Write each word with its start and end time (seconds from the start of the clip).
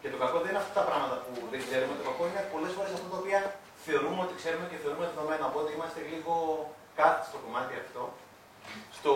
Και 0.00 0.08
το 0.12 0.18
κακό 0.22 0.36
δεν 0.42 0.50
είναι 0.52 0.62
αυτά 0.64 0.74
τα 0.80 0.84
πράγματα 0.88 1.16
που 1.24 1.32
δεν 1.52 1.60
ξέρουμε. 1.66 1.94
Το 2.00 2.04
κακό 2.10 2.22
είναι 2.30 2.42
πολλές 2.54 2.72
φορές 2.76 2.92
αυτά 2.96 3.08
τα 3.12 3.18
οποία 3.22 3.40
θεωρούμε 3.86 4.20
ότι 4.26 4.34
ξέρουμε 4.40 4.66
και 4.70 4.78
θεωρούμε 4.82 5.04
δεδομένα. 5.10 5.44
Οπότε 5.50 5.68
είμαστε 5.76 6.00
λίγο 6.12 6.34
κάθετοι 6.98 7.26
στο 7.30 7.38
κομμάτι 7.44 7.72
αυτό. 7.84 8.02
Στο, 8.98 9.12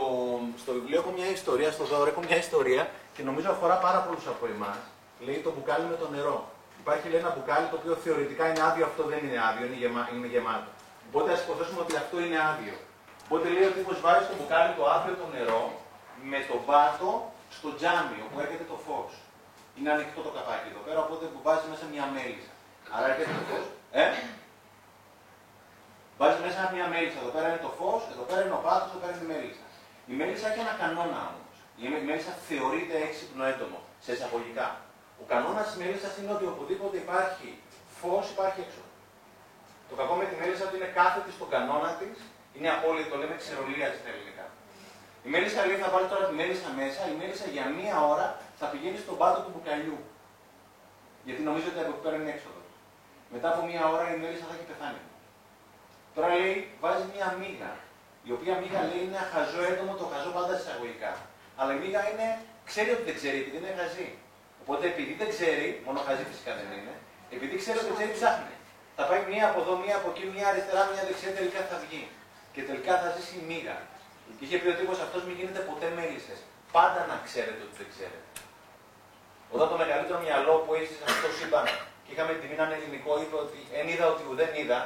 στο 0.62 0.71
βιβλίο 0.76 0.98
έχω 1.03 1.10
μια 1.18 1.29
ιστορία, 1.38 1.71
στο 1.76 1.84
δώρο 1.90 2.08
έχω 2.12 2.22
μια 2.29 2.38
ιστορία 2.45 2.82
και 3.14 3.22
νομίζω 3.29 3.48
αφορά 3.54 3.76
πάρα 3.87 4.00
πολλούς 4.04 4.26
από 4.32 4.45
εμάς. 4.54 4.79
Λέει 5.26 5.38
το 5.46 5.50
μπουκάλι 5.54 5.87
με 5.92 5.96
το 6.03 6.06
νερό. 6.15 6.38
Υπάρχει 6.83 7.06
λέει, 7.10 7.21
ένα 7.24 7.33
μπουκάλι 7.35 7.67
το 7.72 7.76
οποίο 7.80 7.94
θεωρητικά 8.04 8.44
είναι 8.49 8.62
άδειο, 8.69 8.85
αυτό 8.90 9.03
δεν 9.10 9.19
είναι 9.24 9.38
άδειο, 9.49 9.64
είναι, 9.67 9.78
γεμα, 9.83 10.03
είναι 10.14 10.28
γεμάτο. 10.35 10.71
Οπότε 11.08 11.28
ας 11.35 11.40
υποθέσουμε 11.44 11.80
ότι 11.85 11.94
αυτό 12.03 12.17
είναι 12.24 12.38
άδειο. 12.51 12.76
Οπότε 13.26 13.46
λέει 13.54 13.67
ο 13.71 13.72
τύπος 13.76 13.96
βάζει 14.04 14.24
στο 14.28 14.35
μπουκάλι 14.38 14.71
το 14.78 14.85
άδειο 14.94 15.14
το 15.22 15.26
νερό 15.37 15.62
με 16.30 16.38
το 16.48 16.56
βάτο 16.69 17.09
στο 17.56 17.69
τζάμι 17.78 18.19
όπου 18.27 18.37
έρχεται 18.45 18.66
το 18.73 18.77
φως. 18.87 19.12
Είναι 19.77 19.91
ανοιχτό 19.97 20.20
το 20.27 20.33
καπάκι 20.37 20.69
εδώ 20.73 20.83
πέρα, 20.87 20.98
οπότε 21.07 21.25
που 21.33 21.41
βάζεις 21.47 21.69
μέσα 21.73 21.84
μια 21.95 22.07
μέλισσα. 22.17 22.53
Άρα 22.95 23.07
έρχεται 23.11 23.33
το 23.39 23.45
φως. 23.51 23.65
Ε; 24.03 24.05
Βάζεις 26.19 26.41
μέσα 26.47 26.61
μια 26.77 26.87
μέλισσα. 26.93 27.19
Εδώ 27.23 27.33
πέρα 27.37 27.47
είναι 27.51 27.63
το 27.67 27.73
φως, 27.79 28.03
εδώ 28.13 28.25
πέρα 28.29 28.41
είναι 28.45 28.57
ο 28.59 28.63
βάτο, 28.66 28.85
εδώ 28.91 29.01
πέρα 29.03 29.13
είναι 29.15 29.27
η 29.29 29.30
μέλισσα. 29.33 29.66
Η 30.13 30.15
μέλισσα 30.21 30.47
έχει 30.51 30.61
ένα 30.66 30.75
κανόνα 30.83 31.21
όμως. 31.30 31.57
Η 31.83 31.85
μέλισσα 32.09 32.33
θεωρείται 32.49 32.95
έξυπνο 33.07 33.43
έντομο, 33.53 33.79
σε 34.05 34.11
εισαγωγικά. 34.16 34.69
Ο 35.23 35.25
κανόνας 35.33 35.65
της 35.69 35.77
μέλισσας 35.80 36.13
είναι 36.19 36.33
ότι 36.37 36.45
οπουδήποτε 36.52 36.97
υπάρχει 37.05 37.49
φως, 37.99 38.25
υπάρχει 38.35 38.59
έξω. 38.66 38.83
Το 39.89 39.95
κακό 40.01 40.15
με 40.21 40.25
τη 40.30 40.35
μέλισσα 40.41 40.65
ότι 40.69 40.77
είναι 40.79 40.91
κάθετη 40.99 41.30
στον 41.37 41.49
κανόνα 41.55 41.91
της, 42.01 42.16
είναι 42.57 42.71
απόλυτο, 42.77 43.09
το 43.13 43.16
λέμε 43.21 43.35
ξερολία 43.43 43.87
στα 44.01 44.09
ελληνικά. 44.13 44.47
Η 45.27 45.29
μέλισσα 45.35 45.61
λέει 45.69 45.79
θα 45.85 45.89
βάλει 45.95 46.09
τώρα 46.13 46.25
τη 46.29 46.35
μέλισσα 46.41 46.69
μέσα, 46.80 47.01
η 47.13 47.15
μέλισσα 47.21 47.47
για 47.55 47.65
μία 47.79 47.97
ώρα 48.13 48.27
θα 48.62 48.71
πηγαίνεις 48.73 49.01
στον 49.05 49.16
πάτο 49.21 49.39
του 49.45 49.51
μπουκαλιού. 49.52 49.98
Γιατί 51.27 51.43
νομίζω 51.48 51.66
ότι 51.73 51.80
από 51.84 51.93
εκεί 51.95 52.02
πέρα 52.05 52.16
είναι 52.21 52.33
έξοδος. 52.37 52.69
Μετά 53.35 53.47
από 53.52 53.61
μία 53.69 53.83
ώρα 53.95 54.05
η 54.15 54.16
μέλισσα 54.23 54.46
θα 54.49 54.55
έχει 54.57 54.66
πεθάνει. 54.71 55.02
Τώρα 56.15 56.29
λέει, 56.37 56.55
βάζει 56.83 57.05
μία 57.13 57.29
μίγα, 57.40 57.73
η 58.29 58.30
οποία 58.37 58.55
μίγα 58.63 58.80
λέει 58.88 59.02
είναι 59.07 59.21
χαζό 59.33 59.63
έντομο, 59.71 59.93
το 60.01 60.07
χαζό 60.13 60.30
πάντα 60.37 60.55
εισαγωγικά. 60.59 61.13
Αλλά 61.59 61.71
η 61.77 61.79
μίγα 61.83 62.01
είναι, 62.10 62.27
ξέρει 62.71 62.90
ότι 62.96 63.05
δεν 63.09 63.16
ξέρει, 63.21 63.37
επειδή 63.43 63.57
είναι 63.60 63.74
χαζή. 63.80 64.08
Οπότε 64.62 64.84
επειδή 64.92 65.12
δεν 65.20 65.28
ξέρει, 65.34 65.66
μόνο 65.86 65.98
χαζή 66.06 66.24
φυσικά 66.30 66.52
δεν 66.58 66.68
είναι, 66.77 66.94
επειδή 67.34 67.55
ξέρει 67.62 67.77
ότι 67.80 67.88
δεν 67.90 67.96
ξέρει, 67.98 68.12
ψάχνει. 68.18 68.55
Θα 68.96 69.05
πάει 69.08 69.22
μία 69.30 69.44
από 69.50 69.58
εδώ, 69.62 69.74
μία 69.83 69.96
από 70.00 70.08
εκεί, 70.12 70.24
μία 70.34 70.46
αριστερά, 70.52 70.83
μία 70.90 71.02
δεξιά, 71.08 71.30
τελικά 71.38 71.60
θα 71.70 71.77
βγει. 71.84 72.05
Και 72.55 72.62
τελικά 72.68 72.92
θα 73.02 73.08
ζήσει 73.14 73.34
η 73.42 73.44
μίγα. 73.50 73.77
Και 74.36 74.44
είχε 74.46 74.56
πει 74.60 74.68
ο 74.74 74.77
τύπος 74.78 74.98
αυτός 75.06 75.20
μην 75.27 75.34
γίνεται 75.38 75.60
ποτέ 75.68 75.86
μέλισσες. 75.96 76.38
Πάντα 76.77 77.00
να 77.10 77.16
ξέρετε 77.27 77.60
ότι 77.66 77.77
δεν 77.80 77.88
ξέρετε. 77.94 78.22
Όταν 79.55 79.67
το 79.72 79.77
μεγαλύτερο 79.83 80.19
μυαλό 80.27 80.55
που 80.64 80.70
έχει 80.78 80.92
σε 80.98 81.05
αυτό 81.06 81.19
το 81.27 81.31
σύμπαν 81.39 81.67
και 82.05 82.11
είχαμε 82.12 82.33
την 82.41 82.50
έναν 82.56 82.70
ελληνικό, 82.77 83.12
είπε 83.22 83.36
ότι 83.45 83.58
εν 83.78 83.86
είδα 83.91 84.06
ότι 84.12 84.22
ουδέν 84.31 84.53
είδα, 84.61 84.81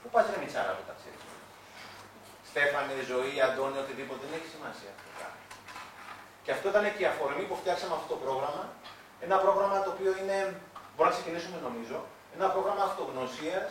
πού 0.00 0.08
πας 0.14 0.24
ρε 0.32 0.38
μιτσάρα 0.42 0.72
που 0.76 0.84
τα 0.88 0.94
ξέρεις. 0.98 1.22
Στέφανε, 2.50 2.94
ζωή, 3.12 3.34
Αντώνη, 3.46 3.78
οτιδήποτε, 3.84 4.22
δεν 4.24 4.32
έχει 4.38 4.48
σημασία 4.56 4.92
αυτό. 4.96 5.12
Και 6.44 6.52
αυτό 6.56 6.66
ήταν 6.72 6.84
και 6.94 7.02
η 7.06 7.08
αφορμή 7.12 7.44
που 7.48 7.56
φτιάξαμε 7.60 7.94
αυτό 7.98 8.08
το 8.14 8.18
πρόγραμμα. 8.24 8.64
Ένα 9.26 9.36
πρόγραμμα 9.44 9.76
το 9.84 9.90
οποίο 9.94 10.12
είναι, 10.20 10.36
μπορούμε 10.92 11.10
να 11.10 11.16
ξεκινήσουμε 11.16 11.56
νομίζω, 11.68 11.98
ένα 12.36 12.46
πρόγραμμα 12.54 12.82
αυτογνωσίας 12.90 13.70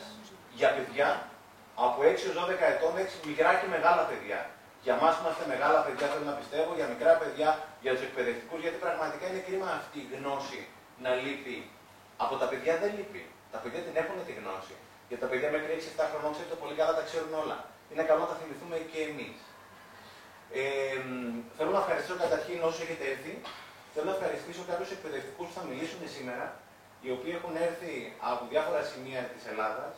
για 0.59 0.69
παιδιά 0.75 1.09
από 1.85 1.97
6 2.01 2.25
έως 2.25 2.37
12 2.39 2.65
ετών, 2.73 2.93
6 2.97 3.27
μικρά 3.29 3.51
και 3.59 3.67
μεγάλα 3.75 4.03
παιδιά. 4.09 4.39
Για 4.85 4.93
εμά 4.97 5.09
που 5.13 5.21
είμαστε 5.23 5.45
μεγάλα 5.53 5.79
παιδιά, 5.85 6.05
θέλω 6.11 6.25
να 6.31 6.35
πιστεύω, 6.41 6.71
για 6.79 6.87
μικρά 6.93 7.13
παιδιά, 7.21 7.49
για 7.83 7.91
τους 7.95 8.03
εκπαιδευτικούς, 8.07 8.59
γιατί 8.65 8.77
πραγματικά 8.85 9.25
είναι 9.29 9.41
κρίμα 9.47 9.69
αυτή 9.81 9.97
η 10.05 10.07
γνώση 10.13 10.61
να 11.03 11.11
λείπει. 11.21 11.57
Από 12.23 12.35
τα 12.41 12.45
παιδιά 12.51 12.73
δεν 12.81 12.91
λείπει. 12.97 13.23
Τα 13.53 13.59
παιδιά 13.61 13.79
την 13.87 13.95
έχουν 14.01 14.17
τη 14.27 14.33
γνώση. 14.39 14.75
Για 15.09 15.17
τα 15.21 15.27
παιδιά 15.29 15.49
μέχρι 15.55 15.71
6-7 15.79 16.11
χρονών, 16.11 16.31
ξέρετε 16.35 16.55
πολύ 16.63 16.75
καλά 16.79 16.93
τα 16.99 17.03
ξέρουν 17.09 17.33
όλα. 17.43 17.57
Είναι 17.91 18.03
καλό 18.09 18.19
να 18.25 18.29
τα 18.31 18.37
θυμηθούμε 18.39 18.77
και 18.91 18.99
εμείς. 19.09 19.37
Ε, 20.61 20.63
θέλω 21.57 21.71
να 21.77 21.81
ευχαριστήσω 21.83 22.15
καταρχήν 22.23 22.57
όσου 22.69 22.79
έχετε 22.85 23.05
έρθει. 23.13 23.33
Θέλω 23.93 24.07
να 24.11 24.15
ευχαριστήσω 24.17 24.61
κάποιους 24.69 24.89
εκπαιδευτικούς 24.95 25.47
που 25.49 25.55
θα 25.57 25.63
μιλήσουν 25.69 26.01
σήμερα, 26.15 26.45
οι 27.03 27.09
οποίοι 27.15 27.33
έχουν 27.39 27.53
έρθει 27.67 27.93
από 28.31 28.41
διάφορα 28.51 28.81
σημεία 28.91 29.21
της 29.33 29.43
Ελλάδας. 29.51 29.93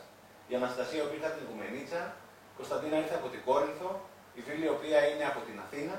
Η 0.50 0.52
Αναστασία, 0.60 1.00
η 1.02 1.04
οποία 1.06 1.18
ήρθε 1.18 1.28
από 1.30 1.38
την 1.40 1.46
Γουμενίτσα, 1.50 2.00
η 2.52 2.54
Κωνσταντίνα 2.58 2.96
ήρθε 3.02 3.16
από 3.20 3.28
την 3.32 3.40
Κόρινθο, 3.46 3.90
η 4.38 4.40
φίλη 4.46 4.64
η 4.70 4.72
οποία 4.76 4.98
είναι 5.10 5.24
από 5.30 5.40
την 5.46 5.56
Αθήνα. 5.64 5.96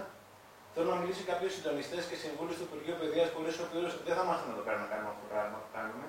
Θέλω 0.73 0.87
να 0.93 0.97
μιλήσει 1.01 1.23
κάποιους 1.31 1.51
συντονιστές 1.55 2.01
και 2.09 2.17
συμβούλους 2.23 2.55
του 2.57 2.65
Υπουργείου 2.69 2.95
Παιδείας, 2.99 3.27
πολλοί 3.35 3.51
οι 3.57 3.63
οποίοι 3.67 3.81
δεν 4.09 4.15
θα 4.19 4.25
μάθουν 4.29 4.47
εδώ 4.53 4.63
πέρα 4.67 4.77
να 4.83 4.87
κάνουμε 4.91 5.09
αυτό 5.11 5.21
το 5.25 5.29
πράγμα 5.33 5.57
που 5.63 5.69
κάνουμε. 5.77 6.05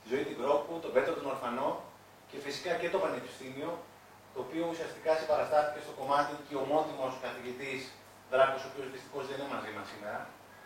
Τη 0.00 0.06
ζωή 0.12 0.22
την 0.28 0.36
Κρόπου, 0.40 0.72
τον 0.84 0.90
Πέτρο 0.94 1.12
τον 1.18 1.26
Ορφανό 1.34 1.68
και 2.30 2.38
φυσικά 2.46 2.72
και 2.80 2.88
το 2.94 2.98
Πανεπιστήμιο, 3.04 3.70
το 4.34 4.38
οποίο 4.44 4.62
ουσιαστικά 4.72 5.10
συμπαραστάθηκε 5.20 5.80
στο 5.84 5.92
κομμάτι 6.00 6.32
και 6.48 6.56
ο 6.62 6.64
μόνιμο 6.72 7.06
καθηγητής 7.26 7.80
Δράκος, 8.32 8.62
ο 8.66 8.68
οποίος 8.70 8.86
δυστυχώς 8.94 9.22
δεν 9.28 9.36
είναι 9.38 9.50
μαζί 9.54 9.70
μας 9.76 9.86
σήμερα. 9.92 10.20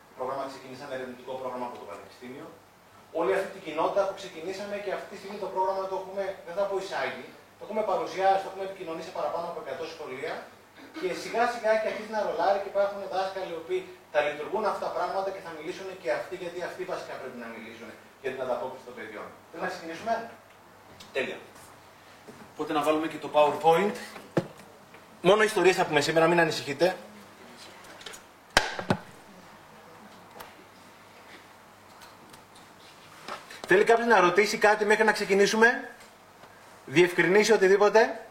Το 0.08 0.12
πρόγραμμα 0.18 0.44
ξεκίνησε 0.52 0.82
ένα 0.86 0.94
ερευνητικό 0.98 1.32
πρόγραμμα 1.40 1.66
από 1.68 1.76
το 1.82 1.86
Πανεπιστήμιο. 1.90 2.46
Όλη 3.20 3.30
αυτή 3.36 3.48
την 3.56 3.62
κοινότητα 3.66 4.02
που 4.06 4.14
ξεκινήσαμε 4.20 4.76
και 4.84 4.90
αυτή 4.96 5.06
τη 5.12 5.16
στιγμή 5.20 5.38
το 5.44 5.48
πρόγραμμα 5.54 5.82
το 5.90 5.96
έχουμε, 6.00 6.24
δεν 6.46 6.54
θα 6.58 6.64
πω 6.68 6.74
εισάγει, 6.82 7.26
το 7.56 7.62
έχουμε 7.66 7.82
παρουσιάσει, 7.90 8.40
το 8.44 8.48
έχουμε 8.50 8.64
επικοινωνήσει 8.68 9.10
παραπάνω 9.18 9.46
από 9.50 9.58
100 9.66 9.94
σχολεία 9.94 10.34
και 11.00 11.08
σιγά 11.22 11.44
σιγά 11.54 11.72
και 11.80 11.88
αρχίζει 11.90 12.12
να 12.16 12.20
ρολάρει 12.26 12.58
και 12.62 12.70
υπάρχουν 12.74 13.00
δάσκαλοι 13.14 13.50
οι 13.54 13.58
οποίοι 13.62 13.80
θα 14.12 14.18
λειτουργούν 14.26 14.64
αυτά 14.70 14.82
τα 14.86 14.92
πράγματα 14.96 15.28
και 15.34 15.42
θα 15.46 15.50
μιλήσουν 15.56 15.86
και 16.02 16.10
αυτοί, 16.18 16.34
γιατί 16.42 16.58
αυτοί 16.68 16.82
βασικά 16.92 17.14
πρέπει 17.20 17.38
να 17.44 17.48
μιλήσουν 17.54 17.88
για 18.22 18.30
την 18.32 18.40
ανταπόκριση 18.44 18.84
των 18.88 18.94
παιδιών. 18.98 19.26
Θέλω 19.50 19.62
να 19.66 19.70
ξεκινήσουμε; 19.74 20.12
Τέλεια. 21.16 21.38
Οπότε 22.52 22.72
να 22.72 22.82
βάλουμε 22.86 23.06
και 23.12 23.20
το 23.24 23.28
PowerPoint. 23.36 23.96
Μόνο 25.22 25.42
ιστορίες 25.42 25.76
θα 25.76 25.84
πούμε 25.86 26.00
σήμερα, 26.00 26.26
μην 26.26 26.40
ανησυχείτε. 26.40 26.96
Θέλει 33.66 33.84
κάποιος 33.84 34.06
να 34.06 34.20
ρωτήσει 34.20 34.58
κάτι 34.58 34.84
μέχρι 34.84 35.04
να 35.04 35.12
ξεκινήσουμε; 35.12 35.90
Διευκρινίσει 36.86 37.52
οτιδήποτε; 37.52 38.26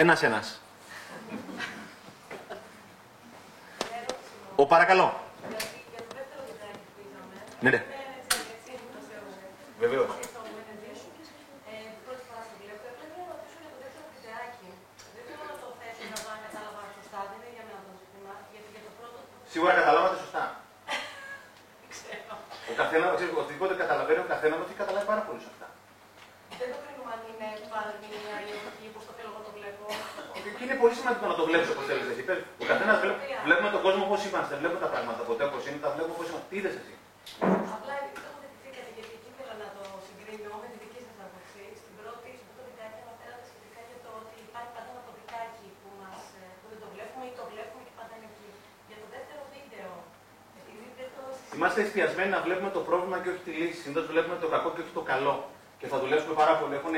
Ένας 0.00 0.22
ένας. 0.22 0.60
Ο 4.56 4.66
παρακαλώ. 4.66 5.20
Ναι, 7.60 7.70
ναι. 7.70 7.84
Βεβαίως. 9.78 10.10
Σίγουρα 19.50 19.72
καταλάβατε 19.72 20.16
σωστά. 20.16 20.60
Ο 22.70 22.74
καθένα, 22.76 23.12
οτιδήποτε 23.38 23.74
καταλαβαίνει, 23.74 24.18
ο 24.18 24.24
καθένα 24.28 24.56
το 24.56 24.62
έχει 24.66 24.74
καταλάβει 24.74 25.06
πάρα 25.06 25.20
πολύ 25.20 25.40
σωστά. 25.40 25.66
Δεν 26.60 26.68
το 26.72 26.78
κρίνουμε 26.84 27.10
αν 27.16 27.20
είναι 27.30 27.48
παραμηνία 27.74 28.36
ή 28.48 28.50
όχι, 28.68 28.84
όπω 28.90 29.00
το 29.06 29.12
θέλω 29.16 29.30
εγώ 29.32 29.40
το 29.48 29.52
βλέπω. 29.58 29.84
Και 30.56 30.64
είναι 30.66 30.78
πολύ 30.82 30.94
σημαντικό 30.98 31.26
να 31.32 31.36
το 31.39 31.39
βλέπει 31.50 31.68
όπως 31.74 31.84
θέλει 31.88 32.02
εσύ. 32.12 32.22
Ο 32.62 32.64
καθένας 32.70 32.96
βλέπουμε 33.46 33.70
τον 33.76 33.82
κόσμο 33.86 34.02
όπως 34.08 34.20
είμαστε. 34.28 34.50
Δεν 34.54 34.60
βλέπουμε 34.62 34.82
τα 34.86 34.90
πράγματα 34.94 35.20
ποτέ 35.28 35.44
όπως 35.50 35.62
είναι, 35.66 35.78
τα 35.84 35.90
βλέπουμε 35.94 36.14
όπως 36.16 36.26
είμαστε. 36.30 36.46
Τι 36.50 36.56
είδες 36.60 36.74
εσύ; 36.80 36.94
Απλά 37.76 37.94
επειδή 38.00 38.14
το 38.16 38.22
τοποθετηθήκατε, 38.26 38.90
γιατί 38.96 39.12
εκεί 39.18 39.28
ήθελα 39.34 39.54
να 39.64 39.68
το 39.76 39.82
συγκρίνω 40.06 40.50
με 40.62 40.66
τη 40.72 40.76
δική 40.84 41.00
σας 41.06 41.16
άποψη. 41.24 41.62
Στην 41.80 41.94
πρώτη, 42.00 42.28
στο 42.40 42.50
πρώτο 42.54 42.62
βιντεάκι 42.68 43.00
αναφέρατε 43.06 43.44
σχετικά 43.50 43.80
για 43.90 43.98
το 44.04 44.10
ότι 44.22 44.36
υπάρχει 44.48 44.70
πάντα 44.76 44.90
ένα 44.94 45.02
τοπικάκι 45.08 45.66
που, 45.80 45.88
μας, 46.00 46.18
που 46.60 46.66
δεν 46.72 46.78
το 46.82 46.88
βλέπουμε 46.94 47.24
ή 47.30 47.32
το 47.40 47.44
βλέπουμε 47.52 47.80
και 47.86 47.94
πάντα 47.98 48.12
είναι 48.16 48.28
εκεί. 48.32 48.48
Για 48.88 48.98
το 49.02 49.06
δεύτερο 49.14 49.42
βίντεο, 49.54 49.90
επειδή 50.60 50.86
δεν 50.98 51.08
το 51.16 51.22
Είμαστε 51.56 51.78
εστιασμένοι 51.86 52.30
να 52.36 52.40
βλέπουμε 52.46 52.70
το 52.76 52.82
πρόβλημα 52.88 53.16
και 53.22 53.28
όχι 53.32 53.42
τη 53.46 53.52
λύση. 53.60 53.78
Συνήθως 53.82 54.06
βλέπουμε 54.12 54.36
το 54.44 54.48
κακό 54.54 54.68
και 54.74 54.82
όχι 54.84 54.94
το 55.00 55.04
καλό. 55.12 55.34
Και 55.80 55.86
θα 55.92 55.98
δουλέψουμε 56.02 56.34
πάρα 56.42 56.54
πολύ. 56.60 56.74
Έχουν 56.80 56.94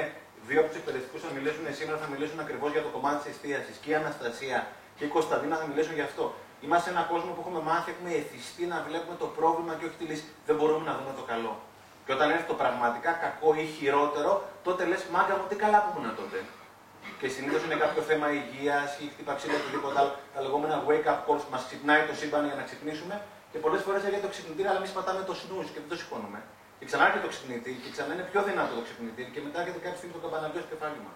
δύο 0.48 0.58
από 0.60 0.68
τους 0.70 0.78
εκπαιδευτικούς 0.80 1.20
θα 1.26 1.30
μιλήσουν 1.36 1.64
σήμερα, 1.78 1.96
θα 2.04 2.08
μιλήσουν 2.12 2.38
ακριβώς 2.44 2.70
για 2.74 2.82
το 2.86 2.90
κομμάτι 2.94 3.18
της 3.22 3.28
εστίασης. 3.32 3.76
Και 3.82 3.90
η 3.92 3.94
Αναστασία 4.02 4.58
και 4.96 5.04
η 5.08 5.10
Κωνσταντίνα 5.16 5.56
θα 5.60 5.66
μιλήσουν 5.70 5.94
γι' 6.00 6.06
αυτό. 6.10 6.24
Είμαστε 6.64 6.88
ένα 6.94 7.02
κόσμο 7.12 7.30
που 7.34 7.40
έχουμε 7.44 7.60
μάθει, 7.70 7.88
έχουμε 7.94 8.10
εθιστεί 8.22 8.64
να 8.72 8.78
βλέπουμε 8.86 9.14
το 9.22 9.26
πρόβλημα 9.38 9.72
και 9.78 9.84
όχι 9.88 9.96
τη 10.00 10.04
λύση. 10.10 10.24
Δεν 10.48 10.54
μπορούμε 10.58 10.84
να 10.90 10.94
δούμε 10.98 11.12
το 11.20 11.24
καλό. 11.32 11.52
Και 12.04 12.12
όταν 12.16 12.26
έρθει 12.34 12.46
το 12.52 12.56
πραγματικά 12.62 13.10
κακό 13.24 13.48
ή 13.62 13.64
χειρότερο, 13.76 14.30
τότε 14.66 14.82
λες 14.90 15.02
μάγκα 15.14 15.34
μου 15.38 15.44
τι 15.50 15.56
καλά 15.64 15.78
που 15.82 15.90
ήμουν 15.98 16.14
τότε. 16.20 16.38
Και 17.20 17.28
συνήθως 17.34 17.60
είναι 17.66 17.78
κάποιο 17.84 18.02
θέμα 18.10 18.26
υγείας 18.40 18.90
ή 19.02 19.04
χτύπα 19.12 19.32
ξύλο 19.38 19.54
ή 19.56 19.60
οτιδήποτε 19.62 19.98
άλλο. 20.00 20.12
Τα 20.34 20.40
λεγόμενα 20.44 20.76
wake 20.88 21.08
up 21.12 21.20
calls 21.26 21.44
μας 21.52 21.62
ξυπνάει 21.68 22.02
το 22.08 22.14
σύμπαν 22.20 22.42
για 22.50 22.56
να 22.60 22.64
ξυπνήσουμε. 22.68 23.14
Και 23.52 23.58
πολλές 23.64 23.82
φορές 23.86 24.02
έρχεται 24.06 24.26
το 24.26 24.32
ξυπνητήρι, 24.34 24.68
αλλά 24.68 24.78
εμείς 24.82 24.92
πατάμε 24.96 25.22
το 25.30 25.34
snooze 25.40 25.70
και 25.74 25.80
δεν 25.82 25.88
το 25.92 25.96
σηκώνουμε. 26.00 26.40
Και 26.82 26.88
ξανά 26.90 27.04
έρχεται 27.08 27.26
το 27.26 27.32
ξυπνητήρι 27.34 27.78
και 27.84 27.90
ξανά 27.94 28.10
είναι 28.14 28.26
πιο 28.30 28.40
δυνατό 28.48 28.72
το 28.78 28.84
ξυπνητήρι 28.86 29.30
και 29.34 29.42
μετά 29.46 29.56
έρχεται 29.62 29.80
κάποια 29.84 29.98
στιγμή 30.00 30.14
το 30.16 30.22
καμπαναριό 30.24 30.60
στο 30.62 30.70
κεφάλι 30.72 31.00
μα. 31.06 31.12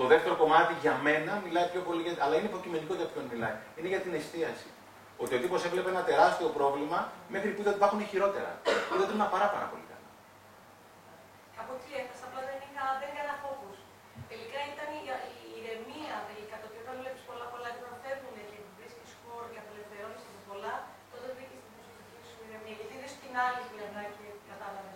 Το 0.00 0.04
δεύτερο 0.12 0.34
κομμάτι 0.42 0.72
για 0.84 0.94
μένα 1.06 1.32
μιλάει 1.44 1.66
πιο 1.72 1.80
πολύ, 1.86 2.00
για, 2.06 2.12
αλλά 2.24 2.34
είναι 2.38 2.48
υποκειμενικό 2.52 2.92
για 3.00 3.08
ποιον 3.12 3.24
μιλάει. 3.32 3.56
Είναι 3.78 3.88
για 3.92 4.02
την 4.04 4.12
εστίαση. 4.18 4.68
Ότι 5.22 5.32
ο 5.36 5.38
τύπος 5.42 5.60
έβλεπε 5.68 5.88
ένα 5.94 6.02
τεράστιο 6.10 6.48
πρόβλημα 6.58 6.98
μέχρι 7.34 7.48
που 7.52 7.60
είδε 7.60 7.70
ότι 7.72 7.80
υπάρχουν 7.82 8.00
χειρότερα. 8.10 8.50
Είδε 8.92 9.02
ότι 9.06 9.14
είναι 9.16 9.28
πάρα, 9.36 9.48
πάρα 9.54 9.66
πολύ 9.72 9.84
καλά. 9.90 10.08
Από 11.62 11.72
τι 11.80 11.88
έφτασα, 12.00 12.24
απλά 12.28 12.40
δεν, 12.48 12.58
είχα, 12.66 12.84
δεν 13.00 13.08
έκανα 13.12 13.34
focus. 13.42 13.78
Τελικά 14.30 14.60
ήταν 14.72 14.88
η, 14.98 15.02
η 15.42 15.48
ηρεμία 15.58 16.16
τελικά, 16.30 16.54
το 16.60 16.66
ότι 16.70 16.78
όταν 16.84 16.94
βλέπει 17.02 17.20
πολλά 17.30 17.46
πολλά 17.52 17.68
και 17.74 17.80
όταν 17.84 17.94
φεύγουν 18.04 18.36
και 18.50 18.58
βρίσκει 18.78 19.04
χώρο 19.22 19.46
και 19.52 19.58
απελευθερώνει 19.62 20.18
το 20.36 20.40
πολλά, 20.48 20.74
τότε 21.12 21.28
βρήκε 21.36 21.56
την 21.62 21.70
προσωπική 21.74 22.18
σου 22.28 22.38
ηρεμία. 22.46 22.74
Γιατί 22.78 22.92
είδε 22.96 23.08
την 23.24 23.32
άλλη 23.44 23.62
πλευρά 23.72 24.02
και 24.16 24.26
κατάλαβε 24.50 24.92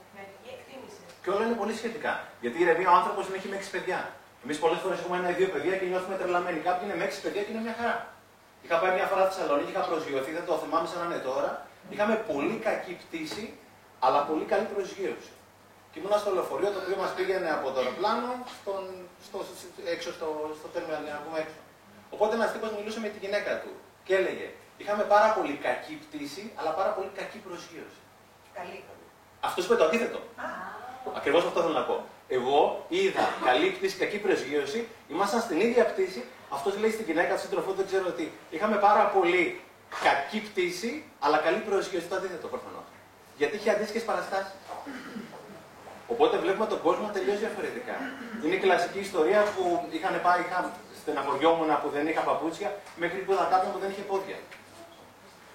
ή 0.46 0.48
εκτίμησε. 0.56 1.04
Και 1.08 1.20
όλα 1.36 1.44
είναι 1.48 1.58
πολύ 1.62 1.74
σχετικά. 1.80 2.12
Γιατί 2.42 2.56
η 2.58 2.62
ηρεμία 2.64 2.90
ο 2.94 2.96
άνθρωπος 3.00 3.22
είναι 3.26 3.36
έχει 3.40 3.48
με 3.52 3.58
6 3.64 3.74
παιδιά. 3.74 4.00
Εμείς 4.44 4.58
πολλές 4.62 4.80
φορές 4.82 4.98
έχουμε 5.02 5.16
ένα 5.20 5.28
ή 5.32 5.34
δύο 5.40 5.48
παιδιά 5.54 5.74
και 5.78 5.86
νιώθουμε 5.90 6.14
τρελαμένοι. 6.20 6.58
Κάποιοι 6.68 6.82
είναι 6.86 6.96
με 7.00 7.04
6 7.10 7.22
παιδιά 7.22 7.42
και 7.44 7.50
είναι 7.52 7.64
μια 7.66 7.76
χαρά. 7.80 7.96
Είχα 8.64 8.76
πάει 8.80 8.92
μια 8.98 9.06
φορά 9.10 9.22
στη 9.24 9.34
Θεσσαλονίκη, 9.34 9.70
είχα 9.74 9.84
προσγειωθεί, 9.90 10.30
δεν 10.38 10.44
το 10.48 10.54
θυμάμαι 10.62 10.86
σαν 10.90 10.98
να 11.02 11.06
είναι 11.08 11.20
τώρα. 11.30 11.50
Είχαμε 11.92 12.14
πολύ 12.30 12.56
κακή 12.66 12.92
πτήση, 13.02 13.44
αλλά 14.04 14.18
πολύ 14.30 14.44
καλή 14.52 14.66
προσγείωση. 14.74 15.32
Και 15.90 15.98
ήμουν 16.00 16.14
στο 16.22 16.30
λεωφορείο 16.36 16.70
το 16.74 16.78
οποίο 16.82 16.96
μας 17.02 17.12
πήγαινε 17.16 17.48
από 17.56 17.66
το 17.72 17.78
αεροπλάνο 17.80 18.30
στον, 18.56 18.82
στο, 19.26 19.38
έξω 19.94 20.10
στο, 20.16 20.28
στο 20.58 20.66
τέρμιναλ, 20.72 21.02
να 21.16 21.22
πούμε 21.24 21.38
έξω. 21.44 21.60
Οπότε 22.14 22.32
ένας 22.38 22.50
τύπος 22.52 22.70
μιλούσε 22.78 23.00
με 23.04 23.08
τη 23.12 23.18
γυναίκα 23.24 23.52
του 23.62 23.72
και 24.06 24.14
έλεγε: 24.20 24.46
Είχαμε 24.80 25.02
πάρα 25.14 25.28
πολύ 25.36 25.54
κακή 25.66 25.94
πτήση, 26.04 26.52
αλλά 26.58 26.70
πάρα 26.80 26.90
πολύ 26.96 27.10
κακή 27.18 27.38
προσγείωση. 27.46 28.00
Καλή. 28.56 28.78
Αυτός 29.40 29.64
είπε 29.64 29.74
το 29.74 29.84
αντίθετο. 29.84 30.20
Ακριβώς 31.16 31.44
αυτό 31.44 31.60
θέλω 31.60 31.72
να 31.72 31.82
πω. 31.82 32.04
Εγώ 32.28 32.84
είδα 32.88 33.28
καλή 33.44 33.68
πτήση, 33.70 33.96
κακή 33.96 34.18
προσγείωση, 34.18 34.88
ήμασταν 35.08 35.40
στην 35.40 35.60
ίδια 35.60 35.84
πτήση. 35.84 36.24
Αυτός 36.50 36.78
λέει 36.78 36.90
στην 36.90 37.04
γυναίκα, 37.04 37.36
σύντροφό 37.36 37.72
δεν 37.72 37.86
ξέρω 37.86 38.10
τι. 38.10 38.28
Είχαμε 38.50 38.76
πάρα 38.76 39.04
πολύ 39.06 39.60
κακή 40.06 40.40
πτήση, 40.40 41.04
αλλά 41.20 41.36
καλή 41.38 41.58
προσγείωση. 41.58 42.06
Το 42.06 42.14
αντίθετο 42.14 42.46
προφανώς. 42.48 42.86
Γιατί 43.36 43.56
είχε 43.56 43.70
αντίστοιχες 43.70 44.02
παραστάσεις. 44.02 44.52
Οπότε 46.12 46.36
βλέπουμε 46.38 46.66
τον 46.66 46.80
κόσμο 46.86 47.06
τελείως 47.16 47.38
διαφορετικά. 47.38 47.96
Είναι 48.44 48.54
η 48.54 48.58
κλασική 48.58 48.98
ιστορία 48.98 49.40
που 49.54 49.62
είχαν 49.90 50.14
πάει, 50.22 50.40
είχα, 50.40 50.72
στεναχωριόμουν 51.00 51.70
που 51.82 51.88
δεν 51.96 52.04
είχα 52.10 52.20
παπούτσια, 52.20 52.70
μέχρι 52.96 53.18
που 53.18 53.32
είδα 53.32 53.48
κάποιον 53.50 53.72
που 53.72 53.78
δεν 53.78 53.90
είχε 53.90 54.02
πόδια. 54.10 54.36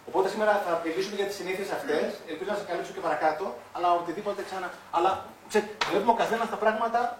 Οπότε 0.08 0.28
σήμερα 0.30 0.54
θα 0.66 0.82
μιλήσουμε 0.86 1.16
για 1.16 1.26
τις 1.30 1.36
συνήθειες 1.36 1.70
αυτές. 1.78 2.04
Ελπίζω 2.32 2.50
να 2.54 2.58
σα 2.58 2.64
καλύψω 2.70 2.92
και 2.96 3.04
παρακάτω, 3.08 3.46
αλλά 3.76 3.90
οτιδήποτε 4.00 4.42
ξανά. 4.48 4.70
Αλλά 4.92 5.12
ξε, 5.48 5.70
βλέπουμε 5.90 6.12
ο 6.12 6.16
καθένας 6.16 6.50
τα 6.50 6.56
πράγματα 6.56 7.18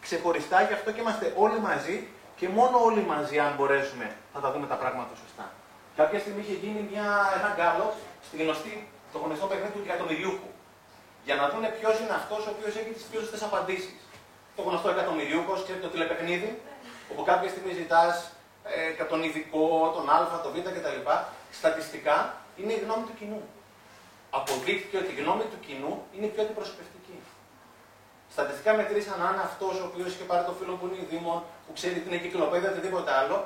ξεχωριστά, 0.00 0.62
γι' 0.62 0.72
αυτό 0.72 0.92
και 0.92 1.00
είμαστε 1.00 1.34
όλοι 1.36 1.58
μαζί 1.60 2.08
και 2.36 2.48
μόνο 2.48 2.84
όλοι 2.88 3.02
μαζί, 3.12 3.38
αν 3.38 3.54
μπορέσουμε, 3.56 4.16
θα 4.32 4.40
τα 4.40 4.52
δούμε 4.52 4.66
τα 4.66 4.74
πράγματα 4.74 5.12
σωστά. 5.22 5.52
Κάποια 5.96 6.18
στιγμή 6.18 6.40
είχε 6.40 6.52
γίνει 6.52 6.80
μια, 6.90 7.08
ένα 7.38 7.48
γκάλο 7.56 7.94
στη 8.26 8.36
γνωστή, 8.42 8.88
το 9.12 9.18
γνωστό 9.18 9.46
παιχνίδι 9.46 9.72
του 9.72 9.82
εκατομμυριούχου 9.86 10.50
για 11.24 11.34
να 11.34 11.44
δουν 11.50 11.64
ποιος 11.78 11.94
είναι 12.00 12.14
αυτός 12.20 12.46
ο 12.46 12.50
οποίος 12.54 12.72
έχει 12.80 12.92
τις 12.96 13.02
πιο 13.10 13.20
σωστές 13.20 13.42
απαντήσεις. 13.42 13.94
Το 14.56 14.62
γνωστό 14.62 14.88
εκατομμυριούχο, 14.90 15.52
ξέρετε 15.64 15.84
το 15.86 15.92
τηλεπαιχνίδι, 15.92 16.50
όπου 17.10 17.22
κάποια 17.22 17.48
στιγμή 17.48 17.72
ζητάς 17.72 18.30
ε, 18.98 19.04
τον 19.04 19.22
ειδικό, 19.22 19.92
τον 19.96 20.10
Α, 20.10 20.40
τον 20.44 20.52
Β 20.52 20.56
κτλ. 20.76 21.00
Στατιστικά 21.52 22.34
είναι 22.56 22.72
η 22.72 22.80
γνώμη 22.84 23.04
του 23.08 23.14
κοινού. 23.18 23.42
Αποδείχθηκε 24.30 24.96
ότι 24.96 25.10
η 25.16 25.20
γνώμη 25.22 25.42
του 25.42 25.60
κοινού 25.66 25.92
είναι 26.14 26.26
η 26.26 26.28
πιο 26.28 26.42
αντιπροσωπευτική. 26.42 26.89
Στατιστικά 28.40 28.72
μετρήσαν 28.80 29.18
αν 29.30 29.36
αυτός 29.48 29.74
ο 29.82 29.84
οποίος 29.90 30.08
είχε 30.14 30.26
πάρει 30.30 30.44
το 30.50 30.54
φίλο 30.58 30.72
που 30.78 30.84
είναι 30.86 31.06
Δήμων, 31.10 31.38
που 31.64 31.72
ξέρει 31.78 31.98
την 32.04 32.12
εγκυκλοπαίδεια, 32.16 32.68
οτιδήποτε 32.72 33.10
άλλο, 33.20 33.36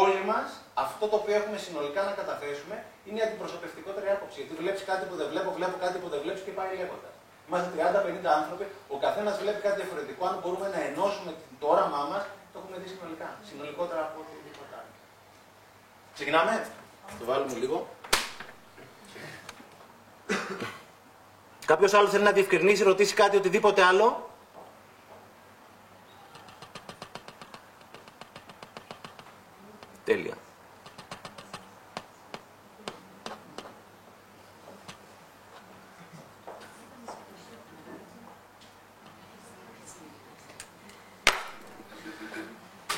όλοι 0.00 0.20
μας 0.30 0.48
αυτό 0.84 1.04
το 1.10 1.16
οποίο 1.20 1.34
έχουμε 1.40 1.58
συνολικά 1.66 2.00
να 2.08 2.12
καταθέσουμε 2.20 2.76
είναι 3.06 3.18
η 3.20 3.24
αντιπροσωπευτικότερη 3.26 4.08
άποψη. 4.16 4.36
Γιατί 4.40 4.54
βλέπεις 4.62 4.82
κάτι 4.90 5.04
που 5.08 5.14
δεν 5.20 5.26
βλέπω, 5.32 5.48
βλέπω 5.58 5.76
κάτι 5.84 5.96
που 6.02 6.08
δεν 6.12 6.20
βλέπεις 6.24 6.42
και 6.46 6.52
πάει 6.58 6.70
λέγοντας. 6.80 7.12
Είμαστε 7.46 7.68
30-50 7.76 8.40
άνθρωποι, 8.40 8.64
ο 8.94 8.96
καθένας 9.04 9.34
βλέπει 9.42 9.60
κάτι 9.66 9.76
διαφορετικό. 9.80 10.22
Αν 10.30 10.36
μπορούμε 10.40 10.66
να 10.74 10.80
ενώσουμε 10.88 11.30
το 11.60 11.66
όραμά 11.74 12.02
μας, 12.10 12.22
το 12.52 12.56
έχουμε 12.60 12.76
δει 12.82 12.88
συνολικά. 12.94 13.28
Συνολικότερα 13.50 14.00
από 14.08 14.16
οτιδήποτε 14.22 14.72
άλλο. 14.80 14.92
Ξεκινάμε; 16.16 16.54
Το 17.20 17.24
βάλουμε 17.30 17.56
λίγο. 17.62 17.78
Κάποιος 21.72 21.92
άλλος 21.96 22.10
θέλει 22.12 22.26
να 22.30 22.34
διευκρινίσει, 22.38 22.82
ρωτήσει 22.92 23.14
κάτι, 23.22 23.34
οτιδήποτε 23.42 23.82
άλλο; 23.92 24.08
Τέλεια. 30.08 30.36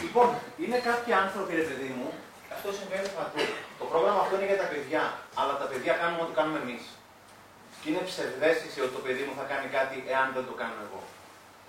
Λοιπόν, 0.03 0.29
είναι 0.59 0.79
κάποιοι 0.79 1.13
άνθρωποι, 1.13 1.55
ρε 1.55 1.63
παιδί 1.63 1.95
μου, 1.97 2.13
αυτό 2.53 2.73
συμβαίνει 2.73 3.09
παντού. 3.19 3.43
Το 3.79 3.85
πρόγραμμα 3.85 4.21
αυτό 4.21 4.35
είναι 4.37 4.47
για 4.47 4.57
τα 4.57 4.69
παιδιά, 4.73 5.03
αλλά 5.41 5.55
τα 5.59 5.67
παιδιά 5.71 5.93
κάνουμε 6.01 6.23
ό,τι 6.23 6.35
κάνουμε 6.39 6.59
εμεί. 6.65 6.79
Και 7.81 7.87
είναι 7.91 8.03
ψευδέστηση 8.11 8.79
ότι 8.85 8.93
το 8.99 9.03
παιδί 9.05 9.23
μου 9.27 9.35
θα 9.39 9.45
κάνει 9.51 9.69
κάτι 9.77 9.97
εάν 10.13 10.27
δεν 10.37 10.45
το 10.49 10.55
κάνω 10.61 10.79
εγώ. 10.87 11.01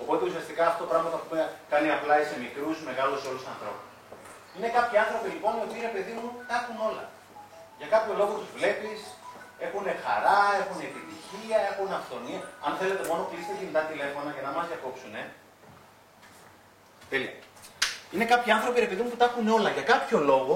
Οπότε 0.01 0.21
ουσιαστικά 0.29 0.63
αυτό 0.69 0.79
το 0.83 0.89
πράγμα 0.91 1.07
το 1.13 1.17
έχουμε 1.21 1.41
κάνει 1.71 1.87
απλά 1.97 2.15
σε 2.31 2.35
μικρού, 2.45 2.69
μεγάλου, 2.89 3.17
όλου 3.29 3.39
του 3.43 3.51
ανθρώπου. 3.55 3.85
Είναι 4.57 4.69
κάποιοι 4.77 4.97
άνθρωποι 5.05 5.27
λοιπόν 5.35 5.53
οι 5.57 5.63
οποίοι, 5.67 5.81
ρε 5.87 5.93
παιδί 5.95 6.13
μου, 6.17 6.27
τα 6.47 6.53
έχουν 6.59 6.77
όλα. 6.89 7.05
Για 7.79 7.87
κάποιο 7.93 8.13
λόγο 8.21 8.33
του 8.39 8.47
βλέπει, 8.57 8.91
έχουν 9.65 9.85
χαρά, 10.05 10.41
έχουν 10.61 10.77
επιτυχία, 10.89 11.59
έχουν 11.71 11.89
αυθονία. 11.99 12.41
Αν 12.65 12.71
θέλετε 12.79 13.03
μόνο 13.09 13.21
κλείστε 13.29 13.53
κινητά 13.59 13.81
τηλέφωνα 13.91 14.29
για 14.35 14.43
να 14.47 14.51
μα 14.55 14.61
διακόψουν. 14.69 15.13
Ε. 15.21 15.23
Τέλεια. 17.11 17.33
Είναι 18.13 18.25
κάποιοι 18.41 18.59
άνθρωποι, 18.59 18.79
ρε 18.85 18.89
παιδί 18.91 19.01
μου, 19.03 19.11
που 19.13 19.21
τα 19.21 19.27
έχουν 19.29 19.45
όλα. 19.57 19.69
Για 19.77 19.85
κάποιο 19.93 20.17
λόγο 20.31 20.55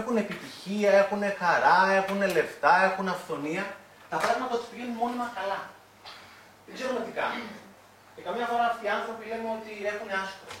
έχουν 0.00 0.14
επιτυχία, 0.24 0.90
έχουν 1.02 1.22
χαρά, 1.40 1.78
έχουν 2.00 2.20
λεφτά, 2.36 2.74
έχουν 2.88 3.06
αυθονία. 3.16 3.64
Τα 4.12 4.18
πράγματα 4.22 4.54
τους 4.60 4.68
πηγαίνουν 4.70 4.96
μόνιμα 5.02 5.26
καλά. 5.38 5.60
Δεν 6.66 6.72
ξέρουμε 6.76 7.00
τι 7.06 7.12
κάνουν. 7.20 7.48
Και 8.14 8.22
καμιά 8.26 8.46
φορά 8.50 8.64
αυτοί 8.72 8.84
οι 8.88 8.92
άνθρωποι 8.98 9.22
λέμε 9.30 9.48
ότι 9.58 9.72
έχουν 9.92 10.08
άσχολο. 10.22 10.56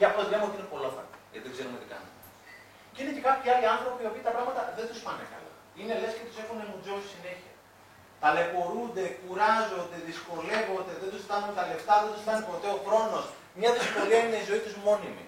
Ή 0.00 0.02
απλώς 0.08 0.26
λέμε 0.30 0.44
ότι 0.48 0.56
είναι 0.58 0.70
πολλόφαρτοι, 0.74 1.16
γιατί 1.32 1.44
δεν 1.48 1.54
ξέρουμε 1.56 1.76
τι 1.82 1.86
κάνουν. 1.92 2.12
Και 2.92 3.00
είναι 3.02 3.14
και 3.16 3.24
κάποιοι 3.28 3.46
άλλοι 3.54 3.66
άνθρωποι 3.76 4.00
οι 4.04 4.08
οποίοι 4.10 4.22
τα 4.28 4.32
πράγματα 4.36 4.60
δεν 4.78 4.86
τους 4.90 5.00
πάνε 5.06 5.24
καλά. 5.32 5.52
Είναι 5.78 5.94
λες 6.00 6.12
και 6.16 6.24
τους 6.28 6.38
έχουν 6.42 6.56
μουτζώσει 6.70 7.08
συνέχεια. 7.14 7.52
Ταλαιπωρούνται, 8.22 9.04
κουράζονται, 9.20 9.98
δυσκολεύονται, 10.08 10.94
δεν 11.02 11.08
τους 11.12 11.22
φτάνουν 11.26 11.50
τα 11.58 11.64
λεφτά, 11.70 11.94
δεν 12.02 12.10
τους 12.14 12.22
φτάνει 12.24 12.42
ποτέ 12.50 12.68
ο 12.76 12.78
χρόνος. 12.86 13.24
Μια 13.60 13.70
δυσκολία 13.78 14.20
είναι 14.24 14.38
η 14.42 14.46
ζωή 14.50 14.60
τους 14.66 14.76
μόνιμη. 14.86 15.26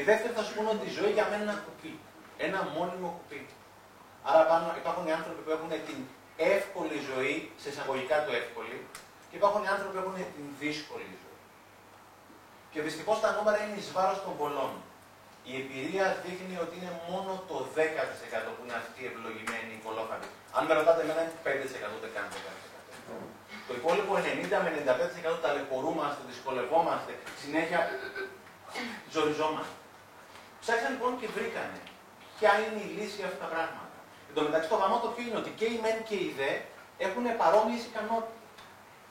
Η 0.00 0.02
δεύτερη 0.08 0.32
θα 0.38 0.42
σου 0.44 0.52
πούνε 0.54 0.68
ότι 0.76 0.86
η 0.90 0.94
ζωή 0.98 1.12
για 1.18 1.26
μένα 1.30 1.42
είναι 1.42 1.50
ένα 1.50 1.60
κουπί. 1.66 1.92
Ένα 2.46 2.58
μόνιμο 2.76 3.08
κουπί. 3.18 3.40
Άρα 4.30 4.42
πάνω 4.50 4.64
υπάρχουν 4.82 5.04
οι 5.08 5.12
άνθρωποι 5.18 5.40
που 5.44 5.52
έχουν 5.56 5.70
την 5.88 5.98
εύκολη 6.56 6.98
ζωή, 7.10 7.36
σε 7.62 7.68
εισαγωγικά 7.72 8.16
το 8.26 8.32
εύκολη, 8.42 8.76
και 9.28 9.36
υπάρχουν 9.40 9.62
οι 9.64 9.70
άνθρωποι 9.74 9.92
που 9.94 10.02
έχουν 10.02 10.16
την 10.36 10.46
δύσκολη 10.62 11.10
ζωή. 11.22 11.38
Και 12.72 12.80
δυστυχώς 12.86 13.18
τα 13.24 13.30
νούμερα 13.36 13.58
είναι 13.62 13.76
εις 13.80 13.90
βάρος 13.96 14.18
των 14.24 14.34
πολλών. 14.40 14.72
Η 15.50 15.52
εμπειρία 15.60 16.06
δείχνει 16.24 16.56
ότι 16.64 16.74
είναι 16.78 16.92
μόνο 17.08 17.32
το 17.50 17.56
10% 17.76 18.50
που 18.54 18.62
είναι 18.64 18.76
αυτοί 18.82 18.98
οι 19.02 19.08
ευλογημένοι 19.12 19.70
οι 19.76 19.80
κολόφαροι. 19.86 20.28
Αν 20.56 20.62
με 20.68 20.72
ρωτάτε 20.78 21.00
εμένα 21.04 21.20
είναι 21.24 21.36
5% 21.46 21.96
δεν 22.04 22.10
κάνει 22.16 22.30
10%. 22.34 22.48
Το 23.68 23.72
υπόλοιπο 23.80 24.12
90 24.14 24.64
με 24.64 24.70
95% 25.36 25.44
ταλαιπωρούμαστε, 25.44 26.20
δυσκολευόμαστε, 26.30 27.12
συνέχεια 27.42 27.80
ζοριζόμαστε. 29.14 29.76
Ψάξαν 30.62 30.90
λοιπόν 30.94 31.12
και 31.20 31.28
βρήκανε 31.36 31.80
ποια 32.38 32.52
είναι 32.62 32.80
η 32.86 32.88
λύση 32.96 33.16
για 33.20 33.28
αυτά 33.30 33.40
τα 33.44 33.50
πράγματα. 33.54 33.96
Εν 34.28 34.34
τω 34.36 34.42
μεταξύ 34.46 34.68
το 34.72 34.76
γαμό 34.82 34.96
το 35.04 35.08
ποιο 35.14 35.22
είναι 35.26 35.40
ότι 35.42 35.52
και 35.58 35.66
οι 35.72 35.78
μεν 35.84 35.98
και 36.08 36.16
οι 36.24 36.30
δε 36.38 36.50
έχουν 37.06 37.24
παρόμοιες 37.42 37.82
ικανότητες. 37.90 38.36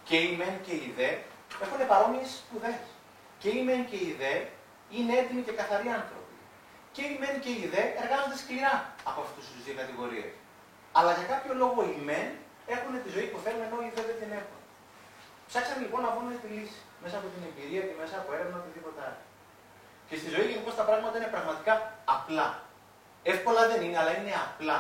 Και 0.08 0.18
οι 0.24 0.32
μεν 0.40 0.56
και 0.66 0.74
οι 0.82 0.90
δε 0.98 1.10
έχουν 1.66 1.80
παρόμοιες 1.92 2.30
σπουδές. 2.42 2.82
Και 3.42 3.50
οι 3.56 3.62
μεν 3.68 3.82
και 3.90 4.00
οι 4.06 4.12
δε 4.22 4.34
είναι 4.96 5.14
έτοιμοι 5.22 5.42
και 5.48 5.54
καθαροί 5.60 5.88
άνθρωποι. 6.00 6.36
Και 6.96 7.04
οι 7.10 7.16
μεν 7.22 7.36
και 7.44 7.52
οι 7.58 7.64
δε 7.74 7.84
εργάζονται 8.02 8.38
σκληρά 8.44 8.76
από 9.10 9.20
αυτούς 9.26 9.46
τους 9.50 9.60
δύο 9.66 9.76
κατηγορίες. 9.82 10.32
Αλλά 10.98 11.12
για 11.18 11.28
κάποιο 11.34 11.54
λόγο 11.64 11.80
οι 11.92 12.00
μεν 12.08 12.28
έχουν 12.76 12.94
τη 13.04 13.10
ζωή 13.16 13.28
που 13.32 13.40
θέλουν 13.44 13.64
ενώ 13.68 13.78
οι 13.86 13.90
δε 13.96 14.02
δεν 14.10 14.18
την 14.22 14.32
έχουν. 14.40 14.60
Ψάξαν 15.50 15.78
λοιπόν 15.84 16.02
να 16.06 16.10
βρουν 16.16 16.30
τη 16.44 16.48
λύση 16.58 16.80
μέσα 17.04 17.16
από 17.20 17.28
την 17.34 17.42
εμπειρία 17.50 17.84
και 17.88 17.96
μέσα 18.02 18.16
από 18.22 18.30
έρευνα 18.36 18.58
οτιδήποτε 18.62 19.00
άλλο. 19.08 19.22
Και 20.08 20.16
στη 20.22 20.28
ζωή 20.36 20.46
γενικώς 20.52 20.76
τα 20.80 20.86
πράγματα 20.90 21.16
είναι 21.20 21.32
πραγματικά 21.36 21.74
απλά. 22.18 22.48
Εύκολα 23.34 23.62
δεν 23.72 23.80
είναι, 23.86 23.98
αλλά 24.02 24.12
είναι 24.18 24.34
απλά. 24.48 24.80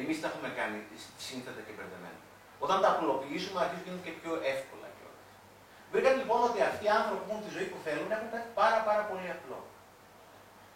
Εμείς 0.00 0.16
τα 0.20 0.26
έχουμε 0.30 0.48
κάνει 0.58 0.78
σύνθετα 1.26 1.60
και 1.66 1.72
μπερδεμένα. 1.76 2.20
Όταν 2.64 2.76
τα 2.82 2.88
απλοποιήσουμε, 2.94 3.58
αρχίζουν 3.64 3.98
και 4.04 4.04
και 4.06 4.12
πιο 4.20 4.32
εύκολα 4.52 4.86
κιόλας. 4.96 5.28
Βρήκαν 5.92 6.14
λοιπόν 6.20 6.40
ότι 6.48 6.58
αυτοί 6.70 6.84
οι 6.86 6.92
άνθρωποι 6.98 7.22
που 7.24 7.30
έχουν 7.32 7.44
τη 7.46 7.50
ζωή 7.56 7.66
που 7.72 7.78
θέλουν 7.84 8.08
έχουν 8.16 8.28
κάτι 8.34 8.48
πάρα, 8.60 8.78
πάρα 8.88 9.02
πολύ 9.10 9.28
απλό. 9.36 9.60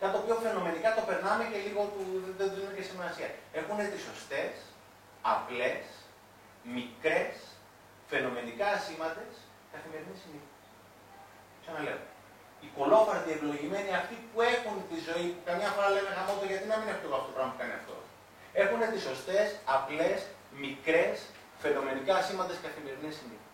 Κάτι 0.00 0.12
το 0.14 0.18
οποίο 0.22 0.36
φαινομενικά 0.44 0.88
το 0.98 1.02
περνάμε 1.08 1.44
και 1.50 1.58
λίγο 1.66 1.82
του, 1.94 2.02
δεν 2.38 2.46
δίνουμε 2.52 2.74
και 2.78 2.84
σημασία. 2.90 3.28
Έχουν 3.60 3.76
τι 3.92 3.98
σωστέ, 4.08 4.42
απλές, 5.34 5.84
μικρές, 6.76 7.34
φαινομενικά 8.10 8.66
ασήμαντες 8.76 9.32
καθημερινές 9.72 10.18
συνήθειες. 10.22 10.64
Ξαναλέω. 11.62 12.00
Οι 12.62 12.68
κολόφαρτοι 12.78 13.30
ευλογημένοι 13.36 13.90
αυτοί 14.00 14.14
που 14.30 14.38
έχουν 14.54 14.76
τη 14.90 14.98
ζωή, 15.08 15.26
που 15.34 15.42
καμιά 15.48 15.68
φορά 15.74 15.88
λέμε 15.94 16.10
το 16.40 16.46
γιατί 16.52 16.66
να 16.72 16.76
μην 16.78 16.86
έχω 16.92 17.14
αυτό 17.18 17.28
το 17.30 17.34
πράγμα 17.36 17.50
που 17.52 17.60
κάνει 17.62 17.74
αυτό. 17.80 17.96
Έχουν 18.62 18.80
τις 18.92 19.02
σωστές, 19.08 19.46
απλές, 19.76 20.18
μικρές, 20.64 21.16
φαινομενικά 21.62 22.12
ασήμαντες 22.22 22.58
καθημερινές 22.66 23.14
συνήθειες. 23.20 23.46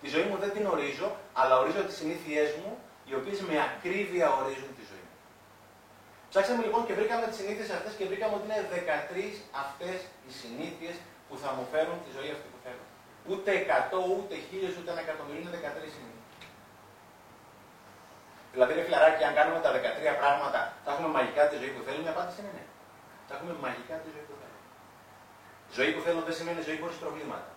Τη 0.00 0.08
ζωή 0.14 0.26
μου 0.30 0.36
δεν 0.42 0.50
την 0.56 0.64
ορίζω, 0.74 1.08
αλλά 1.40 1.54
ορίζω 1.60 1.82
τις 1.88 1.96
συνήθειές 2.00 2.50
μου, 2.60 2.70
οι 3.08 3.14
οποίες 3.20 3.38
με 3.48 3.54
ακρίβεια 3.68 4.26
ορίζουν 4.38 4.72
τη 4.78 4.84
ζωή 4.90 5.04
μου. 5.08 5.16
Ψάξαμε 6.30 6.62
λοιπόν 6.66 6.82
και 6.86 6.94
βρήκαμε 6.98 7.24
τις 7.30 7.38
συνήθειες 7.40 7.70
αυτές 7.76 7.92
και 7.98 8.04
βρήκαμε 8.10 8.34
ότι 8.38 8.44
είναι 8.46 8.60
13 8.74 9.34
αυτές 9.64 9.98
οι 10.26 10.30
συνήθειες 10.40 10.96
που 11.28 11.34
θα 11.42 11.50
μου 11.56 11.64
φέρουν 11.72 11.96
τη 12.04 12.10
ζωή 12.16 12.30
αυτή 12.36 12.46
που 12.52 12.60
θέλω. 12.64 12.84
Ούτε 13.30 13.50
100, 13.56 14.18
ούτε 14.18 14.34
1000, 14.50 14.74
ούτε 14.80 14.90
ένα 14.94 15.02
εκατομμύριο, 15.06 15.40
είναι 15.42 15.52
13 15.58 15.90
συνήθειες. 15.96 16.13
Δηλαδή, 18.54 18.72
ρε 18.78 18.82
φιλαράκι, 18.86 19.22
αν 19.28 19.34
κάνουμε 19.38 19.60
τα 19.66 19.70
13 19.76 20.20
πράγματα, 20.22 20.60
θα 20.84 20.88
έχουμε 20.92 21.08
μαγικά 21.16 21.42
τη 21.50 21.56
ζωή 21.62 21.72
που 21.76 21.82
θέλουμε, 21.86 22.06
η 22.10 22.12
απάντηση 22.14 22.38
είναι 22.40 22.52
ναι. 22.56 22.64
Θα 23.28 23.32
έχουμε 23.36 23.52
μαγικά 23.66 23.94
τη 24.02 24.08
ζωή 24.14 24.24
που 24.28 24.34
θέλουμε. 24.40 24.62
Ζωή 25.76 25.90
που 25.94 26.00
θέλω 26.06 26.20
δεν 26.28 26.34
σημαίνει 26.38 26.60
ζωή 26.68 26.78
χωρίς 26.82 26.98
προβλήματα. 27.04 27.50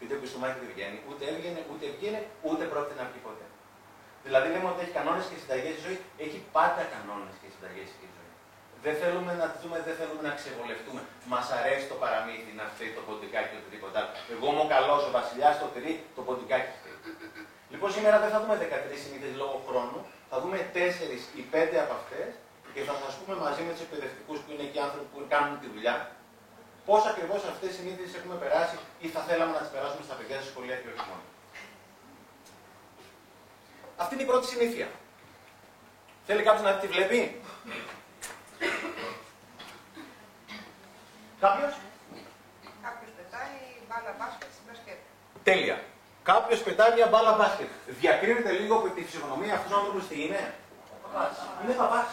Είτε 0.00 0.14
που 0.18 0.26
στο 0.30 0.38
μάτι 0.42 0.56
δεν 0.62 0.70
βγαίνει, 0.74 0.98
ούτε 1.08 1.22
έβγαινε, 1.32 1.60
ούτε 1.70 1.84
βγαίνει, 1.94 2.20
ούτε 2.48 2.62
πρόκειται 2.72 2.96
να 3.00 3.04
βγει 3.10 3.20
ποτέ. 3.28 3.46
Δηλαδή 4.26 4.46
λέμε 4.54 4.68
ότι 4.72 4.80
έχει 4.84 4.94
κανόνες 4.98 5.24
και 5.30 5.36
συνταγές 5.42 5.74
η 5.80 5.82
ζωή, 5.86 5.98
έχει 6.24 6.38
πάντα 6.56 6.82
κανόνες 6.94 7.34
και 7.40 7.48
συνταγές 7.54 7.88
η 8.06 8.08
ζωή. 8.16 8.32
Δεν 8.84 8.94
θέλουμε 9.00 9.32
να 9.40 9.46
δούμε, 9.60 9.76
δεν 9.88 9.94
θέλουμε 9.98 10.22
να 10.28 10.32
ξεβολευτούμε. 10.38 11.00
Μας 11.32 11.46
αρέσει 11.58 11.84
το 11.92 11.96
παραμύθι 12.02 12.52
να 12.60 12.64
φταίει 12.72 12.90
το 12.96 13.02
ποντικάκι 13.08 13.54
οτιδήποτε 13.60 13.96
άλλο. 14.00 14.10
Εγώ 14.34 14.46
είμαι 14.50 14.62
ο 14.66 14.68
καλός, 14.74 15.02
ο 15.08 15.10
βασιλιάς, 15.18 15.54
το 15.62 15.66
τυρί, 15.74 15.92
το 16.16 16.20
ποντικάκι 16.26 16.70
φταίει. 16.78 16.96
Λοιπόν, 17.72 17.88
σήμερα 17.96 18.16
δεν 18.22 18.30
θα 18.32 18.38
δούμε 18.40 18.54
13 18.64 18.96
συνήθειες 19.02 19.34
λόγω 19.42 19.56
χρόνου, 19.68 20.00
θα 20.30 20.40
δούμε 20.40 20.70
4 20.74 20.76
ή 21.40 21.42
5 21.52 21.76
από 21.84 21.92
αυτές 22.00 22.28
και 22.74 22.82
θα 22.88 22.94
σα 23.02 23.08
πούμε 23.16 23.34
μαζί 23.44 23.62
με 23.66 23.70
τους 23.72 23.82
εκπαιδευτικούς 23.86 24.38
που 24.40 24.50
είναι 24.52 24.64
εκεί 24.68 24.78
άνθρωποι 24.86 25.08
που 25.12 25.20
κάνουν 25.34 25.54
τη 25.62 25.68
δουλειά, 25.74 25.96
πώς 26.88 27.02
ακριβώς 27.06 27.40
αυτές 27.52 27.70
οι 27.70 27.76
συνήθειες 27.78 28.14
έχουμε 28.18 28.36
περάσει 28.42 28.76
ή 29.04 29.06
θα 29.14 29.20
θέλαμε 29.28 29.52
να 29.56 29.60
τις 29.64 29.70
περάσουμε 29.74 30.04
στα 30.08 30.14
παιδιά 30.18 30.36
στη 30.40 30.48
σχολεία 30.52 30.76
και 30.80 30.88
όχι 30.92 31.04
μόνο. 31.10 31.24
Αυτή 34.02 34.14
είναι 34.14 34.22
η 34.26 34.30
πρώτη 34.32 34.46
συνήθεια. 34.46 34.88
Θέλει 36.26 36.42
κάποιος 36.42 36.64
να 36.64 36.72
δει 36.72 36.80
τι 36.86 36.92
βλέπει; 36.94 37.40
Κάποιος; 41.40 41.74
Κάποιος 42.86 43.10
πετάει 43.16 43.56
μπάλα 43.88 44.12
μπάσκετ 44.18 44.48
στην 44.54 44.64
μπασκετ. 44.66 45.00
Τέλεια. 45.42 45.78
Κάποιος 46.32 46.60
πετάει 46.66 46.92
μια 46.98 47.08
μπάλα 47.10 47.32
μπάσκετ. 47.38 47.70
Διακρίνεται 48.02 48.52
λίγο 48.60 48.74
από 48.78 48.88
τη 48.94 49.00
φυσιογνωμία 49.06 49.54
αυτού 49.56 49.68
του 49.70 49.76
άνθρωπου 49.78 50.00
τι 50.08 50.16
είναι. 50.24 50.42
Είναι 51.62 51.74
παπάς. 51.82 52.08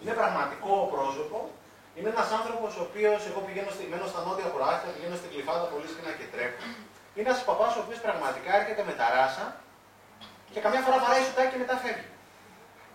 Είναι 0.00 0.14
πραγματικό 0.20 0.72
πρόσωπο. 0.94 1.38
Είναι 1.96 2.08
ένας 2.14 2.30
άνθρωπος 2.38 2.70
ο 2.80 2.82
οποίος, 2.88 3.20
εγώ 3.30 3.40
πηγαίνω 3.46 3.70
στη, 3.76 3.84
μένω 3.92 4.06
στα 4.12 4.20
νότια 4.26 4.48
προάστια, 4.56 4.90
πηγαίνω 4.94 5.16
στην 5.20 5.30
κλειφάδα 5.32 5.64
πολύ 5.72 5.86
συχνά 5.92 6.10
και 6.18 6.26
τρέχω. 6.32 6.58
Είναι 7.14 7.28
ένας 7.28 7.40
παπάς 7.48 7.72
ο 7.78 7.80
οποίος 7.84 7.98
πραγματικά 8.06 8.50
έρχεται 8.60 8.82
με 8.88 8.94
τα 9.00 9.06
ράσα 9.14 9.46
και 10.52 10.60
καμιά 10.64 10.80
φορά 10.84 10.96
βαράει 11.04 11.22
σουτάκι 11.26 11.50
και 11.52 11.60
μετά 11.64 11.76
φεύγει. 11.82 12.10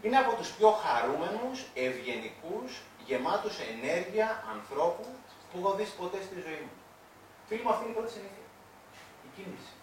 Είναι 0.04 0.18
από 0.24 0.32
τους 0.40 0.50
πιο 0.56 0.70
χαρούμενους, 0.84 1.58
ευγενικούς, 1.86 2.70
γεμάτους 3.08 3.56
ενέργεια 3.72 4.28
ανθρώπου 4.56 5.06
που 5.48 5.56
έχω 5.60 5.72
δει 5.78 5.86
ποτέ 6.02 6.20
στη 6.28 6.36
ζωή 6.46 6.62
μου. 6.66 6.76
Φίλοι 7.48 7.62
μου, 7.64 7.72
αυτή 7.74 7.82
είναι 7.84 7.94
η 7.96 7.98
πρώτη 7.98 8.12
συνήθεια. 8.18 8.46
Η 9.28 9.30
κίνηση. 9.36 9.74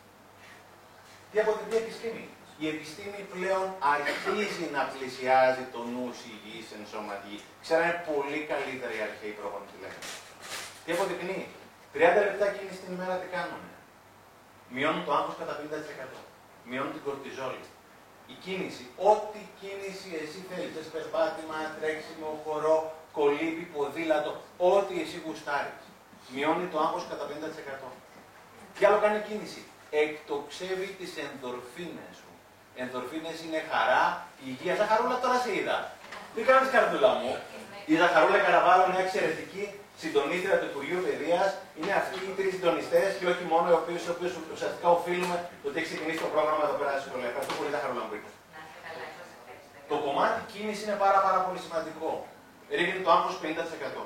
Τι 1.30 1.36
αποτελεί 1.44 1.76
επιστήμη; 1.84 2.24
Η 2.62 2.66
επιστήμη 2.74 3.20
πλέον 3.34 3.66
αρχίζει 3.96 4.66
να 4.76 4.82
πλησιάζει 4.92 5.64
το 5.74 5.80
νου 5.92 6.06
υγιής 6.30 6.68
εν 6.76 6.82
σώματι. 6.92 7.34
Ξέρανε 7.64 7.94
πολύ 8.10 8.40
καλύτερα 8.50 8.92
οι 8.96 9.02
αρχαίοι 9.08 9.32
πρόγραμμα 9.38 9.66
τι 9.70 9.76
λένε. 9.82 10.00
Τι 10.84 10.88
αποδεικνύει. 10.94 11.46
30 11.94 12.28
λεπτά 12.28 12.46
κίνηση 12.56 12.80
την 12.84 12.92
ημέρα 12.96 13.14
τι 13.22 13.28
κάνουν. 13.36 13.62
Μειώνουν 14.74 15.02
το 15.06 15.12
άγχος 15.18 15.36
κατά 15.40 15.54
50%. 15.60 16.18
Μειώνουν 16.68 16.92
την 16.96 17.02
κορτιζόλη. 17.06 17.64
Η 18.32 18.34
κίνηση, 18.44 18.84
ό,τι 19.10 19.40
κίνηση 19.60 20.08
εσύ 20.22 20.38
θέλεις, 20.48 20.72
θες 20.74 20.88
περπάτημα, 20.94 21.56
τρέξιμο, 21.76 22.28
χορό, 22.44 22.76
κολύμπι, 23.16 23.64
ποδήλατο, 23.72 24.32
ό,τι 24.72 24.94
εσύ 25.04 25.16
γουστάρεις. 25.24 25.82
Μειώνει 26.34 26.66
το 26.72 26.78
άγχος 26.84 27.04
κατά 27.10 27.24
50%. 27.30 27.88
Τι 28.74 28.80
άλλο 28.86 28.98
κάνει 29.04 29.18
η 29.22 29.24
κίνηση; 29.28 29.62
Εκτοξεύει 30.04 30.88
τις 30.98 31.12
ενδορφίνες 31.26 32.12
σου. 32.18 32.30
Ενδορφίνες 32.82 33.36
είναι 33.44 33.60
χαρά, 33.70 34.04
υγεία. 34.48 34.74
Ζαχαρούλα 34.80 35.16
τώρα 35.24 35.38
σε 35.44 35.50
είδα. 35.58 35.78
Τι 36.34 36.40
κάνεις 36.48 36.68
καρδούλα 36.74 37.12
μου; 37.20 37.32
Η 37.90 37.94
Ζαχαρούλα 38.00 38.38
Καραβάλα 38.44 38.82
είναι 38.88 39.02
εξαιρετική 39.06 39.64
συντονίστρια 40.02 40.56
του 40.60 40.68
Υπουργείου 40.72 41.00
Παιδείας. 41.06 41.48
Είναι 41.78 41.92
αυτοί 42.00 42.18
οι 42.28 42.32
τρεις 42.38 42.52
συντονιστές 42.56 43.08
και 43.18 43.26
όχι 43.32 43.44
μόνο 43.52 43.66
οι 43.70 43.76
οποίοι 43.80 43.96
ουσιαστικά 44.54 44.88
οφείλουμε 44.98 45.36
το 45.60 45.66
ότι 45.68 45.76
έχει 45.78 45.88
ξεκινήσει 45.90 46.20
το 46.26 46.30
πρόγραμμα 46.34 46.62
εδώ 46.68 46.76
πέρα 46.80 46.92
στη 46.98 47.04
σχολεία. 47.08 47.28
Ευχαριστώ 47.32 47.54
πολύ, 47.58 47.70
Ζαχαρούλα 47.74 48.02
μου 48.06 48.10
Το 49.90 49.96
κομμάτι 50.04 50.38
κίνηση 50.52 50.82
είναι 50.86 50.98
πάρα, 51.04 51.18
πάρα 51.26 51.40
πολύ 51.46 51.60
σημαντικό. 51.66 52.10
Ρίχνει 52.78 53.00
το 53.04 53.10
άγχος 53.16 53.34
50%. 53.42 54.02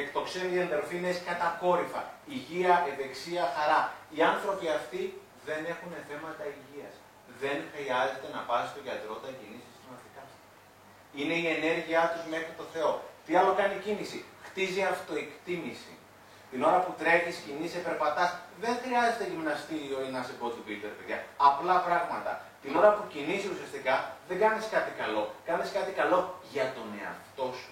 Εκτοξεύει 0.00 0.58
ενδορφίνες 0.64 1.16
κατακόρυφα. 1.28 2.02
Υγεία, 2.36 2.74
ευεξία, 2.90 3.44
χαρά. 3.56 3.80
Οι 4.14 4.20
άνθρωποι 4.32 4.66
αυτοί 4.78 5.02
δεν 5.46 5.60
έχουν 5.72 5.92
θέματα 6.08 6.42
υγείας. 6.54 6.94
Δεν 7.42 7.58
χρειάζεται 7.72 8.28
να 8.36 8.40
πας 8.48 8.64
στο 8.70 8.80
γιατρό 8.86 9.14
τα 9.22 9.30
κινήσεις 9.38 9.70
συστηματικά. 9.72 10.22
Είναι 11.18 11.36
η 11.44 11.46
ενέργειά 11.56 12.02
τους 12.12 12.24
μέχρι 12.34 12.52
το 12.60 12.64
Θεό. 12.74 12.92
Τι 13.24 13.32
άλλο 13.38 13.52
κάνει 13.60 13.74
η 13.80 13.82
κίνηση; 13.86 14.18
Χτίζει 14.46 14.82
αυτοεκτίμηση. 14.94 15.94
Την 16.50 16.60
ώρα 16.68 16.78
που 16.84 16.92
τρέχεις, 17.00 17.36
κινείσαι, 17.44 17.80
περπατά, 17.86 18.24
δεν 18.62 18.74
χρειάζεται 18.82 19.24
γυμναστήριο 19.30 19.98
ή 20.06 20.08
να 20.14 20.20
σε 20.26 20.34
bodybuilder, 20.40 20.92
παιδιά. 20.96 21.18
Απλά 21.50 21.76
πράγματα. 21.86 22.32
Την 22.62 22.72
ώρα 22.80 22.90
που 22.96 23.02
κινείσαι 23.12 23.48
ουσιαστικά 23.54 23.94
δεν 24.28 24.36
κάνεις 24.42 24.64
κάτι 24.74 24.90
καλό. 25.00 25.22
Κάνεις 25.48 25.68
κάτι 25.76 25.92
καλό 26.00 26.20
για 26.52 26.66
τον 26.76 26.86
εαυτό 27.00 27.46
σου. 27.60 27.70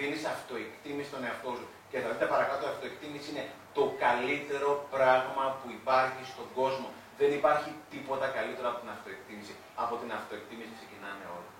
Δίνει 0.00 0.18
αυτοεκτίμηση 0.36 1.08
στον 1.12 1.22
εαυτό 1.28 1.50
σου. 1.58 1.66
Και 1.90 1.98
θα 2.02 2.08
δείτε 2.12 2.26
παρακάτω, 2.34 2.62
η 2.66 2.70
αυτοεκτίμηση 2.74 3.26
είναι 3.32 3.44
το 3.78 3.84
καλύτερο 4.04 4.70
πράγμα 4.94 5.44
που 5.58 5.66
υπάρχει 5.78 6.22
στον 6.32 6.46
κόσμο. 6.58 6.88
Δεν 7.20 7.30
υπάρχει 7.38 7.70
τίποτα 7.92 8.26
καλύτερο 8.36 8.66
από 8.72 8.78
την 8.82 8.90
αυτοεκτίμηση. 8.96 9.54
Από 9.82 9.94
την 10.00 10.10
αυτοεκτίμηση 10.18 10.72
ξεκινάνε 10.78 11.24
όλα. 11.36 11.50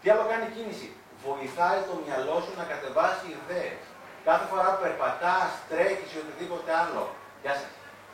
Τι 0.00 0.06
άλλο 0.12 0.24
κάνει 0.30 0.46
η 0.50 0.52
κίνηση; 0.56 0.88
Βοηθάει 1.26 1.80
το 1.88 1.94
μυαλό 2.04 2.36
σου 2.44 2.52
να 2.60 2.64
κατεβάσει 2.72 3.26
ιδέες. 3.38 3.82
Κάθε 4.28 4.44
φορά 4.50 4.66
που 4.72 4.80
περπατάς, 4.84 5.50
τρέχεις 5.70 6.10
ή 6.14 6.16
οτιδήποτε 6.22 6.70
άλλο. 6.82 7.02
Γεια 7.42 7.54
σας. 7.60 7.72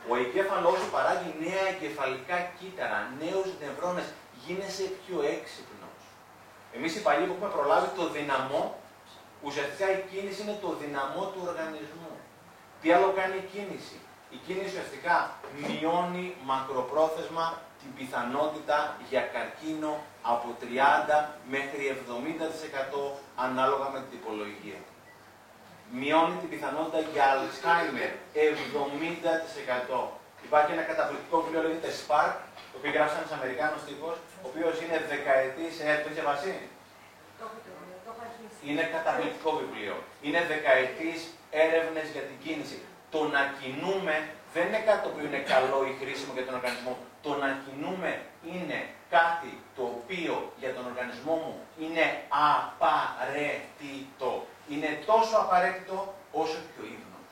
Ο 0.09 0.13
εγκέφαλός 0.21 0.77
σου 0.81 0.89
παράγει 0.95 1.29
νέα 1.43 1.63
εγκεφαλικά 1.73 2.37
κύτταρα, 2.57 2.99
νέους 3.21 3.49
νευρώνες. 3.61 4.07
Γίνεσαι 4.43 4.85
πιο 5.01 5.17
έξυπνος. 5.35 5.99
Εμείς 6.75 6.91
οι 6.95 7.01
παλιοί 7.05 7.25
που 7.27 7.35
έχουμε 7.35 7.51
προλάβει 7.57 7.89
το 7.99 8.05
δυναμό, 8.15 8.61
ουσιαστικά 9.47 9.87
η 9.97 9.99
κίνηση 10.11 10.39
είναι 10.43 10.57
το 10.65 10.69
δυναμό 10.81 11.23
του 11.31 11.41
οργανισμού. 11.49 12.13
Τι 12.81 12.87
άλλο 12.95 13.09
κάνει 13.19 13.35
η 13.43 13.45
κίνηση; 13.53 13.97
Η 14.35 14.37
κίνηση 14.45 14.69
ουσιαστικά 14.71 15.15
μειώνει 15.65 16.25
μακροπρόθεσμα 16.51 17.45
την 17.81 17.91
πιθανότητα 17.97 18.77
για 19.09 19.23
καρκίνο 19.33 19.91
από 20.33 20.47
30 20.61 20.63
μέχρι 21.53 21.81
70% 21.89 23.15
ανάλογα 23.45 23.87
με 23.93 23.99
την 24.03 24.09
τυπολογία. 24.13 24.79
Μειώνει 25.99 26.35
την 26.41 26.49
πιθανότητα 26.53 26.99
για 27.13 27.25
Alzheimer 27.35 28.11
70%. 29.93 30.01
Υπάρχει 30.47 30.71
ένα 30.75 30.85
καταπληκτικό 30.91 31.37
βιβλίο, 31.41 31.61
λέγεται 31.65 31.91
Spark, 32.01 32.33
το 32.71 32.75
οποίο 32.79 32.91
γράψει 32.95 33.15
ένα 33.19 33.27
Αμερικάνος 33.39 33.81
τύπος, 33.87 34.15
ο 34.43 34.45
οποίος 34.49 34.75
είναι 34.81 34.97
δεκαετής. 35.13 35.73
Ε, 35.87 35.89
το 36.03 36.07
είχε 36.11 36.23
βασί. 36.31 36.55
Είναι 38.67 38.83
καταπληκτικό 38.95 39.51
βιβλίο. 39.61 39.95
Είναι 40.25 40.41
δεκαετής 40.53 41.19
έρευνες 41.65 42.07
για 42.15 42.23
την 42.29 42.37
κίνηση. 42.43 42.77
Το 43.13 43.21
να 43.35 43.41
κινούμε 43.59 44.15
δεν 44.53 44.63
είναι 44.67 44.81
κάτι 44.87 45.01
το 45.05 45.09
οποίο 45.13 45.25
είναι 45.29 45.43
καλό 45.53 45.79
ή 45.89 45.91
χρήσιμο 46.01 46.31
για 46.37 46.45
τον 46.47 46.55
οργανισμό. 46.59 46.93
Το 47.25 47.31
να 47.43 47.49
κινούμε 47.63 48.11
είναι 48.53 48.79
κάτι 49.09 49.51
το 49.75 49.83
οποίο 49.97 50.35
για 50.61 50.71
τον 50.75 50.83
οργανισμό 50.91 51.35
μου 51.43 51.55
είναι 51.83 52.05
απαραίτητο. 52.53 54.31
Είναι 54.71 54.89
τόσο 55.05 55.35
απαραίτητο 55.43 55.95
όσο 56.41 56.57
και 56.71 56.79
ο 56.83 56.85
ύπνος. 56.95 57.29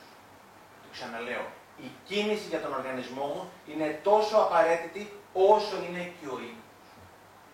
Το 0.82 0.88
ξαναλέω. 0.94 1.44
Η 1.86 1.88
κίνηση 2.08 2.46
για 2.52 2.60
τον 2.64 2.72
οργανισμό 2.78 3.24
μου 3.34 3.42
είναι 3.70 3.88
τόσο 4.02 4.36
απαραίτητη 4.46 5.02
όσο 5.32 5.76
είναι 5.86 6.02
και 6.18 6.26
ο 6.34 6.36
ύπνος. 6.48 6.64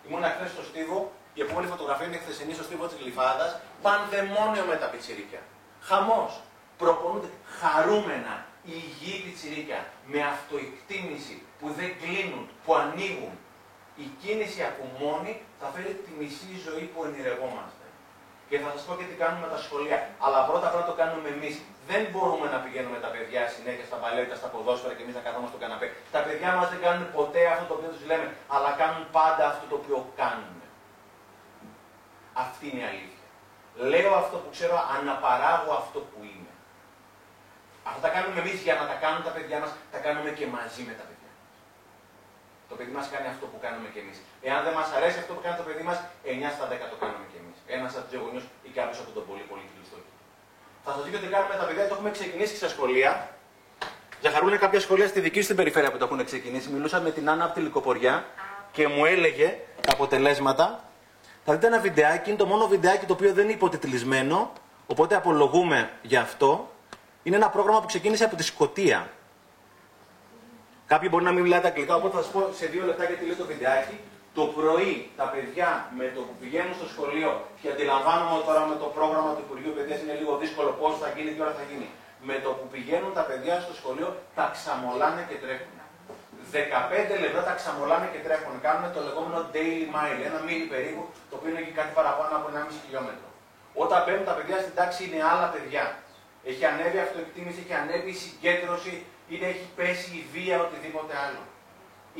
Ήμουν 0.05 0.23
χθε 0.35 0.47
στο 0.55 0.63
Στίβο 0.69 0.99
Η 1.37 1.41
επόμενη 1.41 1.67
φωτογραφία 1.73 2.07
είναι 2.07 2.21
χθεσινή 2.23 2.53
στο 2.53 2.63
στίβο 2.63 2.85
της 2.87 2.97
Γλυφάδας. 3.01 3.51
Πανδαιμόνιο 3.85 4.63
με 4.71 4.75
τα 4.81 4.87
πιτσιρίκια. 4.91 5.41
Χαμός. 5.87 6.31
Προπονούνται 6.77 7.29
χαρούμενα, 7.59 8.35
υγιή 8.75 9.17
πιτσιρίκια, 9.25 9.79
με 10.11 10.19
αυτοεκτίμηση, 10.33 11.35
που 11.59 11.67
δεν 11.77 11.89
κλείνουν, 12.01 12.43
που 12.63 12.71
ανοίγουν. 12.81 13.33
Η 14.03 14.05
κίνηση 14.21 14.61
από 14.69 14.83
μόνη 15.01 15.31
θα 15.59 15.67
φέρει 15.73 15.93
τη 16.05 16.11
μισή 16.19 16.51
ζωή 16.65 16.85
που 16.91 16.99
ονειρευόμαστε. 17.05 17.85
Και 18.49 18.57
θα 18.63 18.69
σας 18.73 18.83
πω 18.87 18.93
και 18.99 19.07
τι 19.09 19.15
κάνουμε 19.21 19.41
με 19.45 19.51
τα 19.55 19.59
σχολεία. 19.65 19.97
Αλλά 20.25 20.39
πρώτα 20.49 20.67
πρώτα 20.73 20.85
το 20.91 20.95
κάνουμε 21.01 21.29
εμείς. 21.35 21.55
Δεν 21.89 22.01
μπορούμε 22.11 22.47
να 22.53 22.57
πηγαίνουμε 22.63 22.97
τα 23.05 23.09
παιδιά 23.13 23.41
συνέχεια 23.55 23.85
στα 23.89 23.97
μπαλέτα, 24.01 24.35
στα 24.41 24.47
ποδόσφαιρα 24.53 24.93
και 24.97 25.03
εμείς 25.05 25.15
να 25.19 25.23
καθόμαστε 25.27 25.51
στο 25.53 25.61
καναπέ. 25.63 25.87
Τα 26.15 26.19
παιδιά 26.25 26.49
μας 26.57 26.67
δεν 26.73 26.79
κάνουν 26.85 27.05
ποτέ 27.17 27.41
αυτό 27.53 27.65
το 27.69 27.73
οποίο 27.77 27.89
τους 27.95 28.03
λέμε, 28.09 28.27
αλλά 28.55 28.69
κάνουν 28.81 29.03
πάντα 29.17 29.43
αυτό 29.51 29.65
το 29.69 29.75
οποίο 29.81 29.97
κάνουμε. 30.21 30.62
Αυτή 32.33 32.63
είναι 32.69 32.81
η 32.85 32.87
αλήθεια. 32.91 33.27
Λέω 33.91 34.11
αυτό 34.23 34.35
που 34.41 34.49
ξέρω, 34.55 34.75
αναπαράγω 34.97 35.71
αυτό 35.81 35.99
που 36.09 36.19
είμαι. 36.31 36.53
Αυτά 37.89 38.01
τα 38.05 38.11
κάνουμε 38.15 38.39
εμείς 38.43 38.57
για 38.67 38.75
να 38.79 38.83
τα 38.89 38.95
κάνουν 39.03 39.21
τα 39.27 39.31
παιδιά 39.35 39.57
μας, 39.63 39.71
τα 39.93 39.99
κάνουμε 40.05 40.29
και 40.37 40.45
μαζί 40.55 40.81
με 40.89 40.93
τα 40.99 41.03
παιδιά. 41.07 41.31
Το 42.69 42.73
παιδί 42.77 42.93
μας 42.97 43.05
κάνει 43.13 43.27
αυτό 43.33 43.45
που 43.51 43.57
κάνουμε 43.65 43.87
και 43.93 43.99
εμείς. 44.03 44.17
Εάν 44.47 44.59
δεν 44.65 44.73
μας 44.79 44.89
αρέσει 44.97 45.17
αυτό 45.23 45.31
που 45.35 45.41
κάνει 45.45 45.57
το 45.61 45.65
παιδί 45.67 45.83
μας, 45.89 45.97
9 46.23 46.49
στα 46.57 46.65
10 46.71 46.85
το 46.93 46.97
κάνουμε 47.03 47.25
και 47.31 47.37
εμείς. 47.43 47.57
Ένας 47.75 47.91
από 47.97 48.05
τους 48.09 48.19
γονεί 48.23 48.41
ή 48.67 48.69
κάποιος 48.77 48.99
από 49.03 49.11
τον 49.17 49.23
πολύ 49.29 49.45
πολύ 49.51 49.65
κλειστό. 49.71 49.97
Θα 50.85 50.91
σας 50.95 51.01
δείξω 51.03 51.19
τι 51.23 51.29
κάνουμε 51.33 51.51
με 51.53 51.59
τα 51.61 51.65
παιδιά, 51.67 51.83
το 51.89 51.93
έχουμε 51.97 52.11
ξεκινήσει 52.17 52.55
στα 52.61 52.69
σχολεία. 52.73 53.11
Ζαχαρούλα 54.23 54.57
κάποια 54.65 54.79
σχολεία 54.85 55.07
στη 55.07 55.19
δική 55.25 55.39
σου 55.41 55.47
την 55.47 55.55
περιφέρεια 55.55 55.91
που 55.91 55.97
το 55.97 56.05
έχουν 56.05 56.25
ξεκινήσει. 56.25 56.67
Μιλούσα 56.69 56.97
με 57.05 57.11
την 57.11 57.29
Άννα 57.31 57.43
από 57.45 57.53
τη 57.53 57.61
Λικοποριά 57.67 58.25
και 58.71 58.87
μου 58.87 59.05
έλεγε 59.05 59.47
τα 59.81 59.91
αποτελέσματα. 59.93 60.83
Θα 61.45 61.53
δείτε 61.53 61.67
ένα 61.67 61.79
βιντεάκι, 61.79 62.29
είναι 62.29 62.37
το 62.37 62.45
μόνο 62.45 62.67
βιντεάκι 62.67 63.05
το 63.05 63.13
οποίο 63.13 63.33
δεν 63.33 63.43
είναι 63.43 63.53
υποτιτλισμένο, 63.53 64.51
οπότε 64.87 65.15
απολογούμε 65.15 65.89
γι' 66.01 66.15
αυτό. 66.15 66.71
Είναι 67.23 67.35
ένα 67.35 67.49
πρόγραμμα 67.49 67.79
που 67.79 67.87
ξεκίνησε 67.87 68.23
από 68.23 68.35
τη 68.35 68.43
Σκωτία. 68.43 69.09
Κάποιοι 70.87 71.07
μπορεί 71.11 71.23
να 71.23 71.31
μην 71.31 71.43
μιλάτε 71.43 71.67
αγγλικά, 71.67 71.95
οπότε 71.95 72.15
θα 72.15 72.21
σας 72.23 72.31
πω 72.31 72.49
σε 72.53 72.65
δύο 72.65 72.85
λεπτά 72.85 73.03
γιατί 73.03 73.25
λέει 73.25 73.35
το 73.35 73.45
βιντεάκι. 73.45 73.99
Το 74.33 74.43
πρωί 74.57 75.09
τα 75.19 75.25
παιδιά 75.33 75.69
με 75.97 76.05
το 76.15 76.21
που 76.27 76.35
πηγαίνουν 76.41 76.73
στο 76.79 76.87
σχολείο 76.93 77.31
και 77.61 77.69
αντιλαμβάνομαι 77.73 78.43
τώρα 78.47 78.61
με 78.71 78.75
το 78.75 78.87
πρόγραμμα 78.97 79.31
του 79.35 79.43
Υπουργείου 79.47 79.73
Παιδείας 79.75 79.99
είναι 80.01 80.15
λίγο 80.21 80.33
δύσκολο 80.43 80.69
πώς 80.79 80.93
θα 81.01 81.07
γίνει, 81.15 81.29
τι 81.33 81.41
ώρα 81.41 81.55
θα 81.59 81.65
γίνει. 81.69 81.89
Με 82.27 82.35
το 82.43 82.49
που 82.57 82.65
πηγαίνουν 82.73 83.13
τα 83.13 83.23
παιδιά 83.29 83.55
στο 83.65 83.73
σχολείο 83.79 84.09
τα 84.35 84.45
ξαμολάνε 84.55 85.21
και 85.29 85.35
τρέχουν. 85.43 85.77
15 86.53 87.23
λεπτά 87.23 87.41
τα 87.47 87.53
ξαμολάνε 87.59 88.07
και 88.13 88.21
τρέχουν. 88.25 88.55
Κάνουν 88.65 88.87
το 88.95 89.01
λεγόμενο 89.07 89.39
daily 89.55 89.85
mile, 89.95 90.21
ένα 90.29 90.39
μίλι 90.47 90.67
περίπου, 90.73 91.03
το 91.29 91.33
οποίο 91.37 91.49
είναι 91.51 91.65
και 91.67 91.75
κάτι 91.79 91.91
παραπάνω 91.99 92.33
από 92.39 92.47
1,5 92.53 92.83
χιλιόμετρο. 92.83 93.27
Όταν 93.83 93.99
μπαίνουν 94.03 94.25
τα 94.29 94.35
παιδιά 94.37 94.57
στην 94.63 94.73
τάξη 94.79 94.99
είναι 95.07 95.19
άλλα 95.31 95.47
παιδιά. 95.53 95.85
Έχει 96.49 96.63
ανέβει 96.71 96.97
η 97.01 97.03
αυτοεκτίμηση, 97.07 97.59
έχει 97.63 97.75
ανέβει 97.81 98.09
η 98.15 98.19
συγκέντρωση, 98.23 98.93
είτε 99.31 99.45
έχει 99.53 99.65
πέσει 99.77 100.09
η 100.21 100.23
βία, 100.33 100.55
οτιδήποτε 100.65 101.13
άλλο. 101.25 101.43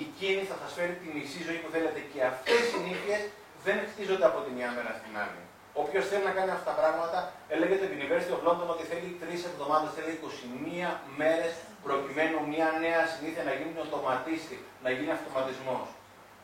Η 0.01 0.03
κίνηση 0.17 0.49
θα 0.51 0.57
σας 0.61 0.71
φέρει 0.77 0.95
τη 1.01 1.07
μισή 1.15 1.39
ζωή 1.47 1.59
που 1.63 1.69
θέλετε 1.75 1.99
και 2.11 2.19
αυτές 2.31 2.63
οι 2.73 2.79
νύχε 2.85 3.17
δεν 3.65 3.77
χτίζονται 3.89 4.27
από 4.31 4.39
τη 4.45 4.49
μια 4.57 4.69
μέρα 4.75 4.91
στην 4.99 5.13
άλλη. 5.23 5.41
Όποιος 5.83 6.03
θέλει 6.09 6.25
να 6.29 6.33
κάνει 6.37 6.51
αυτά 6.55 6.67
τα 6.71 6.75
πράγματα, 6.79 7.19
έλεγε 7.53 7.75
το 7.81 7.87
University 7.97 8.33
of 8.37 8.41
London 8.47 8.67
ότι 8.75 8.83
θέλει 8.91 9.09
τρεις 9.23 9.41
εβδομάδες, 9.49 9.89
θέλει 9.97 10.11
21 10.87 10.89
μέρες 11.21 11.53
προκειμένου 11.85 12.37
μια 12.53 12.69
νέα 12.85 13.01
συνήθεια 13.13 13.43
να 13.49 13.53
γίνει 13.57 13.73
οτοματίστη, 13.85 14.57
να 14.85 14.89
γίνει 14.95 15.11
αυτοματισμός. 15.17 15.87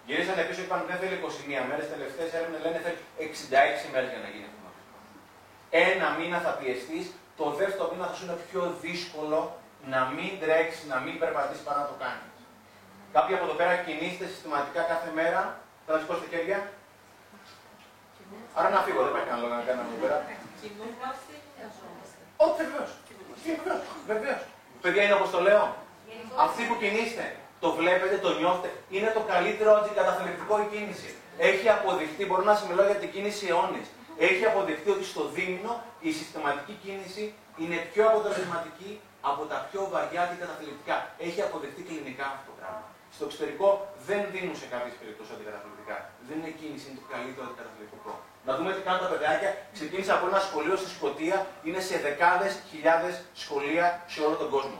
Γυρίσανε 0.07 0.41
πίσω 0.47 0.59
και 0.61 0.67
είπαν 0.67 0.81
δεν 0.89 0.97
θέλει 1.01 1.15
21 1.17 1.69
μέρες, 1.69 1.85
τελευταίες 1.95 2.31
έρευνες 2.37 2.59
λένε 2.65 2.79
θέλει 2.85 2.99
66 3.17 3.85
μέρες 3.93 4.09
για 4.13 4.21
να 4.25 4.29
γίνει 4.33 4.47
αυτοματισμός. 4.51 5.05
Ένα 5.87 6.07
μήνα 6.17 6.37
θα 6.45 6.51
πιεστείς, 6.59 7.05
το 7.39 7.45
δεύτερο 7.59 7.85
μήνα 7.91 8.05
θα 8.09 8.15
σου 8.17 8.23
είναι 8.25 8.37
πιο 8.49 8.63
δύσκολο 8.85 9.39
να 9.93 10.01
μην 10.15 10.31
τρέξεις, 10.41 10.83
να 10.93 10.97
μην 11.05 11.15
περπατήσεις 11.21 11.63
παρά 11.67 11.79
να 11.83 11.89
το 11.91 11.97
κάνεις. 12.03 12.37
Κάποιοι 13.15 13.33
από 13.37 13.45
εδώ 13.47 13.57
πέρα 13.59 13.73
κινείστε 13.85 14.25
συστηματικά 14.31 14.81
κάθε 14.91 15.09
μέρα. 15.19 15.41
Θα 15.85 15.89
να 15.93 15.99
σηκώσετε 16.01 16.29
χέρια. 16.33 16.59
Άρα 18.57 18.69
να 18.75 18.79
φύγω, 18.85 18.99
δεν 19.03 19.11
υπάρχει 19.11 19.29
κανένα 19.29 19.47
λόγο 19.47 19.55
να 19.61 19.65
κάνω 19.67 19.81
εδώ 19.87 19.97
πέρα. 20.03 20.17
Κινούμαστε 20.61 21.31
ή 21.35 21.39
εργαζόμαστε; 21.61 22.19
Όχι, 22.43 22.55
βεβαίως. 22.61 22.91
Βεβαίως. 24.11 24.41
Παιδιά 24.81 25.01
είναι 25.03 25.13
όπως 25.19 25.29
το 25.35 25.39
λέω. 25.47 25.65
Αυτοί 26.45 26.61
που 26.67 26.75
κινείστε, 26.81 27.25
το 27.63 27.69
βλέπετε, 27.79 28.15
το 28.25 28.29
νιώθετε. 28.39 28.69
Είναι 28.95 29.09
το 29.17 29.21
καλύτερο 29.33 29.71
αντικαταθλιπτικό 29.79 30.53
η 30.65 30.67
κίνηση. 30.73 31.09
Έχει 31.49 31.67
αποδειχτεί, 31.77 32.21
μπορώ 32.25 32.43
να 32.49 32.55
σας 32.55 32.65
μιλάω 32.69 32.85
για 32.91 32.99
την 33.03 33.09
κίνηση 33.13 33.43
αιώνε. 33.49 33.81
Έχει 34.27 34.43
αποδειχτεί 34.51 34.89
ότι 34.95 35.05
στο 35.13 35.23
δίμηνο 35.35 35.73
η 36.07 36.09
συστηματική 36.17 36.75
κίνηση 36.83 37.23
είναι 37.61 37.77
πιο 37.91 38.03
αποτελεσματική 38.11 38.91
από 39.31 39.41
τα 39.51 39.57
πιο 39.69 39.81
βαριά 39.93 40.21
αντικαταθλιπτικά. 40.27 40.97
Έχει 41.27 41.39
αποδειχτεί 41.47 41.81
κλινικά 41.89 42.25
αυτό 42.33 42.43
το 42.49 42.53
πράγμα. 42.59 42.83
Στο 43.15 43.23
εξωτερικό 43.27 43.67
δεν 44.07 44.21
δίνουν 44.33 44.55
σε 44.61 44.65
κάποιες 44.73 44.95
περιπτώσεις 45.01 45.31
αντικαταθλιπτικά. 45.35 45.97
Δεν 46.27 46.35
είναι 46.39 46.53
κίνηση, 46.59 46.85
είναι 46.89 46.99
το 47.03 47.07
καλύτερο 47.13 47.43
αντικαταθλιπτικό. 47.47 48.11
Να 48.45 48.55
δούμε 48.57 48.73
τι 48.73 48.81
κάνουν 48.81 49.01
τα 49.01 49.07
παιδάκια. 49.07 49.57
Ξεκίνησε 49.73 50.11
από 50.11 50.27
ένα 50.27 50.39
σχολείο 50.39 50.75
στη 50.75 50.89
Σκωτία, 50.89 51.47
είναι 51.63 51.79
σε 51.79 51.97
δεκάδες 51.97 52.59
χιλιάδες 52.69 53.21
σχολεία 53.33 54.03
σε 54.07 54.21
όλο 54.21 54.35
τον 54.35 54.49
κόσμο. 54.49 54.77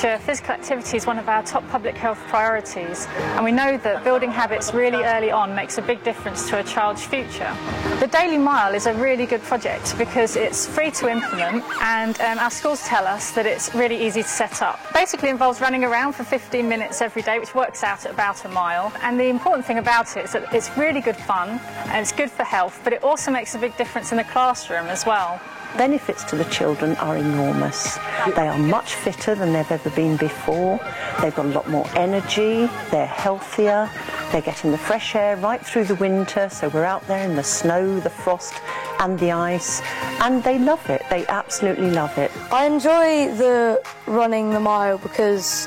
Hertfordshire, 0.00 0.26
physical 0.26 0.54
activity 0.54 0.96
is 0.96 1.06
one 1.06 1.18
of 1.18 1.28
our 1.28 1.42
top 1.42 1.68
public 1.68 1.94
health 1.94 2.18
priorities, 2.28 3.06
and 3.36 3.44
we 3.44 3.52
know 3.52 3.76
that 3.76 4.02
building 4.02 4.30
habits 4.30 4.72
really 4.72 5.04
early 5.04 5.30
on 5.30 5.54
makes 5.54 5.76
a 5.76 5.82
big 5.82 6.02
difference 6.04 6.48
to 6.48 6.58
a 6.58 6.64
child's 6.64 7.04
future. 7.04 7.54
The 7.98 8.06
Daily 8.06 8.38
Mile 8.38 8.74
is 8.74 8.86
a 8.86 8.94
really 8.94 9.26
good 9.26 9.42
project 9.42 9.98
because 9.98 10.36
it's 10.36 10.66
free 10.66 10.90
to 10.92 11.10
implement, 11.10 11.64
and 11.82 12.18
um, 12.22 12.38
our 12.38 12.50
schools 12.50 12.82
tell 12.86 13.06
us 13.06 13.32
that 13.32 13.44
it's 13.44 13.74
really 13.74 14.06
easy 14.06 14.22
to 14.22 14.28
set 14.28 14.62
up. 14.62 14.80
Basically, 14.94 15.28
involves 15.28 15.60
running 15.60 15.84
around 15.84 16.14
for 16.14 16.24
15 16.24 16.66
minutes 16.66 17.02
every 17.02 17.20
day, 17.20 17.38
which 17.38 17.54
works 17.54 17.84
out 17.84 18.06
at 18.06 18.12
about 18.12 18.42
a 18.46 18.48
mile. 18.48 18.90
And 19.02 19.20
the 19.20 19.26
important 19.26 19.66
thing 19.66 19.76
about 19.76 20.16
it 20.16 20.24
is 20.24 20.32
that 20.32 20.54
it's 20.54 20.74
really 20.78 21.02
good 21.02 21.16
fun 21.16 21.60
and 21.88 22.00
it's 22.00 22.12
good 22.12 22.30
for 22.30 22.44
health, 22.44 22.80
but 22.84 22.94
it 22.94 23.04
also 23.04 23.30
makes 23.30 23.54
a 23.54 23.58
big 23.58 23.76
difference 23.76 24.12
in 24.12 24.16
the 24.16 24.24
classroom 24.24 24.86
as 24.86 25.04
well. 25.04 25.38
Benefits 25.76 26.24
to 26.24 26.36
the 26.36 26.44
children 26.44 26.96
are 26.96 27.16
enormous. 27.16 27.98
They 28.36 28.48
are 28.48 28.58
much 28.58 28.94
fitter 28.94 29.34
than 29.34 29.52
they've 29.52 29.70
ever 29.70 29.90
been 29.90 30.16
before. 30.16 30.78
They've 31.20 31.34
got 31.34 31.46
a 31.46 31.50
lot 31.50 31.68
more 31.68 31.86
energy, 31.94 32.68
they're 32.90 33.06
healthier, 33.06 33.90
they're 34.32 34.42
getting 34.42 34.70
the 34.70 34.78
fresh 34.78 35.14
air 35.14 35.36
right 35.36 35.64
through 35.64 35.84
the 35.84 35.94
winter, 35.96 36.48
so 36.48 36.68
we're 36.68 36.84
out 36.84 37.06
there 37.06 37.28
in 37.28 37.36
the 37.36 37.42
snow, 37.42 38.00
the 38.00 38.10
frost, 38.10 38.54
and 39.00 39.18
the 39.18 39.32
ice, 39.32 39.80
and 40.20 40.42
they 40.44 40.58
love 40.58 40.88
it. 40.90 41.02
They 41.10 41.26
absolutely 41.26 41.90
love 41.90 42.16
it. 42.18 42.30
I 42.52 42.66
enjoy 42.66 43.34
the 43.34 43.82
running 44.06 44.50
the 44.50 44.60
mile 44.60 44.98
because 44.98 45.66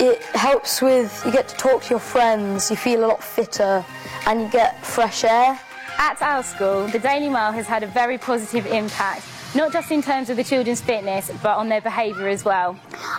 it 0.00 0.22
helps 0.34 0.80
with 0.80 1.22
you 1.26 1.32
get 1.32 1.48
to 1.48 1.56
talk 1.56 1.82
to 1.84 1.90
your 1.90 1.98
friends, 1.98 2.70
you 2.70 2.76
feel 2.76 3.04
a 3.04 3.08
lot 3.08 3.22
fitter, 3.22 3.84
and 4.26 4.42
you 4.42 4.48
get 4.48 4.84
fresh 4.84 5.24
air. 5.24 5.58
At 6.02 6.22
our 6.22 6.42
school, 6.42 6.86
the 6.86 6.98
Daily 6.98 7.28
Mile 7.28 7.52
has 7.52 7.66
had 7.66 7.82
a 7.82 7.86
very 7.86 8.16
positive 8.16 8.64
impact, 8.64 9.22
not 9.54 9.70
just 9.70 9.90
in 9.90 10.00
terms 10.00 10.30
of 10.30 10.38
the 10.38 10.42
children's 10.42 10.80
fitness, 10.80 11.30
but 11.42 11.58
on 11.58 11.68
their 11.68 11.82
behaviour 11.82 12.26
as 12.26 12.42
well. 12.42 12.74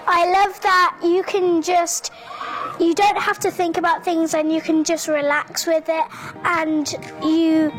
I 0.07 0.25
love 0.31 0.59
that 0.61 0.99
you 1.03 1.21
can 1.21 1.61
just 1.61 2.11
you 2.79 2.95
don't 2.95 3.19
have 3.19 3.37
to 3.41 3.51
think 3.51 3.77
about 3.77 4.03
things 4.03 4.33
and 4.33 4.51
you 4.51 4.61
can 4.61 4.83
just 4.83 5.07
relax 5.07 5.67
with 5.67 5.89
it 5.89 6.05
and 6.43 6.91
you 7.23 7.71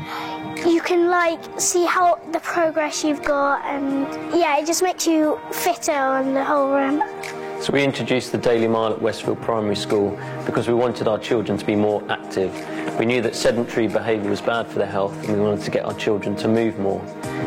you 0.65 0.81
can 0.81 1.11
like 1.11 1.43
see 1.59 1.85
how 1.85 2.21
the 2.31 2.39
progress 2.39 3.03
you've 3.03 3.25
got 3.25 3.65
and 3.65 4.07
yeah 4.39 4.59
it 4.59 4.67
just 4.67 4.85
makes 4.85 5.05
you 5.05 5.41
fitter 5.51 5.91
on 5.91 6.33
the 6.33 6.45
whole 6.45 6.71
run. 6.71 7.42
So 7.63 7.73
we 7.73 7.85
introduced 7.85 8.33
the 8.33 8.39
Daily 8.39 8.67
Mile 8.67 8.93
at 8.93 9.01
Westfield 9.01 9.41
Primary 9.41 9.77
School 9.77 10.19
because 10.45 10.67
we 10.67 10.75
wanted 10.75 11.07
our 11.07 11.17
children 11.17 11.57
to 11.57 11.65
be 11.65 11.77
more 11.77 12.03
active. 12.11 12.53
We 12.99 13.07
knew 13.07 13.23
that 13.23 13.37
sedentary 13.37 13.87
behaviour 13.87 14.29
was 14.29 14.41
bad 14.41 14.67
for 14.67 14.81
their 14.81 14.89
health 14.89 15.15
and 15.29 15.39
we 15.39 15.45
wanted 15.45 15.65
to 15.67 15.71
get 15.71 15.85
our 15.85 15.95
children 15.95 16.35
to 16.39 16.49
move 16.49 16.81
more. 16.81 17.01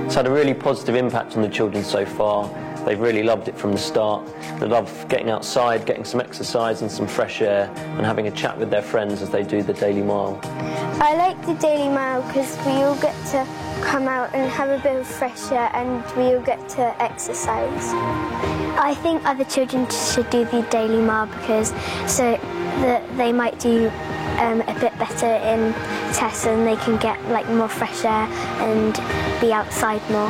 It's 0.05 0.15
had 0.15 0.25
a 0.25 0.31
really 0.31 0.53
positive 0.53 0.95
impact 0.95 1.35
on 1.35 1.41
the 1.41 1.49
children 1.49 1.83
so 1.83 2.05
far. 2.05 2.45
They've 2.85 2.99
really 2.99 3.23
loved 3.23 3.47
it 3.47 3.57
from 3.57 3.71
the 3.71 3.79
start. 3.79 4.27
They 4.59 4.67
love 4.67 5.07
getting 5.09 5.31
outside, 5.31 5.85
getting 5.87 6.05
some 6.05 6.21
exercise 6.21 6.83
and 6.83 6.91
some 6.91 7.07
fresh 7.07 7.41
air 7.41 7.71
and 7.75 8.05
having 8.05 8.27
a 8.27 8.31
chat 8.31 8.57
with 8.57 8.69
their 8.69 8.83
friends 8.83 9.23
as 9.23 9.31
they 9.31 9.43
do 9.43 9.63
the 9.63 9.73
Daily 9.73 10.03
Mile. 10.03 10.39
I 10.43 11.15
like 11.15 11.43
the 11.45 11.55
Daily 11.55 11.89
Mile 11.89 12.21
because 12.27 12.55
we 12.65 12.73
all 12.83 12.95
get 13.01 13.15
to 13.31 13.45
come 13.81 14.07
out 14.07 14.33
and 14.35 14.49
have 14.51 14.69
a 14.69 14.81
bit 14.83 14.97
of 14.97 15.07
fresh 15.07 15.51
air 15.51 15.69
and 15.73 16.03
we 16.15 16.35
all 16.35 16.41
get 16.41 16.69
to 16.69 17.01
exercise. 17.01 17.91
I 18.77 18.93
think 19.01 19.25
other 19.25 19.45
children 19.45 19.89
should 19.89 20.29
do 20.29 20.45
the 20.45 20.61
Daily 20.69 21.01
Mile 21.01 21.25
because 21.25 21.69
so 22.07 22.37
that 22.81 23.03
they 23.17 23.31
might 23.31 23.59
do 23.59 23.89
um, 24.39 24.61
a 24.61 24.79
bit 24.79 24.97
better 24.97 25.27
in 25.27 25.73
tests 26.13 26.45
and 26.45 26.65
they 26.65 26.75
can 26.77 26.97
get 26.97 27.21
like 27.29 27.47
more 27.49 27.69
fresh 27.69 28.03
air 28.05 28.27
and 28.61 28.93
be 29.41 29.51
outside 29.51 30.01
more. 30.09 30.29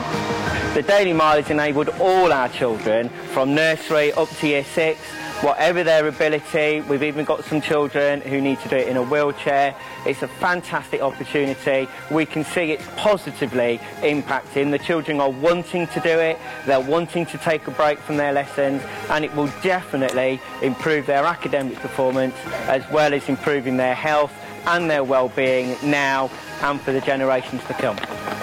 The 0.74 0.84
Daily 0.84 1.14
Mile 1.14 1.42
has 1.42 1.50
enabled 1.50 1.90
all 2.00 2.34
our 2.34 2.50
children 2.50 3.10
from 3.34 3.56
nursery 3.56 4.12
up 4.14 4.30
to 4.30 4.48
year 4.48 4.64
six, 4.64 5.00
whatever 5.42 5.84
their 5.84 6.08
ability. 6.08 6.82
We've 6.82 7.04
even 7.04 7.26
got 7.26 7.44
some 7.46 7.62
children 7.62 8.22
who 8.22 8.42
need 8.42 8.60
to 8.60 8.70
do 8.70 8.76
it 8.78 8.88
in 8.88 8.98
a 8.98 9.04
wheelchair. 9.04 9.76
It's 10.06 10.22
a 10.24 10.28
fantastic 10.28 11.02
opportunity. 11.02 11.88
We 12.12 12.26
can 12.26 12.44
see 12.44 12.72
it's 12.72 12.88
positively 12.96 13.80
impacting. 14.02 14.72
The 14.72 14.80
children 14.80 15.20
are 15.20 15.30
wanting 15.30 15.88
to 15.88 16.00
do 16.00 16.20
it, 16.20 16.38
they're 16.66 16.80
wanting 16.80 17.26
to 17.28 17.38
take 17.38 17.68
a 17.68 17.72
break 17.72 18.00
from 18.00 18.18
their 18.18 18.34
lessons, 18.34 18.82
and 19.10 19.26
it 19.26 19.36
will 19.36 19.52
definitely 19.62 20.40
improve 20.62 21.06
their 21.06 21.26
academic 21.26 21.78
performance 21.78 22.36
as 22.68 22.90
well 22.92 23.14
as 23.14 23.28
improving 23.30 23.78
their 23.78 23.96
health 23.96 24.34
and 24.68 24.90
their 24.90 25.04
well-being 25.04 25.78
now 25.84 26.30
and 26.62 26.82
for 26.82 26.92
the 26.92 27.02
generations 27.02 27.64
to 27.66 27.74
come. 27.74 28.35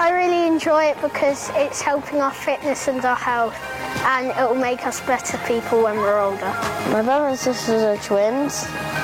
I 0.00 0.10
really 0.10 0.46
enjoy 0.46 0.84
it 0.84 1.00
because 1.00 1.50
it's 1.54 1.80
helping 1.80 2.20
our 2.20 2.32
fitness 2.32 2.88
and 2.88 3.04
our 3.04 3.16
health 3.16 3.56
and 4.04 4.26
it 4.28 4.48
will 4.48 4.60
make 4.60 4.86
us 4.86 5.00
better 5.00 5.38
people 5.46 5.82
when 5.82 5.96
we're 5.96 6.20
older. 6.20 6.52
My 6.92 7.02
brother 7.02 7.28
and 7.28 7.38
sisters 7.38 7.82
are 7.82 7.96
twins. 7.98 8.54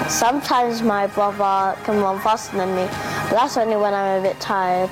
Sometimes 0.09 0.83
my 0.83 1.07
brother 1.07 1.77
can 1.85 2.01
run 2.01 2.21
faster 2.21 2.57
than 2.57 2.75
me, 2.75 2.87
but 3.29 3.37
that's 3.37 3.57
only 3.57 3.77
when 3.77 3.95
I'm 3.95 4.21
a 4.21 4.23
bit 4.23 4.39
tired. 4.41 4.91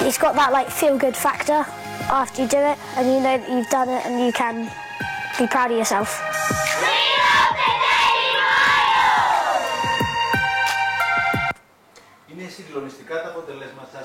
It's 0.00 0.18
got 0.18 0.34
that 0.36 0.52
like 0.52 0.68
feel 0.68 0.96
good 0.96 1.16
factor 1.16 1.64
after 2.10 2.42
you 2.42 2.48
do 2.48 2.58
it 2.58 2.78
and 2.96 3.06
you 3.06 3.20
know 3.20 3.38
that 3.38 3.50
you've 3.50 3.70
done 3.70 3.88
it 3.88 4.04
and 4.06 4.24
you 4.24 4.32
can 4.32 4.70
be 5.38 5.46
proud 5.46 5.70
of 5.70 5.78
yourself. 5.78 6.20
Είναι 12.28 12.48
συγκλονιστικά 12.48 13.22
τα 13.22 13.28
αποτελέσματα 13.28 13.98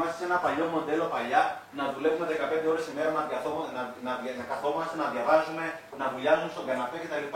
σα. 0.00 0.06
Είμαστε 0.06 0.18
σε 0.20 0.24
ένα 0.30 0.38
παλιό 0.44 0.66
μοντέλο 0.74 1.04
παλιά 1.14 1.42
να 1.78 1.84
δουλεύουμε 1.94 2.24
15 2.64 2.72
ώρες 2.72 2.84
ημέρα, 2.92 3.10
να, 3.18 3.22
διαθώ- 3.30 3.68
να, 3.76 3.82
να, 4.06 4.12
δια- 4.20 4.36
να 4.40 4.44
καθόμαστε, 4.52 4.94
να 5.02 5.06
διαβάζουμε, 5.14 5.64
να 6.00 6.06
βουλιάζουμε 6.12 6.50
στον 6.54 6.64
καναπέ 6.68 6.98
κτλ. 7.04 7.26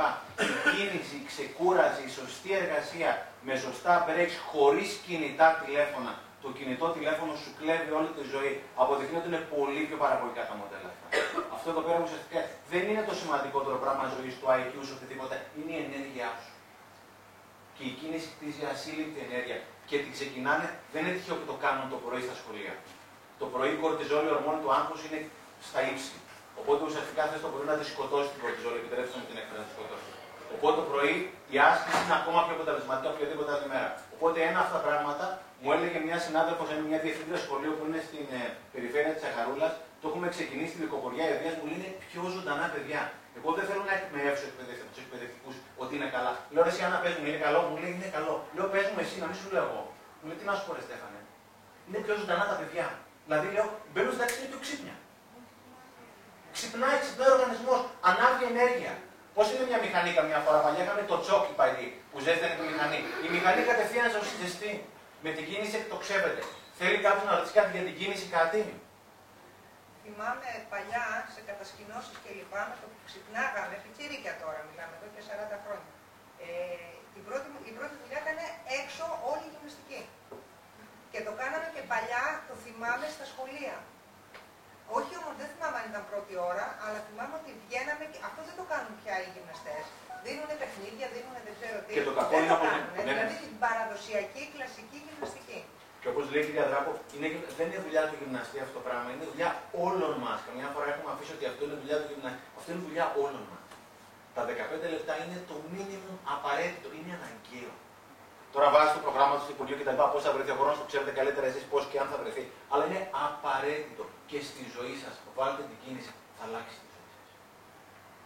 Η 0.53 0.55
κίνηση, 0.74 1.14
η 1.22 1.24
ξεκούραση, 1.33 2.00
η 2.09 2.11
σωστή 2.18 2.50
εργασία 2.62 3.11
με 3.46 3.55
σωστά 3.66 3.92
breaks 4.07 4.37
χωρίς 4.50 4.88
κινητά 5.07 5.48
τηλέφωνα. 5.62 6.12
Το 6.44 6.50
κινητό 6.59 6.87
τηλέφωνο 6.96 7.33
σου 7.42 7.50
κλέβει 7.59 7.90
όλη 7.98 8.11
τη 8.18 8.22
ζωή. 8.35 8.53
Αποδεικνύει 8.83 9.18
ότι 9.22 9.29
είναι 9.31 9.42
πολύ 9.55 9.81
πιο 9.88 9.96
παραγωγικά 10.03 10.42
τα 10.50 10.55
μοντέλα 10.61 10.88
αυτά. 10.92 11.07
Αυτό 11.55 11.66
εδώ 11.74 11.83
πέρα 11.87 11.98
ουσιαστικά 12.07 12.38
δεν 12.72 12.83
είναι 12.90 13.05
το 13.09 13.14
σημαντικότερο 13.20 13.77
πράγμα 13.85 14.05
ζωής 14.16 14.35
του 14.38 14.46
IQ 14.59 14.72
σου 14.87 14.94
οτιδήποτε. 14.98 15.35
Είναι 15.59 15.72
η 15.79 15.81
ενέργειά 15.88 16.31
σου 16.42 16.53
και 17.77 17.85
η 17.90 17.92
κίνηση 18.00 18.29
χτίζει 18.35 18.62
ασύλληπτη 18.72 19.18
ενέργεια. 19.29 19.59
Και 19.88 19.96
την 20.02 20.10
ξεκινάνε, 20.16 20.66
δεν 20.92 21.00
είναι 21.02 21.14
τυχαίο 21.16 21.36
που 21.40 21.46
το 21.52 21.56
κάνουν 21.64 21.84
το 21.94 21.98
πρωί 22.04 22.22
στα 22.26 22.34
σχολεία. 22.40 22.74
Το 23.40 23.46
πρωί 23.54 23.70
η 23.76 23.78
κορτιζόλη, 23.84 24.28
ο 24.32 24.34
ορμόνη 24.38 24.60
του 24.62 24.70
άγχους 24.78 25.00
είναι 25.06 25.20
στα 25.68 25.80
ύψη. 25.90 26.16
Οπότε 26.60 26.80
ουσιαστικά 26.88 27.22
θες 27.30 27.40
το 27.46 27.50
πρωί 27.52 27.66
να 27.72 27.76
τη 27.80 27.84
σκοτώσεις 27.92 28.30
την 28.34 28.40
κορτιζόλη, 28.44 28.78
επιτρέψτε 28.82 29.14
μου 29.18 29.26
την 29.30 29.36
έκφραση 29.40 29.60
να 29.62 29.66
τη 29.68 29.72
σκοτώσει. 29.76 30.08
Οπότε 30.54 30.74
το 30.80 30.84
πρωί 30.90 31.14
η 31.54 31.56
άσκηση 31.68 31.98
είναι 32.04 32.16
ακόμα 32.20 32.40
πιο 32.46 32.54
αποτελεσματική 32.58 33.06
από 33.08 33.16
οποιαδήποτε 33.18 33.50
άλλη 33.54 33.68
μέρα. 33.74 33.88
Οπότε 34.16 34.36
ένα 34.48 34.58
από 34.60 34.66
αυτά 34.66 34.76
τα 34.78 34.84
πράγματα 34.88 35.24
μου 35.62 35.70
έλεγε 35.76 35.98
μια 36.08 36.18
συνάδελφος, 36.26 36.66
μια 36.90 37.00
διευθύντρια 37.04 37.40
σχολείου 37.44 37.74
που 37.78 37.84
είναι 37.88 38.00
στην 38.08 38.26
ε, 38.40 38.42
περιφέρεια 38.74 39.12
της 39.16 39.24
Αχαρούλας, 39.30 39.72
το 40.00 40.04
έχουμε 40.10 40.26
ξεκινήσει 40.34 40.72
στη 40.72 40.80
δικοποριά 40.84 41.24
Ιδέα, 41.34 41.52
μου 41.58 41.66
λένε 41.70 41.88
πιο 42.08 42.22
ζωντανά 42.34 42.66
παιδιά. 42.74 43.02
Εγώ 43.38 43.48
δεν 43.56 43.64
θέλω 43.68 43.82
να 43.90 43.94
εκμεύσω 44.00 44.46
του 44.94 45.00
εκπαιδευτικούς 45.04 45.54
ότι 45.82 45.92
είναι 45.96 46.08
καλά. 46.16 46.32
Λέω 46.52 46.62
ρε, 46.66 46.70
εσύ 46.72 46.82
αν 46.86 46.92
παίζουμε 47.02 47.26
είναι 47.30 47.42
καλό, 47.46 47.60
μου 47.68 47.76
λέει 47.82 47.92
είναι 47.98 48.10
καλό. 48.16 48.34
Λέω 48.54 48.66
πες 48.72 48.86
μου 48.92 49.00
εσύ, 49.04 49.16
να 49.22 49.26
μην 49.30 49.36
σου 49.40 49.48
λέω 49.54 49.64
εγώ. 49.68 49.82
Μου 50.18 50.26
λέει 50.28 50.38
τι 50.40 50.44
να 50.50 50.54
σου 50.56 50.64
πω, 50.66 50.72
ρε 50.78 50.82
Στέφανε. 50.88 51.20
Είναι 51.86 52.00
πιο 52.04 52.14
ζωντανά 52.20 52.44
τα 52.50 52.56
παιδιά. 52.60 52.86
Δηλαδή 53.26 53.46
λέω 53.54 53.66
μπαίνουν 53.92 54.14
στα 54.16 54.24
είναι 54.36 54.48
πιο 54.52 54.60
ξύπνια. 54.64 54.96
Ξυπνάει, 56.56 56.96
ξυπνάει 57.04 57.30
ο 57.32 57.34
οργανισμός, 57.36 57.80
ανάβει 58.08 58.44
ενέργεια. 58.52 58.94
Πώς 59.36 59.46
είναι 59.52 59.64
μια 59.70 59.78
μηχανή 59.84 60.10
καμιά 60.18 60.38
φορά; 60.44 60.58
Παλιά, 60.64 60.82
είχαμε 60.84 61.02
το 61.10 61.16
τσόκι 61.22 61.52
παλιή 61.60 61.88
που 62.10 62.18
ζέστανε 62.24 62.54
τη 62.58 62.62
μηχανή. 62.70 63.00
Η 63.26 63.28
μηχανή 63.34 63.60
κατευθείαν 63.70 64.06
ζεστή. 64.42 64.72
Με 65.26 65.30
την 65.36 65.44
κίνηση 65.48 65.76
εκτοξεύεται. 65.80 66.42
Θέλει 66.78 66.98
κάποιος 67.06 67.24
να 67.28 67.32
ρωτήσει 67.36 67.54
κάτι 67.58 67.70
για 67.76 67.84
την 67.88 67.94
κίνηση 67.98 68.26
κάτι. 68.36 68.60
Θυμάμαι 70.04 70.48
παλιά 70.72 71.04
σε 71.34 71.40
κατασκηνώσεις 71.48 72.16
και 72.22 72.30
λοιπά 72.38 72.60
με 72.70 72.74
το 72.80 72.86
που 72.92 72.98
ξυπνάγαμε, 73.08 73.74
πιτσιρίκια 73.84 74.34
τώρα 74.42 74.60
μιλάμε 74.68 74.94
εδώ 74.98 75.08
και 75.14 75.22
40 75.28 75.56
χρόνια. 75.64 75.92
Ε, 76.44 76.48
η, 77.18 77.20
πρώτη, 77.28 77.46
μου- 77.52 77.64
η 77.70 77.72
πρώτη 77.78 77.94
δουλειά 78.02 78.18
ήταν 78.24 78.38
έξω 78.80 79.04
όλη 79.32 79.44
η 79.48 79.50
γυμναστική. 79.54 80.02
Και 81.12 81.20
το 81.26 81.32
κάναμε 81.40 81.66
και 81.74 81.82
παλιά, 81.92 82.24
το 82.48 82.54
θυμάμαι 82.64 83.06
στα 83.16 83.24
σχολεία. 83.32 83.76
Όχι 84.98 85.12
όμως, 85.20 85.34
δεν 85.40 85.48
θυμάμαι 85.52 85.76
αν 85.80 85.86
ήταν 85.92 86.02
πρώτη 86.12 86.34
ώρα, 86.50 86.66
αλλά 86.84 86.98
θυμάμαι 87.06 87.34
ότι 87.40 87.50
βγαίναμε 87.64 88.04
και 88.12 88.20
αυτό 88.28 88.40
δεν 88.48 88.56
το 88.60 88.64
κάνουν 88.72 88.92
πια 89.00 89.14
οι 89.22 89.28
γυμναστές. 89.34 89.84
Δίνουν 90.24 90.50
παιχνίδια, 90.62 91.06
δίνουν 91.14 91.34
δεν 91.46 91.54
ξέρω 91.58 91.78
τι. 91.84 91.92
Και 91.96 92.04
το 92.08 92.14
κακό 92.18 92.32
δεν 92.34 92.40
είναι 92.44 92.52
το 92.52 92.56
από- 92.58 92.66
κάνουν. 92.68 92.86
ναι. 92.94 93.02
Δηλαδή 93.08 93.34
την 93.44 93.54
παραδοσιακή 93.64 94.42
κλασική 94.54 94.98
γυμναστική. 95.06 95.60
Και 96.04 96.12
όπως 96.14 96.24
λέει 96.32 96.42
η 96.44 96.46
κυρία 96.48 96.66
Δράκο, 96.70 96.90
είναι, 97.14 97.28
δεν 97.58 97.66
είναι 97.68 97.80
δουλειά 97.86 98.02
του 98.08 98.16
γυμναστή 98.20 98.58
αυτό 98.64 98.74
το 98.78 98.82
πράγμα, 98.86 99.08
είναι 99.14 99.26
δουλειά 99.32 99.50
όλων 99.86 100.14
μας. 100.24 100.38
Καμιά 100.48 100.68
φορά 100.74 100.86
έχουμε 100.92 101.10
αφήσει 101.14 101.32
ότι 101.36 101.44
αυτό 101.50 101.60
είναι 101.66 101.76
δουλειά 101.82 101.96
του 102.00 102.08
γυμναστή. 102.12 102.40
Αυτό 102.58 102.68
είναι 102.72 102.82
δουλειά 102.88 103.06
όλων 103.24 103.44
μας. 103.50 103.62
Τα 104.36 104.42
15 104.48 104.94
λεπτά 104.94 105.14
είναι 105.22 105.38
το 105.50 105.56
μήνυμο 105.72 106.12
απαραίτητο, 106.34 106.86
είναι 106.98 107.12
αναγκαίο. 107.18 107.72
Τώρα 108.54 108.66
βάζεις 108.74 108.92
το 108.96 109.02
προγράμμα 109.06 109.34
του 109.40 109.48
Υπουργείου 109.54 109.78
και 109.80 109.86
τα 109.88 109.92
λοιπά, 109.94 110.06
πώς 110.12 110.22
θα 110.26 110.30
βρεθεί 110.36 110.50
ο 110.54 110.58
χρόνος, 110.60 110.76
το 110.82 110.86
ξέρετε 110.90 111.12
καλύτερα 111.18 111.46
εσείς 111.50 111.64
πώς 111.72 111.82
και 111.90 111.96
αν 112.02 112.06
θα 112.12 112.16
βρεθεί. 112.22 112.44
Αλλά 112.72 112.82
είναι 112.88 113.00
απαραίτητο 113.26 114.04
και 114.30 114.38
στη 114.48 114.62
ζωή 114.76 114.94
σας. 115.02 115.14
Βάλτε 115.36 115.62
την 115.70 115.78
κίνηση, 115.82 116.12
θα 116.36 116.42
αλλάξει 116.46 116.76
τη 116.82 116.88
ζωή 116.94 117.08
σας. 117.14 117.26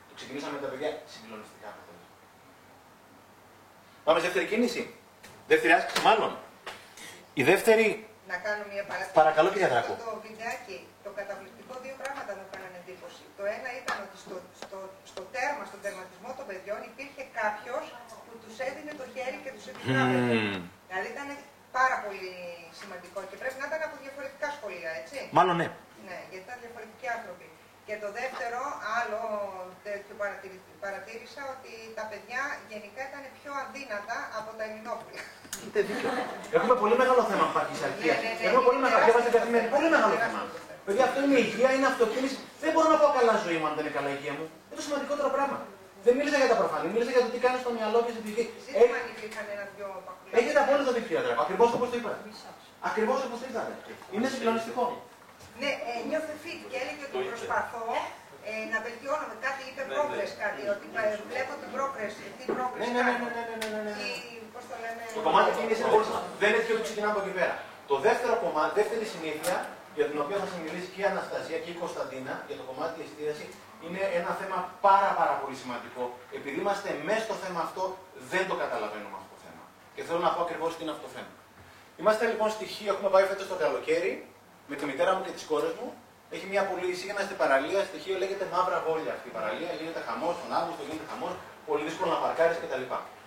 Το 0.08 0.12
ξεκινήσαμε 0.18 0.54
με 0.56 0.62
τα 0.64 0.68
παιδιά 0.72 0.90
συγκλονιστικά 1.12 1.68
αποτελέσματα. 1.74 2.24
Πάμε 4.06 4.18
σε 4.20 4.24
δεύτερη 4.26 4.46
κίνηση. 4.52 4.82
Δεύτερη 5.50 5.72
άσκηση, 5.78 6.00
μάλλον. 6.08 6.32
Η 7.40 7.42
δεύτερη 7.52 7.86
Να 8.32 8.36
κάνω 8.46 8.62
μια 8.72 8.84
παρατήρηση. 8.90 9.18
Παρακαλώ, 9.22 9.48
κυρία 9.54 9.70
Δράκο. 9.72 9.92
Αυτό 9.94 10.06
Το 10.08 10.14
βιντεάκι, 10.26 10.76
το 11.04 11.10
καταπληκτικό, 11.18 11.74
δύο 11.84 11.96
πράγματα 12.02 12.30
μου 12.36 12.44
έκαναν 12.48 12.72
εντύπωση. 12.80 13.22
Το 13.38 13.44
ένα 13.56 13.68
ήταν 13.80 13.96
ότι 14.06 14.16
στο, 14.24 14.36
στο, 14.62 14.78
στο 15.10 15.22
τέρμα, 15.34 15.62
στον 15.70 15.80
τερματισμό 15.84 16.30
των 16.38 16.44
παιδιών 16.50 16.80
υπήρχε 16.90 17.22
κάποιος 17.40 17.84
που 18.26 18.34
τους 18.42 18.54
έδινε 18.68 18.92
το 19.00 19.04
χέρι 19.14 19.38
και 19.44 19.52
τους 19.56 19.64
επιτράπευε. 19.70 20.34
Μμμ. 20.38 20.58
Δηλαδή 20.88 21.08
ήταν 21.14 21.28
πάρα 21.78 21.96
πολύ 22.04 22.32
σημαντικό 22.80 23.18
και 23.28 23.36
πρέπει 23.40 23.58
να 23.62 23.66
ήταν 23.70 23.80
από 23.88 23.96
διαφορετικά 24.04 24.48
σχολεία, 24.56 24.90
έτσι. 25.00 25.18
Μάλλον 25.38 25.54
ναι. 25.60 25.68
Ναι, 26.08 26.18
γιατί 26.30 26.44
ήταν 26.48 26.58
διαφορετικοί 26.64 27.06
άνθρωποι. 27.16 27.46
Και 27.88 27.96
το 28.04 28.08
δεύτερο, 28.20 28.60
άλλο 28.98 29.20
τέτοιο 29.88 30.14
παρατηρη- 30.22 30.64
παρατήρησα 30.84 31.42
ότι 31.54 31.72
τα 31.98 32.04
παιδιά 32.10 32.42
γενικά 32.72 33.00
ήταν 33.10 33.22
πιο 33.38 33.50
αδύνατα 33.62 34.16
από 34.38 34.50
τα 34.58 34.62
ελληνόπουλα. 34.68 35.20
Έχετε 35.58 35.80
δίκιο. 35.88 36.08
Έχουμε 36.58 36.74
πολύ 36.82 36.96
μεγάλο 37.02 37.22
θέμα 37.30 37.46
παχυσαρκία. 37.56 38.14
Ναι, 38.14 38.20
ναι, 38.24 38.30
ναι. 38.38 38.44
Έχουμε 38.48 38.62
πολύ 38.68 38.80
μεγάλο 38.84 39.00
Τεράστιο 39.00 39.14
θέμα 39.16 39.24
στην 39.26 39.34
καθημερινή. 39.38 39.70
Πολύ 39.76 39.88
μεγάλο 39.94 40.14
θέμα. 40.24 40.40
Παιδιά, 40.86 41.02
αυτό 41.08 41.18
είναι 41.24 41.36
υγεία, 41.46 41.70
είναι 41.76 41.88
αυτοκίνηση. 41.92 42.36
Δεν 42.62 42.70
μπορώ 42.74 42.88
να 42.94 42.98
πω 43.02 43.06
καλά 43.18 43.34
ζωή 43.44 43.56
μου 43.60 43.66
αν 43.68 43.74
δεν 43.76 43.82
είναι 43.84 43.94
καλά 43.98 44.08
η 44.12 44.14
υγεία 44.18 44.34
μου. 44.38 44.44
Είναι 44.66 44.76
το 44.80 44.84
σημαντικότερο 44.88 45.28
πράγμα. 45.36 45.58
Δεν 46.06 46.12
μίλησα 46.18 46.38
για 46.42 46.50
τα 46.52 46.56
προφανή, 46.62 46.86
μίλησα 46.94 47.12
για 47.16 47.22
το 47.26 47.30
τι 47.34 47.38
κάνεις 47.44 47.60
στο 47.64 47.70
μυαλό 47.76 47.98
και 48.06 48.12
στην 48.14 48.22
ψυχή. 48.24 48.44
Ζήτημα 48.66 48.96
αν 49.00 49.06
υπήρχαν 49.14 49.46
ένα-δυο 49.54 49.88
πακουλάκια. 50.06 50.36
Έχετε 50.40 50.58
απόλυτο 50.64 50.90
δίκιο, 50.96 51.16
Δράκο. 51.24 51.40
Ακριβώς 51.44 51.68
όπως 51.76 51.86
το 51.92 51.96
είπατε. 52.00 52.18
Ακριβώς 52.88 53.18
όπως 53.26 53.38
το 53.40 53.46
είπατε. 53.50 53.72
Είναι 54.14 54.28
συγκλονιστικό. 54.34 54.84
Ναι, 55.60 55.70
ε, 55.90 55.92
νιώθε 56.08 56.34
fit 56.44 56.60
και 56.70 56.76
έλεγε 56.82 57.02
ότι 57.08 57.16
προσπαθώ 57.32 57.86
ε, 58.50 58.52
να 58.72 58.78
βελτιώνομαι. 58.86 59.36
Κάτι 59.46 59.60
είπε 59.68 59.82
progress, 59.94 60.32
κάτι, 60.42 60.60
ότι 60.74 60.86
ε, 61.00 61.08
βλέπω 61.30 61.52
την 61.62 61.68
progress, 61.76 62.14
τι 62.36 62.44
progress 62.56 62.80
Ναι, 62.82 62.88
ναι, 62.96 63.02
ναι, 63.08 63.12
κάνω. 63.12 63.26
ναι, 63.34 63.42
ναι, 63.48 63.56
ναι, 63.60 63.68
ναι, 63.74 63.80
ναι, 63.86 63.92
ναι. 63.96 64.06
Ή, 64.06 64.10
πώς 64.54 64.64
το 64.70 64.74
λέμε... 64.82 65.02
Το 65.16 65.22
κομμάτι 65.28 65.50
κίνησης 65.56 65.78
είναι 65.80 65.92
πολύ 65.94 66.06
σημαντικό. 66.08 66.36
Δεν 66.40 66.48
είναι 66.50 66.60
τυχαίο 66.60 66.76
ότι 66.78 66.86
ξεκινάμε 66.88 67.12
από 67.14 67.22
εκεί 67.24 67.34
πέρα. 67.40 67.54
Το 67.92 67.96
δεύτερο 68.06 68.34
κομμάτι, 68.44 68.72
δεύτερη 68.80 69.04
συνήθεια, 69.14 69.54
για 69.98 70.06
την 70.10 70.18
οποία 70.24 70.36
θα 70.42 70.46
σα 70.52 70.56
μιλήσει 70.64 70.88
και 70.94 71.00
η 71.04 71.06
Αναστασία 71.14 71.58
και 71.64 71.70
η 71.74 71.76
Κωνσταντίνα, 71.82 72.32
για 72.48 72.56
το 72.60 72.64
κομμάτι 72.70 72.92
της 72.96 73.04
εστίασης, 73.08 73.50
είναι 73.84 74.02
ένα 74.18 74.30
θέμα 74.40 74.58
πάρα, 74.88 75.10
πάρα 75.20 75.34
πολύ 75.40 75.56
σημαντικό. 75.62 76.02
Επειδή 76.38 76.56
είμαστε 76.62 76.88
μέσα 77.08 77.22
στο 77.28 77.36
θέμα 77.42 77.60
αυτό, 77.66 77.82
δεν 78.32 78.44
το 78.50 78.54
καταλαβαίνουμε 78.62 79.16
αυτό 79.20 79.28
το 79.34 79.38
θέμα. 79.44 79.62
Και 79.94 80.02
θέλω 80.06 80.20
να 80.26 80.30
πω 80.34 80.40
ακριβώς 80.46 80.70
τι 80.74 80.80
είναι 80.84 80.92
αυτό 80.94 81.04
το 81.08 81.12
θέμα. 81.16 81.32
Είμαστε 82.00 82.24
λοιπόν 82.30 82.48
στοιχείο, 82.56 82.88
έχουμε 82.94 83.10
πάει 83.14 83.24
φέτος 83.30 83.46
το 83.52 83.56
καλοκαίρι 83.64 84.12
με 84.70 84.74
τη 84.78 84.84
μητέρα 84.90 85.10
μου 85.14 85.22
και 85.26 85.32
τις 85.36 85.44
κόρες 85.50 85.72
μου. 85.78 85.88
Έχει 86.34 86.46
μια 86.52 86.62
πολύ 86.70 86.86
εισήγαναστη 86.92 87.34
παραλία, 87.42 87.80
στοιχείο 87.90 88.16
λέγεται 88.22 88.44
Μαύρα 88.52 88.78
Βόλια 88.86 89.12
αυτή 89.16 89.26
η 89.32 89.34
παραλία. 89.38 89.70
Γίνεται 89.80 90.00
χαμός 90.08 90.34
τον 90.42 90.50
Αύγουστο, 90.58 90.82
γίνεται 90.88 91.06
χαμός, 91.12 91.32
πολύ 91.68 91.82
δύσκολο 91.88 92.10
να 92.16 92.20
παρκάρεις 92.24 92.56
κτλ. 92.62 92.84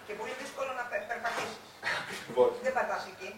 Και 0.07 0.13
πολύ 0.19 0.33
δύσκολο 0.41 0.71
να 0.79 0.83
πε- 0.91 1.07
περπατήσεις. 1.11 1.57
Λοιπόν, 2.27 2.47
Δεν 2.65 2.73
πατάς 2.77 3.03
εκεί. 3.11 3.29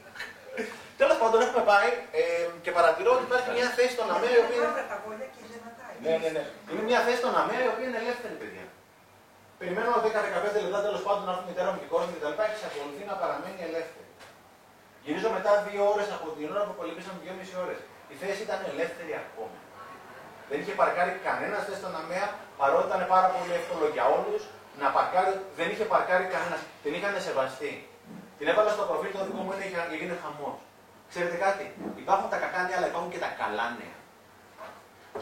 Τέλος 1.02 1.18
πάντων, 1.22 1.40
έχουμε 1.46 1.64
πάει 1.72 1.90
ε, 2.20 2.24
και 2.66 2.72
παρατηρώ 2.78 3.10
ότι 3.18 3.24
υπάρχει 3.30 3.50
μια 3.58 3.68
θέση 3.78 3.94
στον 3.98 4.08
ΑΜΕ 4.14 4.28
η 4.38 4.40
οποία. 4.44 4.62
Μαύρα 4.68 4.86
τα 4.92 4.98
βόλια 5.04 5.28
και 5.36 5.42
ζεματάει. 5.52 5.96
Ναι, 6.06 6.14
ναι, 6.24 6.30
ναι. 6.38 6.44
Είναι 6.70 6.84
μια 6.90 7.00
θέση 7.06 7.20
στον 7.24 7.34
ΑΜΕ 7.42 7.56
η 7.68 7.70
οποία 7.74 7.86
είναι 7.90 8.00
ελεύθερη, 8.04 8.36
παιδιά. 8.42 8.66
περιμένω 9.60 9.90
10-15 10.06 10.66
λεπτά 10.66 10.80
τέλος 10.88 11.02
πάντων 11.06 11.24
να 11.28 11.32
έρθει 11.34 11.46
η 11.48 11.50
μητέρα 11.52 11.70
μου 11.72 11.80
και 11.82 11.88
η 11.90 11.92
κόρη 11.94 12.06
μου 12.10 12.16
κτλ. 12.18 12.34
Εξακολουθεί 12.54 13.04
να 13.12 13.16
παραμένει 13.22 13.60
ελεύθερη. 13.70 14.08
Γυρίζω 15.06 15.30
μετά 15.38 15.52
δύο 15.68 15.82
ώρες 15.94 16.08
από 16.18 16.26
την 16.36 16.48
ώρα 16.54 16.64
που 16.68 16.74
κολύμπησαν 16.80 17.14
δύο 17.24 17.34
μισή 17.40 17.56
ώρες. 17.66 17.80
Η 18.14 18.16
θέση 18.22 18.42
ήταν 18.48 18.60
ελεύθερη 18.72 19.14
ακόμα. 19.24 19.58
Δεν 20.50 20.58
είχε 20.62 20.74
παρκάρει 20.82 21.14
κανένα 21.28 21.58
θέση 21.66 21.80
στον 21.82 21.94
ΑΜΕΑ, 22.02 22.28
παρότι 22.60 22.86
ήταν 22.90 23.02
πάρα 23.14 23.28
πολύ 23.36 23.52
εύκολο 23.60 23.86
για 23.96 24.06
όλους 24.16 24.42
να 24.82 24.88
παρκάρει. 24.96 25.34
Δεν 25.60 25.68
είχε 25.72 25.86
παρκάρει 25.94 26.26
κανένας. 26.34 26.62
Την 26.84 26.92
είχαν 26.96 27.14
σεβαστεί. 27.28 27.74
Την 28.38 28.48
έβαλα 28.52 28.72
στο 28.76 28.84
προφίλ 28.90 29.12
το 29.18 29.24
δικό 29.28 29.42
μου, 29.46 29.54
έγινε 29.96 30.16
χαμός. 30.24 30.58
Ξέρετε 31.12 31.38
κάτι, 31.46 31.66
υπάρχουν 32.04 32.28
τα 32.34 32.38
κακά 32.44 32.62
νέα, 32.68 32.78
αλλά 32.78 32.88
υπάρχουν 32.92 33.12
και 33.14 33.22
τα 33.26 33.32
καλά 33.42 33.68
νέα. 33.80 33.98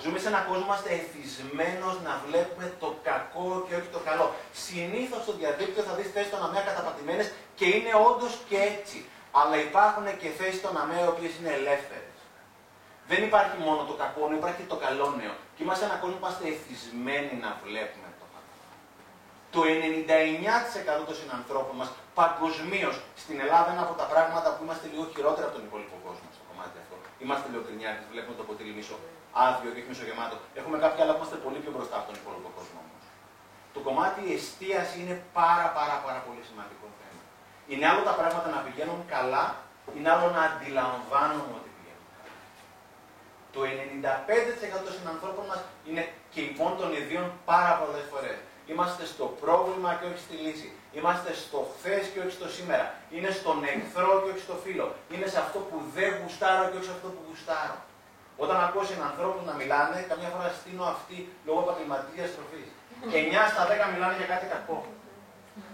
Ζούμε 0.01 0.19
σε 0.19 0.27
έναν 0.31 0.43
κόσμο, 0.47 0.63
είμαστε 0.65 0.89
εθισμένος 0.99 1.95
να 2.07 2.13
βλέπουμε 2.25 2.65
το 2.83 2.89
κακό 3.09 3.47
και 3.65 3.73
όχι 3.79 3.89
το 3.97 4.01
καλό. 4.09 4.25
Συνήθως 4.65 5.21
στο 5.25 5.33
διαδίκτυο 5.39 5.83
θα 5.87 5.93
δεις 5.97 6.09
θέσεις 6.13 6.31
των 6.33 6.41
ΑΜΕΑ 6.45 6.61
καταπατημένες 6.69 7.27
και 7.57 7.65
είναι 7.75 7.93
όντως 8.09 8.33
και 8.49 8.57
έτσι. 8.71 8.99
Αλλά 9.39 9.55
υπάρχουν 9.67 10.05
και 10.21 10.29
θέσεις 10.39 10.61
των 10.65 10.73
ΑΜΕΑ 10.81 11.03
οι 11.03 11.07
οποίες 11.13 11.33
είναι 11.37 11.51
ελεύθερες. 11.59 12.10
Δεν 13.11 13.21
υπάρχει 13.29 13.55
μόνο 13.67 13.81
το 13.89 13.95
κακό 14.01 14.21
νέο, 14.27 14.37
υπάρχει 14.41 14.59
και 14.63 14.69
το 14.73 14.79
καλό 14.85 15.07
νέο. 15.21 15.33
Και 15.55 15.61
είμαστε 15.65 15.83
ένα 15.89 15.95
κόσμο 16.01 16.15
που 16.17 16.23
είμαστε 16.23 16.43
εθισμένοι 16.53 17.33
να 17.45 17.49
βλέπουμε 17.65 18.07
το 18.21 18.25
κακό. 18.33 18.55
Το 19.55 19.61
99% 20.99 21.07
των 21.07 21.15
συνανθρώπων 21.21 21.73
μας 21.81 21.89
παγκοσμίως 22.17 22.95
στην 23.23 23.37
Ελλάδα 23.43 23.69
είναι 23.73 23.83
από 23.87 23.95
τα 24.01 24.05
πράγματα 24.11 24.47
που 24.53 24.61
είμαστε 24.65 24.85
λίγο 24.91 25.03
χειρότερα 25.13 25.45
από 25.47 25.55
τον 25.57 25.63
υπόλοιπο 25.67 25.95
κόσμο 26.05 26.27
στο 26.37 26.43
κομμάτι 26.49 26.75
αυτό. 26.83 26.95
Είμαστε 27.23 27.45
λιοκρινιάρτε, 27.53 28.03
βλέπουμε 28.13 28.35
το 28.39 28.45
ποτήρι 28.47 28.71
μισό 28.79 28.97
άδειο 29.45 29.69
και 29.73 29.79
όχι 29.81 29.89
μισογεμάτο. 29.93 30.35
Έχουμε 30.59 30.77
κάποια 30.83 31.01
άλλα 31.03 31.13
που 31.15 31.21
είμαστε 31.21 31.37
πολύ 31.45 31.59
πιο 31.63 31.71
μπροστά 31.75 31.95
από 31.99 32.07
τον 32.09 32.15
υπόλοιπο 32.21 32.49
κόσμο 32.57 32.77
όμως. 32.85 33.03
Το 33.75 33.79
κομμάτι 33.87 34.21
εστίαση 34.37 34.95
είναι 35.03 35.15
πάρα 35.39 35.67
πάρα 35.77 35.95
πάρα 36.05 36.19
πολύ 36.27 36.41
σημαντικό 36.49 36.85
θέμα. 36.99 37.21
Είναι 37.71 37.85
άλλο 37.89 38.01
τα 38.09 38.13
πράγματα 38.19 38.47
να 38.55 38.59
πηγαίνουν 38.65 38.99
καλά, 39.15 39.45
είναι 39.95 40.09
άλλο 40.13 40.27
να 40.35 40.41
αντιλαμβάνομαι 40.49 41.53
ότι 41.59 41.69
πηγαίνουν 41.70 41.70
καλά. 41.70 41.70
Το 43.53 43.59
95% 43.61 44.85
των 44.85 44.93
συνανθρώπων 44.97 45.45
μας 45.51 45.61
είναι 45.87 46.03
και 46.33 46.41
υπόν 46.49 46.71
των 46.79 46.89
ιδίων 46.99 47.25
πάρα 47.51 47.73
πολλές 47.79 48.05
φορές. 48.11 48.37
Είμαστε 48.71 49.03
στο 49.13 49.25
πρόβλημα 49.43 49.89
και 49.99 50.05
όχι 50.09 50.21
στη 50.25 50.35
λύση. 50.45 50.69
Είμαστε 50.97 51.29
στο 51.43 51.59
χθες 51.73 52.03
και 52.11 52.19
όχι 52.23 52.33
στο 52.39 52.47
σήμερα. 52.57 52.85
Είναι 53.15 53.31
στον 53.39 53.57
εχθρό 53.73 54.11
και 54.21 54.29
όχι 54.33 54.43
στο 54.47 54.55
φίλο. 54.63 54.87
Είναι 55.13 55.27
σε 55.33 55.39
αυτό 55.45 55.59
που 55.67 55.77
δεν 55.95 56.09
γουστάρω 56.19 56.63
και 56.69 56.77
όχι 56.79 56.87
σε 56.89 56.95
αυτό 56.97 57.07
που 57.13 57.21
γουστάρω. 57.27 57.77
Όταν 58.43 58.57
ακούω 58.65 58.83
ανθρώπου 59.09 59.41
να 59.49 59.53
μιλάνε, 59.59 59.97
καμιά 60.11 60.29
φορά 60.33 60.49
στείνω 60.59 60.83
αυτή 60.95 61.17
λόγω 61.47 61.59
επαγγελματικής 61.65 62.15
διαστροφής. 62.19 62.67
9 63.09 63.51
στα 63.53 63.63
10 63.87 63.93
μιλάνε 63.93 64.15
για 64.19 64.29
κάτι 64.33 64.45
κακό. 64.53 64.79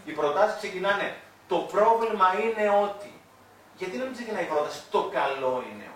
Οι 0.05 0.11
προτάσεις 0.11 0.57
ξεκινάνε. 0.61 1.07
Το 1.47 1.57
πρόβλημα 1.73 2.27
είναι 2.41 2.65
ότι. 2.85 3.11
Γιατί 3.79 3.97
να 3.97 4.03
μην 4.05 4.13
ξεκινάει 4.13 4.43
η 4.43 4.51
πρόταση, 4.53 4.79
το 4.95 5.01
καλό 5.17 5.53
είναι 5.69 5.83
ότι. 5.83 5.86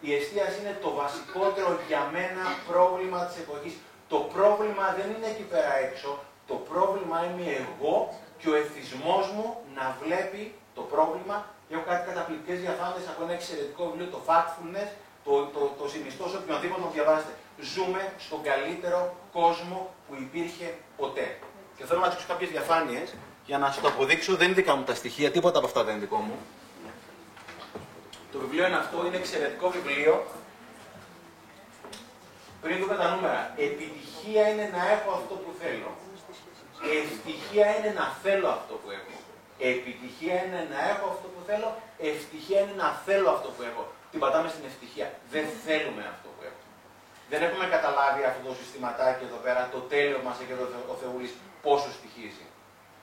Η 0.00 0.14
εστίαση 0.14 0.56
είναι 0.60 0.78
το 0.84 0.90
βασικότερο 1.00 1.78
για 1.88 2.02
μένα 2.12 2.44
πρόβλημα 2.70 3.18
της 3.24 3.36
εποχής. 3.44 3.74
Το 4.08 4.18
πρόβλημα 4.34 4.84
δεν 4.98 5.08
είναι 5.14 5.28
εκεί 5.34 5.46
πέρα 5.52 5.72
έξω. 5.86 6.10
Το 6.50 6.54
πρόβλημα 6.70 7.18
είμαι 7.26 7.46
εγώ 7.62 7.94
και 8.38 8.48
ο 8.52 8.54
εθισμός 8.62 9.24
μου 9.34 9.46
να 9.74 9.96
βλέπει 10.02 10.54
το 10.74 10.82
πρόβλημα 10.92 11.36
Έχω 11.70 11.82
κάτι 11.90 12.02
καταπληκτικές 12.10 12.58
διαφάνειες 12.64 13.04
από 13.12 13.20
ένα 13.24 13.32
εξαιρετικό 13.38 13.82
βιβλίο, 13.88 14.08
το 14.16 14.20
Factfulness, 14.28 14.90
το, 15.24 15.32
το, 15.54 15.60
το 15.78 15.84
συνιστώ 15.92 16.24
σε 16.32 16.36
οποιονδήποτε 16.40 16.80
το 16.86 16.90
διαβάσετε. 16.96 17.32
Ζούμε 17.72 18.02
στον 18.24 18.40
καλύτερο 18.42 19.00
κόσμο 19.32 19.78
που 20.06 20.14
υπήρχε 20.24 20.66
ποτέ. 20.96 21.26
Και 21.76 21.84
θέλω 21.84 22.00
να 22.00 22.08
δείξω 22.08 22.26
κάποιες 22.32 22.50
διαφάνειες 22.50 23.14
για 23.46 23.58
να 23.58 23.66
σας 23.72 23.80
το 23.82 23.88
αποδείξω. 23.88 24.36
Δεν 24.36 24.46
είναι 24.46 24.56
δικά 24.62 24.76
μου 24.76 24.84
τα 24.84 24.94
στοιχεία, 24.94 25.30
τίποτα 25.30 25.58
από 25.58 25.66
αυτά 25.66 25.84
δεν 25.84 25.94
είναι 25.94 26.04
δικό 26.04 26.16
μου. 26.16 26.36
Το 28.36 28.42
βιβλίο 28.42 28.66
είναι 28.66 28.80
αυτό, 28.84 29.06
είναι 29.06 29.16
εξαιρετικό 29.22 29.66
βιβλίο. 29.76 30.14
Πριν 32.62 32.76
δούμε 32.80 32.94
τα 33.00 33.06
νούμερα. 33.12 33.40
Επιτυχία 33.68 34.44
είναι 34.50 34.66
να 34.76 34.82
έχω 34.94 35.10
αυτό 35.18 35.34
που 35.42 35.50
θέλω. 35.60 35.90
Ευτυχία 37.00 37.66
είναι 37.76 37.90
να 38.00 38.06
θέλω 38.22 38.48
αυτό 38.58 38.74
που 38.82 38.88
έχω. 38.98 39.14
Επιτυχία 39.72 40.36
είναι 40.44 40.60
να 40.72 40.78
έχω 40.92 41.04
αυτό 41.14 41.26
που 41.32 41.40
θέλω, 41.48 41.68
ευτυχία 42.10 42.58
είναι 42.62 42.76
να 42.84 42.88
θέλω 43.06 43.28
αυτό 43.36 43.48
που 43.54 43.62
έχω. 43.70 43.82
Την 44.10 44.20
πατάμε 44.22 44.48
στην 44.54 44.64
ευτυχία. 44.70 45.08
Δεν 45.34 45.46
θέλουμε 45.64 46.02
αυτό 46.14 46.28
που 46.34 46.42
έχουμε. 46.48 46.70
Δεν 47.30 47.40
έχουμε 47.46 47.66
καταλάβει 47.76 48.22
αυτό 48.30 48.40
το 48.48 48.54
συστηματάκι 48.60 49.22
εδώ 49.28 49.38
πέρα, 49.44 49.60
το 49.74 49.80
τέλειο 49.92 50.18
μας 50.26 50.36
έχει 50.42 50.52
εδώ 50.56 50.66
ο 50.92 50.94
Θεούλης, 51.02 51.32
πόσο 51.66 51.88
στοιχίζει. 51.98 52.46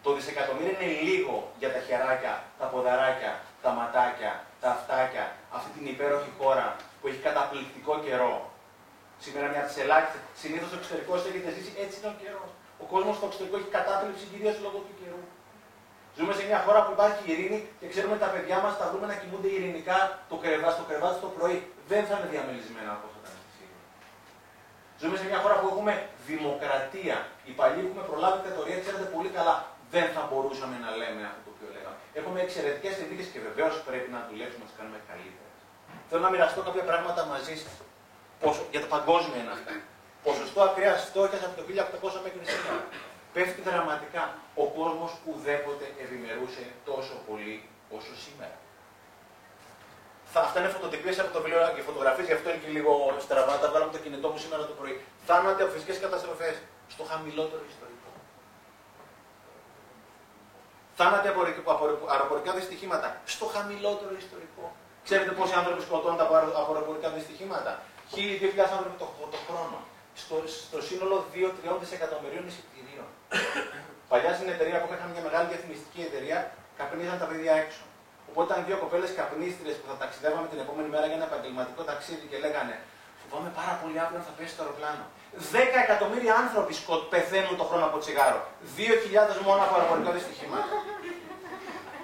Το 0.05 0.09
δισεκατομμύριο 0.15 0.73
είναι 0.75 0.89
λίγο 1.09 1.35
για 1.59 1.69
τα 1.73 1.79
χεράκια, 1.87 2.33
τα 2.59 2.65
ποδαράκια, 2.71 3.33
τα 3.63 3.71
ματάκια, 3.77 4.31
τα 4.61 4.69
αυτάκια, 4.77 5.25
αυτή 5.57 5.69
την 5.77 5.85
υπέροχη 5.93 6.31
χώρα 6.39 6.67
που 6.99 7.05
έχει 7.09 7.21
καταπληκτικό 7.27 7.93
καιρό. 8.05 8.33
Σήμερα 9.23 9.45
μια 9.51 9.61
από 9.63 9.69
τι 9.71 9.77
ελάχιστε. 9.83 10.19
Συνήθως 10.41 10.69
ο 10.73 10.77
εξωτερικός 10.79 11.19
έχετε 11.29 11.49
ζήσει, 11.55 11.71
έτσι 11.83 11.95
είναι 11.99 12.11
ο 12.13 12.17
καιρό. 12.23 12.43
Ο 12.83 12.85
κόσμος 12.93 13.15
στο 13.17 13.25
εξωτερικό 13.29 13.55
έχει 13.61 13.71
κατάθλιψη 13.77 14.25
κυρίως 14.31 14.55
λόγω 14.65 14.79
του 14.85 14.95
καιρού. 14.99 15.21
Ζούμε 16.17 16.33
σε 16.37 16.43
μια 16.49 16.59
χώρα 16.65 16.79
που 16.85 16.91
υπάρχει 16.97 17.21
ειρήνη 17.31 17.59
και 17.79 17.87
ξέρουμε 17.93 18.17
τα 18.23 18.29
παιδιά 18.33 18.57
μας 18.63 18.73
θα 18.79 18.85
βρούμε 18.89 19.07
να 19.11 19.15
κοιμούνται 19.21 19.49
ειρηνικά 19.57 19.97
το 20.31 20.35
κρεβάτι, 20.43 20.75
στο 20.77 20.83
κρεβάτι 20.89 21.17
το 21.25 21.29
πρωί. 21.37 21.57
Δεν 21.91 22.01
θα 22.07 22.13
είναι 22.17 22.29
διαμελισμένα 22.33 22.91
όπως 22.97 23.09
θα 23.13 23.19
ήταν 23.21 23.33
στη 23.53 23.65
Ζούμε 25.01 25.15
σε 25.19 25.25
μια 25.29 25.39
χώρα 25.43 25.55
που 25.59 25.67
έχουμε 25.71 25.93
δημοκρατία. 26.29 27.17
Οι 27.47 27.51
παλιοί 27.59 27.81
που 27.83 27.89
έχουμε 27.89 28.05
προλάβει 28.09 28.37
την 28.39 28.45
κατορία, 28.49 28.77
ξέρετε 28.83 29.05
πολύ 29.15 29.29
καλά, 29.37 29.55
δεν 29.93 30.05
θα 30.15 30.21
μπορούσαμε 30.29 30.75
να 30.85 30.89
λέμε 30.99 31.21
αυτό 31.31 31.39
το 31.42 31.42
οποίο 31.42 31.42
λέγαμε. 31.42 31.42
Έχουμε 32.19 32.39
εξαιρετικές 32.45 32.93
συνθήκες 32.99 33.27
και 33.33 33.39
βεβαίως 33.47 33.73
πρέπει 33.87 34.09
να 34.15 34.19
δουλέψουμε 34.29 34.63
να 34.63 34.69
τις 34.69 34.77
κάνουμε 34.79 34.99
καλύτερε. 35.09 35.51
Θέλω 36.09 36.21
να 36.25 36.31
μοιραστώ 36.33 36.59
κάποια 36.67 36.85
πράγματα 36.89 37.21
μαζί 37.33 37.55
σας. 37.63 37.73
Για 38.73 38.81
το 38.85 38.89
παγκόσμιο 38.95 39.37
είναι 39.41 39.53
αυτά. 39.57 39.73
Ποσοστό 40.27 40.59
ακραίας 40.69 40.99
φτώχειας 41.09 41.43
από 41.47 41.55
το 41.59 41.63
1800 41.67 42.23
μέχρι 42.25 42.41
σήμερα 42.51 42.81
πέφτει 43.33 43.61
δραματικά. 43.67 44.23
Ο 44.63 44.65
κόσμος 44.77 45.11
ουδέποτε 45.27 45.85
ευημερούσε 46.03 46.63
τόσο 46.89 47.15
πολύ 47.27 47.55
όσο 47.97 48.13
σήμερα. 48.25 48.55
Θα, 50.33 50.39
αυτά 50.47 50.57
είναι 50.59 50.71
φωτοτυπίες 50.75 51.19
από 51.23 51.31
το 51.35 51.39
βιβλίο 51.41 51.59
και 51.75 51.81
φωτογραφίες, 51.89 52.27
γι' 52.29 52.37
αυτό 52.37 52.47
είναι 52.49 52.61
και 52.63 52.71
λίγο 52.77 52.91
στραβά. 53.25 53.53
Τα 53.61 53.67
βγάλαμε 53.69 53.91
το 53.95 54.01
κινητό 54.03 54.27
μου 54.31 54.39
σήμερα 54.43 54.61
το 54.71 54.75
πρωί. 54.79 54.95
Θάνατοι 55.27 55.61
από 55.63 55.71
φυσικές 55.75 55.97
καταστροφές 56.05 56.55
στο 56.93 57.03
χαμηλότερο 57.09 57.63
ιστορικό. 57.73 57.92
Θάνατοι 60.97 61.27
από 61.33 61.39
αεροπορικά 62.13 62.51
δυστυχήματα 62.59 63.07
στο 63.33 63.45
χαμηλότερο 63.55 64.11
ιστορικό. 64.23 64.65
Ξέρετε 65.07 65.31
πόσοι 65.37 65.53
άνθρωποι 65.59 65.81
σκοτώνται 65.87 66.23
από 66.25 66.33
αεροπορικά 66.71 67.09
δυστυχήματα. 67.17 67.71
Χίλιοι, 68.11 68.35
δύο 68.41 68.63
άνθρωποι 68.77 68.97
το, 69.03 69.07
το 69.35 69.39
χρόνο. 69.47 69.77
Στο, 70.21 70.35
στο 70.67 70.79
σύνολο 70.87 71.15
2-3 71.33 71.81
δισεκατομμυρίων 71.83 72.43
εισιτηρίων. 72.49 73.07
Παλιά 74.11 74.31
στην 74.37 74.49
εταιρεία 74.53 74.77
που 74.81 74.87
είχαμε 74.93 75.11
μια 75.15 75.23
μεγάλη 75.27 75.47
διαφημιστική 75.53 76.01
εταιρεία, 76.09 76.37
καπνίζαν 76.79 77.17
τα 77.23 77.27
παιδιά 77.29 77.53
έξω. 77.63 77.83
Οπότε 78.29 78.47
ήταν 78.51 78.59
δύο 78.67 78.77
κοπέλες 78.83 79.11
καπνίστρε 79.19 79.71
που 79.79 79.85
θα 79.91 79.95
ταξιδεύαμε 80.01 80.47
την 80.53 80.59
επόμενη 80.65 80.89
μέρα 80.93 81.05
για 81.09 81.17
ένα 81.19 81.27
επαγγελματικό 81.31 81.81
ταξίδι 81.89 82.25
και 82.31 82.37
λέγανε 82.45 82.75
Φοβάμαι 83.21 83.51
πάρα 83.59 83.73
πολύ 83.81 83.97
αύριο 84.03 84.19
θα 84.27 84.33
πέσει 84.37 84.53
το 84.57 84.61
αεροπλάνο. 84.63 85.05
10 85.39 85.55
εκατομμύρια 85.83 86.33
άνθρωποι 86.35 86.73
σκοτ 86.73 87.01
πεθαίνουν 87.13 87.57
το 87.57 87.63
χρόνο 87.63 87.85
από 87.85 87.97
τσιγάρο. 87.97 88.41
2.000 88.77 89.41
μόνο 89.47 89.61
από 89.65 89.73
αεροπορικά 89.75 90.11
δυστυχήματα. 90.17 90.73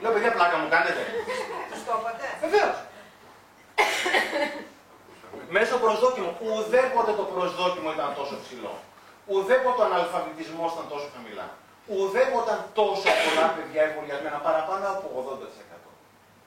Λέω 0.02 0.12
παιδιά, 0.14 0.32
πλάκα 0.38 0.58
μου 0.58 0.70
κάνετε. 0.76 1.02
Το 1.88 1.94
είπατε; 2.00 2.26
Βεβαίως. 2.44 2.78
Μέσω 5.56 5.76
προσδόκιμο. 5.84 6.32
Ουδέποτε 6.46 7.12
το 7.20 7.26
προσδόκιμο 7.34 7.90
ήταν 7.98 8.10
τόσο 8.20 8.36
ψηλό. 8.44 8.74
Ουδέποτε 9.32 9.82
ο 9.82 9.86
αναλφαβητισμός 9.90 10.70
ήταν 10.76 10.88
τόσο 10.94 11.08
χαμηλά. 11.16 11.48
Ουδέποτε 11.96 12.46
ήταν 12.48 12.60
τόσο 12.80 13.10
πολλά 13.24 13.48
παιδιά 13.56 13.82
εμβολιασμένα, 13.88 14.38
παραπάνω 14.48 14.86
από 14.96 15.06
80%. 15.20 15.90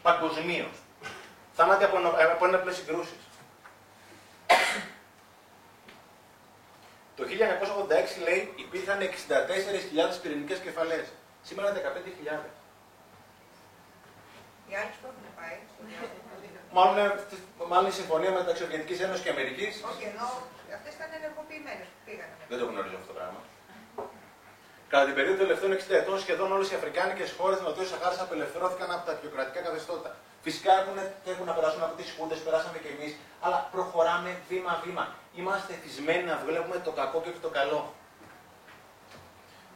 Παγκοσμίως. 0.07 0.77
Θάνατοι 1.57 1.85
από, 1.89 1.97
από 2.35 2.45
έναπλε 2.47 2.73
συγκρούσεις. 2.79 3.23
Το 7.17 7.23
1986 7.25 8.23
λέει 8.27 8.53
υπήρχαν 8.65 8.99
64.000 9.01 10.23
πυρηνικές 10.23 10.59
κεφαλές. 10.59 11.07
Σήμερα 11.43 11.71
είναι 11.71 11.81
15.000. 11.81 12.49
Οι 14.69 14.75
άλλοι 14.81 14.93
που 15.01 15.07
έχουν 15.11 15.27
πάει; 15.39 15.57
Μάλλον, 16.73 16.95
μάλλον 17.73 17.89
η 17.95 17.97
συμφωνία 18.01 18.31
μεταξύ 18.31 18.63
Σοβιετικής 18.63 19.01
Ένωσης 19.05 19.23
και 19.25 19.31
Αμερικής. 19.35 19.73
Όχι, 19.91 20.03
ενώ 20.13 20.27
αυτές 20.79 20.93
ήταν 20.99 21.09
ενεργοποιημένες 21.19 21.87
που 21.93 22.01
πήγαν. 22.07 22.29
Δεν 22.51 22.59
το 22.61 22.65
γνωρίζω 22.71 22.97
αυτό 23.01 23.09
το 23.13 23.17
πράγμα. 23.19 23.41
Κατά 24.93 25.05
την 25.09 25.15
περίοδο 25.19 25.37
των 25.39 25.47
τελευταίων 25.47 25.73
60 25.73 25.95
ετών, 26.03 26.17
σχεδόν 26.25 26.49
όλες 26.57 26.69
οι 26.71 26.75
Αφρικάνικες 26.81 27.31
χώρες 27.39 27.57
τη 27.59 27.65
Νοτιού 27.65 27.87
Σαχάρας 27.93 28.21
απελευθερώθηκαν 28.25 28.89
από 28.97 29.05
τα 29.09 29.13
πιοκρατικά 29.19 29.61
καθεστώτα. 29.67 30.11
Φυσικά 30.47 30.73
έχουν, 30.81 30.97
έχουν 31.33 31.47
να 31.51 31.55
περάσουν 31.59 31.83
από 31.87 31.95
τις 31.99 32.09
χούντε, 32.15 32.35
περάσαμε 32.47 32.79
κι 32.85 32.91
εμείς, 32.97 33.13
αλλά 33.45 33.59
προχωράμε 33.75 34.31
βήμα-βήμα. 34.49 35.05
Είμαστε 35.39 35.73
θυσμένοι 35.83 36.25
να 36.33 36.37
βλέπουμε 36.47 36.77
το 36.87 36.93
κακό 37.01 37.17
και 37.23 37.31
όχι 37.33 37.43
το 37.49 37.53
καλό. 37.59 37.81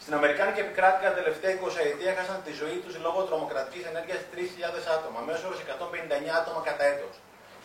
Στην 0.03 0.19
Αμερικάνικη 0.19 0.61
επικράτεια 0.67 1.09
τα 1.11 1.17
τελευταία 1.21 1.51
20 1.55 1.57
ετία 1.93 2.11
έχασαν 2.15 2.39
τη 2.47 2.53
ζωή 2.61 2.77
τους 2.85 2.95
λόγω 3.05 3.19
τρομοκρατικής 3.29 3.85
ενέργειας 3.91 4.21
3.000 4.33 4.97
άτομα, 4.97 5.19
μέσω 5.29 5.43
όρο 5.49 5.57
159 5.57 6.31
άτομα 6.41 6.61
κατά 6.69 6.85
έτος. 6.93 7.15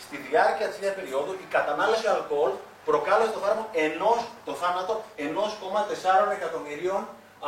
Στη 0.04 0.16
διάρκεια 0.28 0.68
της 0.68 0.78
ίδια 0.78 0.94
περίοδου 1.00 1.34
η 1.46 1.48
κατανάλωση 1.56 2.08
αλκοόλ 2.14 2.52
προκάλεσε 2.90 3.32
το 3.36 3.40
θάνατο 3.44 3.64
ενός 3.86 4.20
το 4.48 4.54
θάνατο 4.62 4.94
1,4 5.18 6.32
εκατομμυρίων 6.38 7.02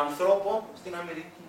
ανθρώπων 0.04 0.56
στην 0.80 0.94
Αμερική. 1.02 1.43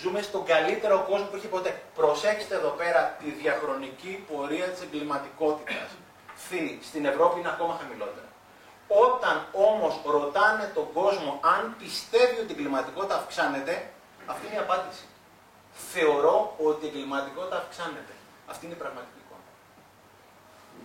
Ζούμε 0.00 0.22
στον 0.22 0.44
καλύτερο 0.44 0.96
κόσμο 1.08 1.26
που 1.30 1.36
έχει 1.36 1.46
ποτέ. 1.46 1.82
Προσέξτε 1.94 2.54
εδώ 2.54 2.68
πέρα 2.80 3.16
τη 3.20 3.30
διαχρονική 3.30 4.24
πορεία 4.28 4.66
της 4.72 4.80
εγκληματικότητας. 4.82 5.90
Φθήνει. 6.34 6.78
Στην 6.82 7.04
Ευρώπη 7.04 7.40
είναι 7.40 7.48
ακόμα 7.48 7.74
χαμηλότερα. 7.80 8.28
Όταν 8.88 9.36
όμως 9.52 9.94
ρωτάνε 10.14 10.64
τον 10.74 10.86
κόσμο 10.92 11.40
αν 11.54 11.62
πιστεύει 11.78 12.38
ότι 12.42 12.50
η 12.52 12.56
εγκληματικότητα 12.56 13.14
αυξάνεται, 13.20 13.74
αυτή 14.26 14.46
είναι 14.46 14.58
η 14.60 14.64
απάντηση. 14.66 15.04
Θεωρώ 15.92 16.36
ότι 16.68 16.84
η 16.84 16.88
εγκληματικότητα 16.88 17.56
αυξάνεται. 17.62 18.14
Αυτή 18.50 18.62
είναι 18.66 18.76
η 18.78 18.80
πραγματική 18.82 19.20
εικόνα. 19.24 19.46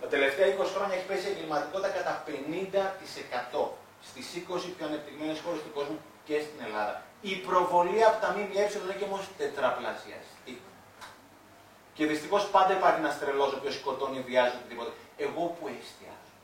Τα 0.00 0.08
τελευταία 0.14 0.46
20 0.46 0.74
χρόνια 0.74 0.96
έχει 0.98 1.06
πέσει 1.10 1.26
η 1.28 1.32
εγκληματικότητα 1.34 1.90
κατά 1.98 2.12
50% 2.26 3.60
στις 4.08 4.26
20 4.36 4.72
πιο 4.76 4.86
ανεπτυγμένες 4.86 5.38
χώρες 5.44 5.60
του 5.64 5.72
κόσμου 5.76 5.98
και 6.26 6.36
στην 6.46 6.60
Ελλάδα. 6.66 6.96
Η 7.30 7.34
προβολή 7.46 8.04
από 8.04 8.18
τα 8.24 8.30
ΜΜΕ 8.32 8.60
έχει 8.94 9.04
όμως 9.08 9.22
τετραπλασιαστεί. 9.38 10.54
Και 11.94 12.06
δυστυχώς 12.06 12.42
πάντα 12.54 12.72
υπάρχει 12.78 12.98
ένας 12.98 13.18
τρελός 13.18 13.52
ο 13.52 13.56
οποίος 13.56 13.74
σκοτώνει, 13.74 14.20
βιάζει 14.28 14.56
οτιδήποτε. 14.60 14.90
Εγώ 15.16 15.42
που 15.56 15.64
εστιάζω. 15.74 16.34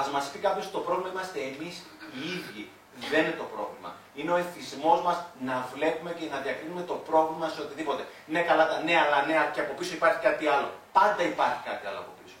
Α 0.00 0.02
μας 0.12 0.30
πει 0.30 0.38
κάποιος 0.38 0.70
το 0.70 0.78
πρόβλημα 0.78 1.10
είμαστε 1.10 1.38
εμείς 1.50 1.74
οι 2.14 2.22
ίδιοι. 2.38 2.64
Δεν 3.10 3.20
είναι 3.24 3.38
το 3.42 3.48
πρόβλημα. 3.54 3.90
Είναι 4.14 4.30
ο 4.30 4.36
εθισμός 4.36 4.98
μας 5.06 5.18
να 5.48 5.68
βλέπουμε 5.74 6.10
και 6.18 6.24
να 6.34 6.38
διακρίνουμε 6.44 6.82
το 6.90 6.94
πρόβλημα 7.08 7.46
σε 7.48 7.60
οτιδήποτε. 7.60 8.02
Ναι, 8.26 8.40
καλά 8.50 8.64
τα 8.68 8.76
ναι, 8.86 8.94
αλλά 9.04 9.18
ναι, 9.26 9.34
και 9.54 9.60
από 9.64 9.72
πίσω 9.78 9.92
υπάρχει 9.94 10.20
κάτι 10.28 10.44
άλλο. 10.54 10.70
Πάντα 10.92 11.22
υπάρχει 11.32 11.62
κάτι 11.70 11.84
άλλο 11.88 11.98
από 12.04 12.12
πίσω. 12.20 12.36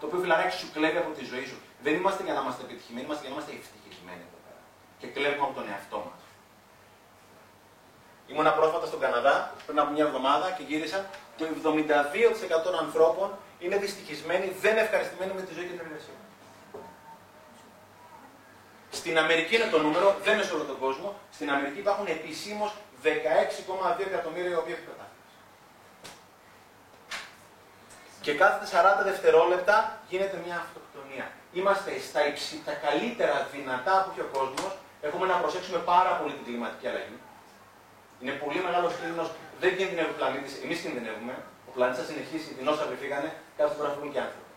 Το 0.00 0.06
οποίο 0.06 0.18
φιλαράκι 0.24 0.56
σου 0.60 0.68
κλέβει 0.74 0.98
από 1.04 1.10
τη 1.18 1.24
ζωή 1.32 1.46
σου. 1.50 1.58
Δεν 1.84 1.94
είμαστε 1.98 2.22
για 2.26 2.34
να 2.36 2.40
είμαστε 2.40 2.62
επιτυχημένοι, 2.66 3.04
είμαστε 3.06 3.22
για 3.24 3.30
να 3.30 3.36
είμαστε 3.36 3.52
ευτυχισμένοι 3.60 4.22
εδώ 4.28 4.30
πέρα. 4.34 4.39
Και 5.00 5.06
κλέβουμε 5.06 5.44
από 5.46 5.54
τον 5.58 5.68
εαυτό 5.70 5.98
μας. 6.06 6.20
Ήμουνα 8.30 8.52
πρόσφατα 8.52 8.86
στον 8.86 9.00
Καναδά 9.00 9.52
πριν 9.66 9.78
από 9.78 9.90
μια 9.92 10.04
εβδομάδα 10.04 10.50
και 10.56 10.62
γύρισα. 10.62 11.06
Το 11.38 11.44
72% 11.44 12.62
των 12.64 12.74
ανθρώπων 12.78 13.28
είναι 13.58 13.76
δυστυχισμένοι, 13.76 14.46
δεν 14.60 14.76
ευχαριστημένοι 14.76 15.32
με 15.32 15.42
τη 15.42 15.52
ζωή 15.54 15.64
και 15.64 15.74
την 15.76 15.86
εργασία. 15.86 16.18
Στην 18.90 19.18
Αμερική 19.18 19.54
είναι 19.54 19.70
το 19.74 19.78
νούμερο, 19.78 20.16
δεν 20.24 20.34
είναι 20.34 20.42
σε 20.42 20.54
όλο 20.54 20.64
τον 20.64 20.78
κόσμο. 20.78 21.14
Στην 21.32 21.50
Αμερική 21.50 21.78
υπάρχουν 21.78 22.06
επισήμως 22.06 22.72
16,2 23.02 24.06
εκατομμύρια 24.06 24.50
οι 24.50 24.54
οποίοι 24.54 24.76
έχουν 24.78 25.00
Και 28.20 28.34
κάθε 28.34 28.66
40 29.00 29.04
δευτερόλεπτα 29.04 29.98
γίνεται 30.08 30.42
μια 30.46 30.56
αυτοκτονία. 30.56 31.30
Είμαστε 31.52 31.98
στα 32.08 32.26
υψη, 32.26 32.62
τα 32.64 32.72
καλύτερα 32.72 33.48
δυνατά 33.52 34.02
που 34.02 34.10
έχει 34.10 34.20
ο 34.20 34.30
κόσμος. 34.38 34.72
Έχουμε 35.06 35.26
να 35.26 35.36
προσέξουμε 35.42 35.78
πάρα 35.92 36.12
πολύ 36.18 36.32
την 36.38 36.44
κλιματική 36.48 36.86
αλλαγή. 36.90 37.18
Είναι 38.20 38.34
πολύ 38.42 38.60
μεγάλο 38.66 38.86
κίνδυνος. 38.98 39.28
Δεν 39.62 39.70
κινδυνεύει 39.76 40.10
ο 40.14 40.16
πλανήτης. 40.20 40.52
Εμείς 40.64 40.78
κινδυνεύουμε. 40.84 41.34
Ο 41.68 41.70
πλανήτης 41.76 42.00
θα 42.00 42.06
συνεχίσει. 42.10 42.48
Οι 42.50 42.56
δεινόσαυροι 42.58 42.96
φύγανε. 43.02 43.30
Κάθε 43.58 43.72
φορά 43.76 43.88
φύγουν 43.94 44.10
και 44.14 44.20
άνθρωποι. 44.26 44.50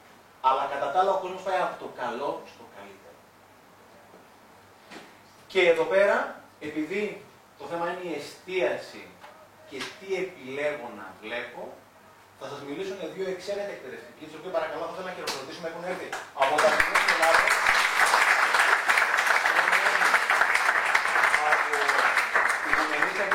Αλλά 0.49 0.63
κατά 0.71 0.87
τα 0.91 0.97
άλλα 0.99 1.11
ο 1.17 1.19
κόσμος 1.23 1.41
πάει 1.47 1.59
από 1.67 1.75
το 1.83 1.87
καλό 2.01 2.31
στο 2.51 2.63
καλύτερο. 2.75 3.17
Και 5.51 5.61
εδώ 5.71 5.85
πέρα, 5.93 6.17
επειδή 6.69 7.03
το 7.59 7.65
θέμα 7.69 7.85
είναι 7.89 8.05
η 8.11 8.13
εστίαση 8.19 9.03
και 9.69 9.77
τι 9.97 10.07
επιλέγω 10.23 10.87
να 10.99 11.05
βλέπω, 11.21 11.61
θα 12.39 12.45
σας 12.51 12.59
μιλήσω 12.67 12.93
για 12.99 13.09
δύο 13.15 13.27
εξαίρετοι 13.33 13.71
εκπαιδευτικοί, 13.77 14.23
τους 14.27 14.37
οποίους 14.39 14.53
παρακαλώ 14.57 14.83
θα 14.87 14.93
ήθελα 14.93 15.07
να 15.09 15.15
χειροκροτήσουμε. 15.15 15.65
Έχουν 15.71 15.83
έρθει 15.91 16.07
από 16.41 16.53
τα 16.63 16.69
χώρο 16.75 17.72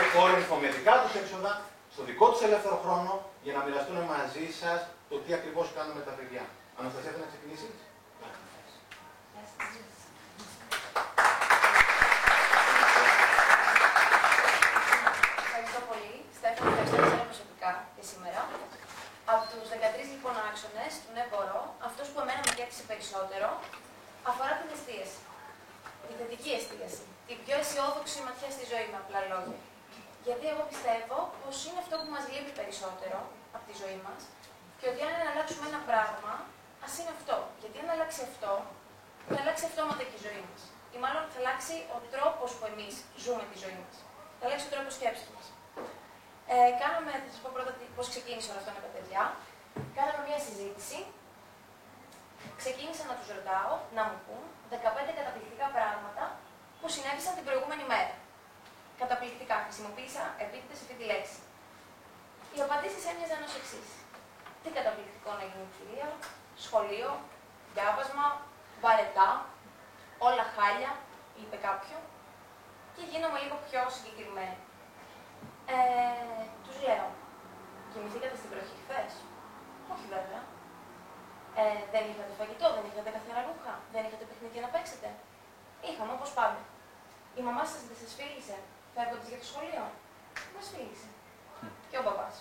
με 0.09 0.69
τους 1.05 1.15
έξοδα, 1.23 1.53
στο 1.95 2.03
δικό 2.09 2.27
τους 2.31 2.43
ελεύθερο 2.49 2.77
χρόνο, 2.85 3.13
για 3.45 3.53
να 3.57 3.61
μοιραστούν 3.65 3.99
μαζί 4.15 4.47
σας 4.61 4.79
το 5.11 5.17
τι 5.23 5.31
ακριβώς 5.39 5.67
κάνουν 5.77 5.95
με 5.99 6.03
τα 6.09 6.13
παιδιά. 6.19 6.45
Αναστασία, 6.81 7.11
θέλεις 7.13 7.25
να 7.27 7.31
ξεκινήσεις; 7.33 7.73
Ευχαριστώ 15.47 15.81
πολύ. 15.91 16.15
Στέφανο, 16.39 16.67
ευχαριστώ 16.73 16.97
εσένα 17.05 17.27
προσωπικά 17.31 17.71
και 17.97 18.05
σήμερα. 18.11 18.41
Από 19.33 19.45
του 19.51 19.59
13 19.73 20.13
λοιπόν 20.15 20.35
άξονε 20.49 20.87
του 21.03 21.11
Ναι 21.17 21.25
Μπορώ, 21.31 21.61
αυτό 21.89 22.03
που 22.11 22.19
εμένα 22.23 22.41
με 22.47 22.53
κέρδισε 22.59 22.85
περισσότερο 22.91 23.49
αφορά 24.31 24.53
την 24.61 24.69
εστίαση. 24.77 25.21
Τη 26.07 26.13
θετική 26.21 26.51
εστίαση. 26.59 27.05
Την 27.29 27.37
πιο 27.45 27.55
αισιόδοξη 27.63 28.17
ματιά 28.27 28.51
στη 28.57 28.65
ζωή 28.73 28.87
με 28.93 28.99
απλά 29.03 29.21
λόγια. 29.33 29.61
Γιατί 30.27 30.47
εγώ 30.53 30.63
πιστεύω 30.73 31.19
πω 31.41 31.49
είναι 31.67 31.81
αυτό 31.85 31.95
που 32.01 32.09
μα 32.15 32.21
λείπει 32.99 33.09
περισσότερο 33.09 33.19
από 33.57 33.65
τη 33.71 33.75
ζωή 33.83 33.99
μας 34.07 34.21
και 34.79 34.87
ότι 34.93 35.01
αν 35.09 35.15
αλλάξουμε 35.31 35.65
ένα 35.73 35.81
πράγμα, 35.91 36.33
ας 36.87 36.93
είναι 36.99 37.13
αυτό. 37.19 37.37
Γιατί 37.63 37.77
αν 37.83 37.89
αλλάξει 37.95 38.21
αυτό, 38.31 38.53
θα 39.33 39.39
αλλάξει 39.43 39.65
αυτόματα 39.71 40.03
και 40.09 40.17
η 40.21 40.23
ζωή 40.27 40.43
μας. 40.49 40.61
Ή 40.95 40.97
μάλλον 41.05 41.23
θα 41.33 41.39
αλλάξει 41.43 41.75
ο 41.97 41.99
τρόπος 42.15 42.51
που 42.57 42.65
εμείς 42.73 42.95
ζούμε 43.25 43.45
τη 43.51 43.57
ζωή 43.65 43.77
μας. 43.83 43.95
Θα 44.39 44.45
αλλάξει 44.47 44.65
ο 44.69 44.73
τρόπος 44.75 44.93
σκέψης 44.99 45.29
μας. 45.35 45.47
Ε, 46.53 46.57
κάναμε, 46.83 47.11
θα 47.25 47.29
σας 47.33 47.41
πω 47.43 47.49
πρώτα 47.57 47.73
πώς 47.97 48.07
ξεκίνησε 48.13 48.49
όλο 48.51 48.61
αυτό 48.63 48.73
με 48.77 48.83
τα 48.87 48.91
παιδιά. 48.95 49.23
Κάναμε 49.99 50.21
μια 50.29 50.41
συζήτηση. 50.47 50.99
Ξεκίνησα 52.61 53.05
να 53.11 53.15
τους 53.19 53.29
ρωτάω 53.37 53.73
να 53.97 54.03
μου 54.09 54.19
πούν 54.25 54.45
15 54.73 55.13
καταπληκτικά 55.19 55.67
πράγματα 55.77 56.25
που 56.79 56.87
συνέβησαν 56.95 57.33
την 57.39 57.45
προηγούμενη 57.49 57.85
μέρα. 57.93 58.15
Καταπληκτικά. 59.03 59.57
Χρησιμοποίησα 59.67 60.23
επίτηδες 60.45 60.79
αυτή 60.85 60.95
τη 61.01 61.05
λέξη. 61.13 61.39
Οι 62.55 62.59
απαντήσεις 62.67 63.05
έμοιαζαν 63.11 63.41
ως 63.49 63.55
εξής. 63.61 63.89
Τι 64.63 64.69
καταπληκτικό 64.77 65.31
να 65.41 65.45
γίνει 65.51 65.69
κυρία, 65.77 66.09
σχολείο, 66.65 67.11
διάβασμα, 67.75 68.27
βαρετά, 68.83 69.31
όλα 70.29 70.45
χάλια, 70.55 70.93
είπε 71.41 71.57
κάποιο. 71.69 71.99
Και 72.95 73.05
γίνομαι 73.11 73.39
λίγο 73.45 73.57
πιο 73.67 73.81
συγκεκριμένη. 73.97 74.59
Ε, 75.75 76.43
τους 76.65 76.77
λέω, 76.87 77.07
κοιμηθήκατε 77.91 78.37
στην 78.41 78.51
βροχή 78.53 78.77
χθες; 78.85 79.13
Όχι 79.93 80.07
βέβαια. 80.15 80.43
Ε, 81.61 81.79
δεν 81.93 82.05
είχατε 82.11 82.33
φαγητό, 82.41 82.67
δεν 82.77 82.85
είχατε 82.89 83.11
καθαρά 83.17 83.41
ρούχα, 83.49 83.75
δεν 83.95 84.03
είχατε 84.07 84.25
παιχνίδια 84.29 84.61
να 84.65 84.71
παίξετε; 84.75 85.09
Είχαμε 85.89 86.13
όπως 86.19 86.31
πάμε. 86.39 86.61
Η 87.39 87.41
μαμά 87.47 87.65
σας 87.71 87.81
δεν 87.89 87.99
σας 88.03 88.13
φίλησε 88.19 88.57
φεύγοντας 88.95 89.29
για 89.33 89.41
το 89.43 89.47
σχολείο; 89.51 89.85
Μας 90.55 90.67
φίλησε. 90.73 91.09
Και 91.91 91.99
ο 92.01 92.05
παπάς. 92.09 92.35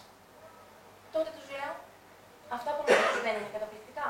Τότε 1.13 1.30
τους 1.36 1.45
λέω, 1.56 1.73
αυτά 2.58 2.69
που 2.75 2.82
μου 2.86 3.21
δεν 3.25 3.36
είναι 3.38 3.51
καταπληκτικά. 3.56 4.08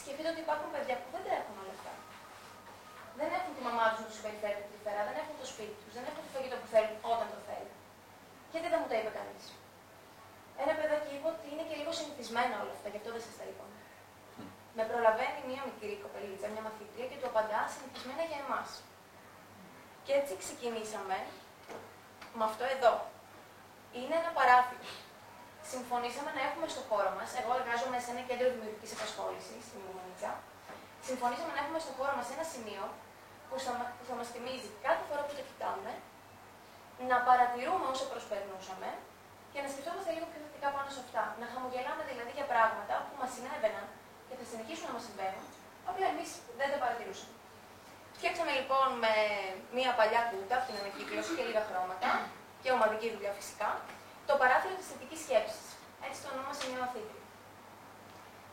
Σκεφτείτε 0.00 0.28
ότι 0.32 0.40
υπάρχουν 0.46 0.68
παιδιά 0.74 0.96
που 1.00 1.08
δεν 1.14 1.22
τρέχουν 1.26 1.56
όλα 1.62 1.74
αυτά. 1.78 1.92
Δεν 3.18 3.28
έχουν 3.36 3.52
τη 3.56 3.62
μαμά 3.68 3.84
τους 3.92 4.00
να 4.04 4.08
τους 4.10 4.20
περιφέρει 4.24 4.60
τη 4.72 4.78
φέρα, 4.84 5.00
δεν 5.08 5.16
έχουν 5.22 5.34
το 5.42 5.46
σπίτι 5.52 5.76
τους, 5.82 5.92
δεν 5.96 6.04
έχουν 6.08 6.20
το 6.26 6.30
φαγητό 6.34 6.56
που 6.60 6.68
θέλουν 6.74 6.96
όταν 7.12 7.26
το 7.34 7.38
θέλουν. 7.48 7.74
Γιατί 8.52 8.66
δεν 8.72 8.78
μου 8.82 8.88
τα 8.90 8.96
είπε 8.98 9.12
κανείς. 9.18 9.44
Ένα 10.62 10.72
παιδάκι 10.78 11.10
είπε 11.16 11.28
ότι 11.34 11.46
είναι 11.52 11.64
και 11.68 11.76
λίγο 11.80 11.92
συνηθισμένα 11.98 12.54
όλα 12.62 12.74
αυτά, 12.76 12.86
γι' 12.92 13.00
αυτό 13.00 13.10
δεν 13.16 13.22
σας 13.26 13.34
τα 13.40 13.44
είπα. 13.50 13.66
Με 14.76 14.82
προλαβαίνει 14.90 15.40
μία 15.50 15.62
μικρή 15.68 15.94
κοπελίτσα, 16.04 16.46
μια 16.54 16.64
μαθήτρια 16.68 17.06
και 17.10 17.18
του 17.20 17.28
απαντά 17.32 17.60
συνηθισμένα 17.74 18.22
για 18.30 18.38
εμάς. 18.44 18.68
Και 20.04 20.12
έτσι 20.20 20.32
ξεκινήσαμε 20.42 21.18
με 22.38 22.44
αυτό 22.50 22.64
εδώ. 22.76 22.92
Είναι 23.98 24.16
ένα 24.22 24.30
παράθυρο. 24.38 24.88
Συμφωνήσαμε 25.72 26.30
να 26.36 26.42
έχουμε 26.48 26.66
στο 26.74 26.82
χώρο 26.88 27.10
μας, 27.18 27.28
εγώ 27.40 27.50
εργάζομαι 27.60 27.98
σε 28.04 28.10
ένα 28.14 28.22
κέντρο 28.28 28.46
δημιουργικής 28.54 28.90
απασχόλησης 28.96 29.60
στην 29.68 29.78
Μουμονίτσα. 29.84 30.30
Συμφωνήσαμε 31.08 31.52
να 31.56 31.60
έχουμε 31.64 31.80
στο 31.84 31.92
χώρο 31.98 32.12
μας 32.18 32.26
ένα 32.36 32.44
σημείο 32.52 32.84
που 33.48 33.56
θα, 33.64 33.72
θα 34.08 34.14
μας 34.18 34.28
θυμίζει 34.34 34.70
κάθε 34.86 35.02
φορά 35.08 35.22
που 35.26 35.34
το 35.38 35.44
κοιτάμε 35.48 35.92
να 37.10 37.16
παρατηρούμε 37.28 37.86
όσο 37.94 38.04
προσπερνούσαμε 38.12 38.88
και 39.52 39.58
να 39.64 39.68
σκεφτόμαστε 39.72 40.10
λίγο 40.16 40.26
πιο 40.30 40.38
θετικά 40.44 40.68
πάνω 40.76 40.88
σε 40.94 41.00
αυτά. 41.04 41.24
Να 41.40 41.46
χαμογελάμε 41.52 42.02
δηλαδή 42.10 42.32
για 42.38 42.46
πράγματα 42.52 42.94
που 43.06 43.14
μας 43.20 43.30
συνέβαιναν 43.34 43.86
και 44.26 44.34
θα 44.38 44.44
συνεχίσουν 44.50 44.86
να 44.90 44.94
μας 44.96 45.04
συμβαίνουν, 45.08 45.44
απλά 45.90 46.06
εμείς 46.12 46.30
δεν 46.58 46.68
τα 46.72 46.78
παρατηρούσαμε. 46.82 47.36
Φτιάξαμε 48.16 48.52
λοιπόν 48.58 48.86
με 49.04 49.14
μία 49.76 49.90
παλιά 49.98 50.22
κούτα 50.30 50.54
από 50.58 50.64
την 50.68 50.76
ανακύκλωση 50.80 51.30
και 51.36 51.44
λίγα 51.48 51.62
χρώματα 51.68 52.08
και 52.66 52.76
ομαδική 52.78 53.08
δουλειά 53.14 53.32
φυσικά, 53.40 53.68
το 54.28 54.34
παράθυρο 54.40 54.74
της 54.80 54.86
θετικής 54.90 55.20
σκέψης. 55.24 55.66
Έτσι 56.06 56.18
το 56.22 56.28
ονόμασε 56.32 56.62
μια 56.70 56.80
μαθήτρια. 56.84 57.22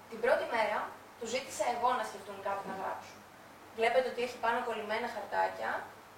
Την 0.10 0.20
πρώτη 0.24 0.46
μέρα 0.56 0.80
του 1.18 1.28
ζήτησα 1.34 1.64
εγώ 1.74 1.90
να 2.00 2.04
σκεφτούν 2.10 2.38
κάτι 2.48 2.64
να 2.70 2.76
γράψουν. 2.80 3.18
βλέπετε 3.78 4.08
ότι 4.14 4.22
έχει 4.26 4.38
πάνω 4.46 4.58
κολλημένα 4.68 5.08
χαρτάκια, 5.16 5.72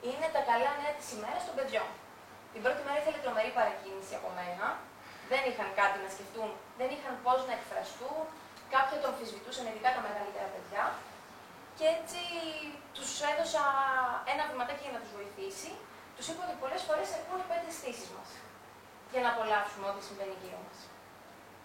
είναι 0.07 0.27
τα 0.35 0.41
καλά 0.49 0.71
νέα 0.79 0.93
της 0.99 1.07
ημέρας 1.15 1.43
των 1.47 1.53
παιδιών. 1.57 1.89
Την 2.53 2.61
πρώτη 2.63 2.81
μέρα 2.85 2.97
ήθελε 3.01 3.19
τρομερή 3.25 3.51
παρακίνηση 3.59 4.13
από 4.19 4.29
μένα. 4.39 4.65
Δεν 5.31 5.41
είχαν 5.49 5.69
κάτι 5.81 5.97
να 6.03 6.09
σκεφτούν, 6.15 6.49
δεν 6.79 6.89
είχαν 6.95 7.13
πώς 7.25 7.39
να 7.47 7.53
εκφραστούν. 7.57 8.23
Κάποιοι 8.73 8.95
τον 9.01 9.09
αμφισβητούσαν, 9.11 9.63
ειδικά 9.69 9.89
τα 9.95 10.01
μεγαλύτερα 10.07 10.47
παιδιά. 10.53 10.83
Και 11.77 11.85
έτσι 11.95 12.21
τους 12.95 13.11
έδωσα 13.31 13.63
ένα 14.31 14.43
βηματάκι 14.49 14.83
για 14.85 14.93
να 14.95 15.01
τους 15.03 15.13
βοηθήσει. 15.17 15.71
Τους 16.15 16.27
είπα 16.29 16.41
ότι 16.47 16.55
πολλές 16.63 16.81
φορές 16.87 17.09
ακούν 17.17 17.39
οι 17.43 17.47
πέντε 17.51 17.69
στήσεις 17.77 18.09
μας 18.15 18.29
για 19.11 19.21
να 19.23 19.29
απολαύσουμε 19.33 19.85
ό,τι 19.91 20.01
συμβαίνει 20.07 20.35
γύρω 20.41 20.59
μας. 20.67 20.79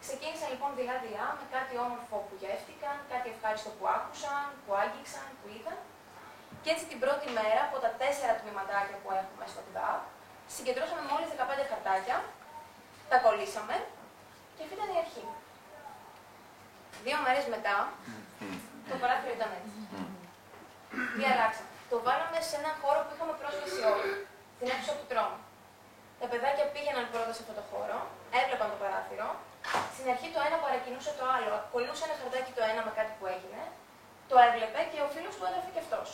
Ξεκίνησα 0.05 0.47
λοιπόν 0.53 0.71
δειλά-δειλά 0.79 1.27
με 1.39 1.45
κάτι 1.57 1.75
όμορφο 1.87 2.17
που 2.27 2.35
γεύτηκαν, 2.43 2.95
κάτι 3.13 3.27
ευχάριστο 3.35 3.71
που 3.77 3.85
άκουσαν, 3.97 4.47
που 4.63 4.71
άγγιξαν, 4.83 5.29
που 5.39 5.47
είδαν. 5.55 5.79
Και 6.63 6.71
έτσι 6.75 6.85
την 6.91 6.99
πρώτη 7.05 7.27
μέρα 7.39 7.61
από 7.69 7.77
τα 7.85 7.91
τέσσερα 8.01 8.35
τμήματάκια 8.41 8.97
που 9.03 9.11
έχουμε 9.21 9.45
στο 9.53 9.61
ΚΔΑΠ, 9.69 10.03
συγκεντρώσαμε 10.55 11.03
μόλις 11.11 11.29
15 11.33 11.71
χαρτάκια, 11.71 12.17
τα 13.11 13.17
κολλήσαμε 13.25 13.77
και 14.55 14.63
αυτή 14.65 14.75
ήταν 14.79 14.89
η 14.95 14.99
αρχή. 15.05 15.25
Δύο 17.07 17.19
μέρες 17.25 17.47
μετά, 17.55 17.77
το 18.89 18.95
παράθυρο 19.03 19.33
ήταν 19.39 19.51
έτσι. 19.59 19.79
Τι 21.15 21.23
αλλάξαμε; 21.33 21.71
Το 21.91 21.97
βάλαμε 22.07 22.39
σε 22.49 22.55
έναν 22.61 22.75
χώρο 22.83 23.01
που 23.05 23.13
είχαμε 23.15 23.35
πρόσβαση 23.41 23.81
όλοι, 23.95 24.13
στην 24.61 24.73
αίθουσα 24.73 24.95
του 25.01 25.07
τρόμου. 25.13 25.41
Τα 26.21 26.27
παιδάκια 26.31 26.67
πήγαιναν 26.75 27.05
πρώτα 27.13 27.33
σε 27.37 27.41
αυτό 27.45 27.55
το 27.61 27.65
χώρο, 27.71 27.99
έβλεπαν 28.41 28.69
το 28.73 28.79
παράθυρο. 28.83 29.29
Στην 29.97 30.07
αρχή 30.13 30.29
το 30.35 30.41
ένα 30.47 30.57
παρακινούσε 30.65 31.13
το 31.19 31.25
άλλο. 31.37 31.57
Κολλούσε 31.73 32.03
ένα 32.09 32.17
χαρτάκι 32.21 32.53
το 32.59 32.63
ένα 32.71 32.81
με 32.87 32.93
κάτι 32.99 33.13
που 33.19 33.25
έγινε. 33.35 33.61
Το 34.31 34.35
έβλεπε 34.47 34.81
και 34.93 34.99
ο 35.07 35.09
φίλος 35.15 35.35
του 35.37 35.45
έγραφε 35.49 35.71
και 35.75 35.83
αυτός. 35.85 36.09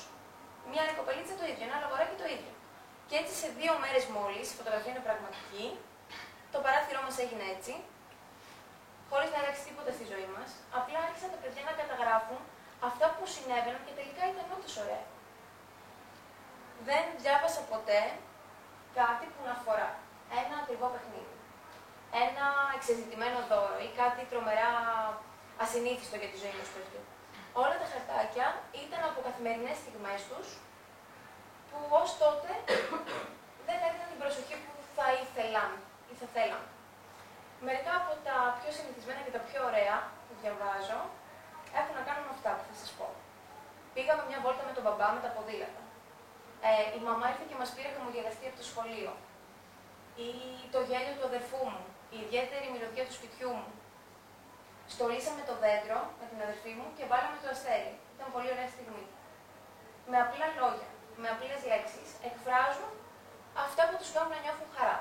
Μια 0.70 0.80
άλλη 0.82 0.94
κοπελίτσα 1.00 1.34
το 1.40 1.44
ίδιο, 1.50 1.62
ένα 1.68 1.74
άλλο 1.76 1.86
αγοράκι 1.88 2.16
το 2.22 2.26
ίδιο. 2.36 2.52
Και 3.08 3.16
έτσι 3.20 3.32
σε 3.42 3.48
δύο 3.58 3.72
μέρες 3.82 4.04
μόλις, 4.16 4.46
η 4.52 4.54
φωτογραφία 4.58 4.92
είναι 4.94 5.04
πραγματική, 5.08 5.66
το 6.52 6.58
παράθυρό 6.64 7.00
μας 7.06 7.16
έγινε 7.22 7.44
έτσι, 7.54 7.72
χωρίς 9.10 9.28
να 9.32 9.38
αλλάξει 9.40 9.62
τίποτα 9.68 9.90
στη 9.96 10.04
ζωή 10.12 10.28
μας. 10.36 10.48
Απλά 10.78 10.98
άρχισαν 11.06 11.30
τα 11.34 11.38
παιδιά 11.42 11.62
να 11.68 11.74
καταγράφουν 11.80 12.40
αυτά 12.88 13.06
που 13.14 13.24
συνέβαιναν 13.34 13.82
και 13.86 13.94
τελικά 13.98 14.22
ήταν 14.32 14.46
όντως 14.56 14.74
ωραία. 14.82 15.04
Δεν 16.88 17.04
διάβασα 17.22 17.62
ποτέ 17.72 18.02
κάτι 19.00 19.24
που 19.32 19.40
να 19.46 19.52
αφορά 19.58 19.90
ένα 20.40 20.54
ακριβό 20.62 20.86
παιχνίδι, 20.94 21.36
ένα 22.26 22.46
εξεζητημένο 22.76 23.38
δώρο 23.50 23.76
ή 23.86 23.88
κάτι 24.00 24.22
τρομερά 24.30 24.72
ασυνήθιστο 25.64 26.16
για 26.22 26.30
τη 26.32 26.36
ζωή 26.42 26.52
ενός 26.56 26.70
παιδιού. 26.74 27.02
Όλα 27.62 27.76
τα 27.82 27.86
χαρτάκια 27.92 28.46
ήταν 28.84 29.00
από 29.10 29.18
καθημερινές 29.28 29.76
στιγμές 29.82 30.20
τους 30.30 30.46
που 31.68 31.78
ως 32.00 32.08
τότε 32.22 32.50
δεν 33.66 33.78
έδιναν 33.86 34.08
την 34.12 34.20
προσοχή 34.22 34.56
που 34.62 34.72
θα 34.96 35.06
ήθελαν 35.22 35.70
ή 36.12 36.14
θα 36.20 36.26
θέλαν. 36.34 36.64
Μερικά 37.66 37.92
από 38.00 38.12
τα 38.26 38.36
πιο 38.58 38.70
συνηθισμένα 38.76 39.20
και 39.26 39.34
τα 39.36 39.42
πιο 39.48 39.60
ωραία 39.70 39.96
που 40.26 40.34
διαβάζω 40.40 41.00
έχουν 41.80 41.94
να 41.98 42.04
κάνουν 42.08 42.24
με 42.28 42.34
αυτά 42.36 42.50
που 42.56 42.64
θα 42.68 42.74
σας 42.80 42.90
πω. 42.98 43.08
Πήγαμε 43.94 44.22
μια 44.30 44.38
βόλτα 44.44 44.62
με 44.68 44.72
τον 44.76 44.84
μπαμπά 44.84 45.08
με 45.16 45.20
τα 45.24 45.30
ποδήλατα. 45.34 45.82
Ε, 46.68 46.72
η 46.98 47.00
μαμά 47.08 47.26
ήρθε 47.30 47.44
και 47.50 47.58
μας 47.60 47.70
πήρε 47.74 47.90
χαμογελαστή 47.96 48.44
από 48.50 48.58
το 48.60 48.66
σχολείο. 48.70 49.12
Ή 50.26 50.30
το 50.74 50.80
γέλιο 50.88 51.14
του 51.16 51.26
αδερφού 51.30 51.60
μου. 51.72 51.84
Η 52.16 52.18
ιδιαίτερη 52.24 52.66
μυρωδιά 52.72 53.04
του 53.06 53.14
σπιτιού 53.18 53.52
μου. 53.60 53.70
Στολίσαμε 54.94 55.42
το 55.48 55.54
δέντρο 55.64 55.98
με 56.18 56.24
την 56.30 56.38
αδερφή 56.46 56.72
μου 56.78 56.86
και 56.96 57.04
βάλαμε 57.10 57.38
το 57.42 57.48
αστέρι. 57.54 57.92
Ήταν 58.14 58.28
πολύ 58.34 58.48
ωραία 58.54 58.68
στιγμή. 58.74 59.04
Με 60.10 60.16
απλά 60.24 60.46
λόγια, 60.60 60.90
με 61.20 61.26
απλές 61.34 61.60
λέξεις, 61.70 62.08
εκφράζουν 62.28 62.90
αυτά 63.64 63.82
που 63.88 63.96
τους 64.00 64.10
κάνουν 64.14 64.32
να 64.34 64.38
νιώθουν 64.44 64.68
χαρά. 64.76 64.98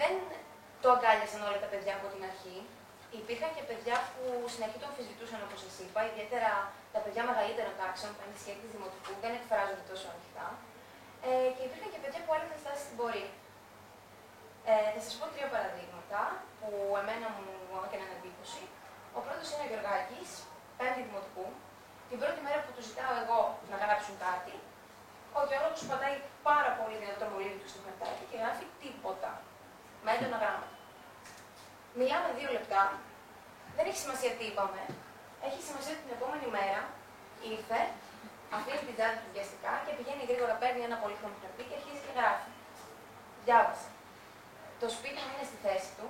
Δεν 0.00 0.14
το 0.82 0.88
αγκάλιασαν 0.94 1.40
όλα 1.48 1.58
τα 1.64 1.68
παιδιά 1.72 1.92
από 1.98 2.06
την 2.12 2.22
αρχή. 2.30 2.58
Υπήρχαν 3.20 3.50
και 3.56 3.64
παιδιά 3.68 3.96
που 4.12 4.24
στην 4.52 4.62
αρχή 4.66 4.78
το 4.82 4.86
αμφισβητούσαν, 4.90 5.40
όπως 5.46 5.60
σας 5.64 5.74
είπα, 5.84 6.00
ιδιαίτερα 6.10 6.52
τα 6.92 6.98
παιδιά 7.04 7.22
μεγαλύτερων 7.30 7.74
τάξεων, 7.80 8.10
που 8.14 8.22
είναι 8.24 8.36
της 8.60 8.70
δημοτικού, 8.74 9.12
δεν 9.24 9.32
εκφράζονται 9.38 9.84
τόσο 9.90 10.06
ανοιχτά. 10.12 10.46
Ε, 11.26 11.48
και 11.54 11.62
υπήρχαν 11.66 11.90
και 11.92 12.00
παιδιά 12.02 12.20
που 12.24 12.32
έλεγαν 12.36 12.58
στάση 12.64 12.82
στην 12.86 12.96
πορεία. 13.00 13.32
Ε, 14.70 14.88
θα 14.94 15.00
σας 15.04 15.14
πω 15.18 15.24
τρία 15.34 15.48
παραδείγματα 15.54 16.20
που 16.58 16.68
εμένα 17.00 17.26
μου 17.36 17.76
έκαναν 17.86 18.08
εντύπωση. 18.16 18.64
Ο 19.16 19.20
πρώτος 19.24 19.46
είναι 19.50 19.64
ο 19.66 19.68
Γεωργάκης, 19.70 20.28
πέμπτη 20.78 21.00
δημοτικού. 21.08 21.46
Την 22.08 22.18
πρώτη 22.22 22.38
μέρα 22.46 22.58
που 22.64 22.70
του 22.76 22.82
ζητάω 22.88 23.12
εγώ 23.22 23.40
να 23.70 23.76
γράψουν 23.82 24.14
κάτι, 24.26 24.54
ο 25.38 25.40
Γιώργος 25.48 25.82
πατάει 25.90 26.16
πάρα 26.48 26.70
πολύ 26.78 26.96
δυνατό 27.00 27.18
το 27.22 27.26
μολύβι 27.32 27.58
του 27.62 27.68
στο 27.72 27.80
χαρτάκι 27.84 28.24
και 28.30 28.36
γράφει 28.42 28.64
τίποτα. 28.82 29.30
Με 30.04 30.10
έντονα 30.14 30.38
γράμματα. 30.42 30.76
Μιλάμε 31.98 32.28
δύο 32.38 32.50
λεπτά. 32.56 32.82
Δεν 33.76 33.84
έχει 33.88 34.00
σημασία 34.04 34.32
τι 34.38 34.44
είπαμε. 34.50 34.82
Έχει 35.46 35.60
σημασία 35.68 35.92
ότι 35.94 36.02
την 36.06 36.12
επόμενη 36.18 36.46
μέρα 36.56 36.80
ήρθε, 37.52 37.80
αφήνει 38.56 38.82
την 38.88 38.94
τσάντα 38.96 39.18
του 39.22 39.30
βιαστικά 39.34 39.72
και 39.84 39.92
πηγαίνει 39.98 40.22
γρήγορα, 40.30 40.54
παίρνει 40.62 40.82
ένα 40.88 40.96
πολύχρωμο 41.02 41.36
χαρτί 41.42 41.62
και 41.68 41.76
αρχίζει 41.78 42.00
και 42.06 42.12
γράφει. 42.18 42.50
Διάβασε. 43.46 43.88
Το 44.82 44.86
σπίτι 44.96 45.18
μου 45.24 45.32
είναι 45.34 45.46
στη 45.50 45.58
θέση 45.64 45.90
του, 45.98 46.06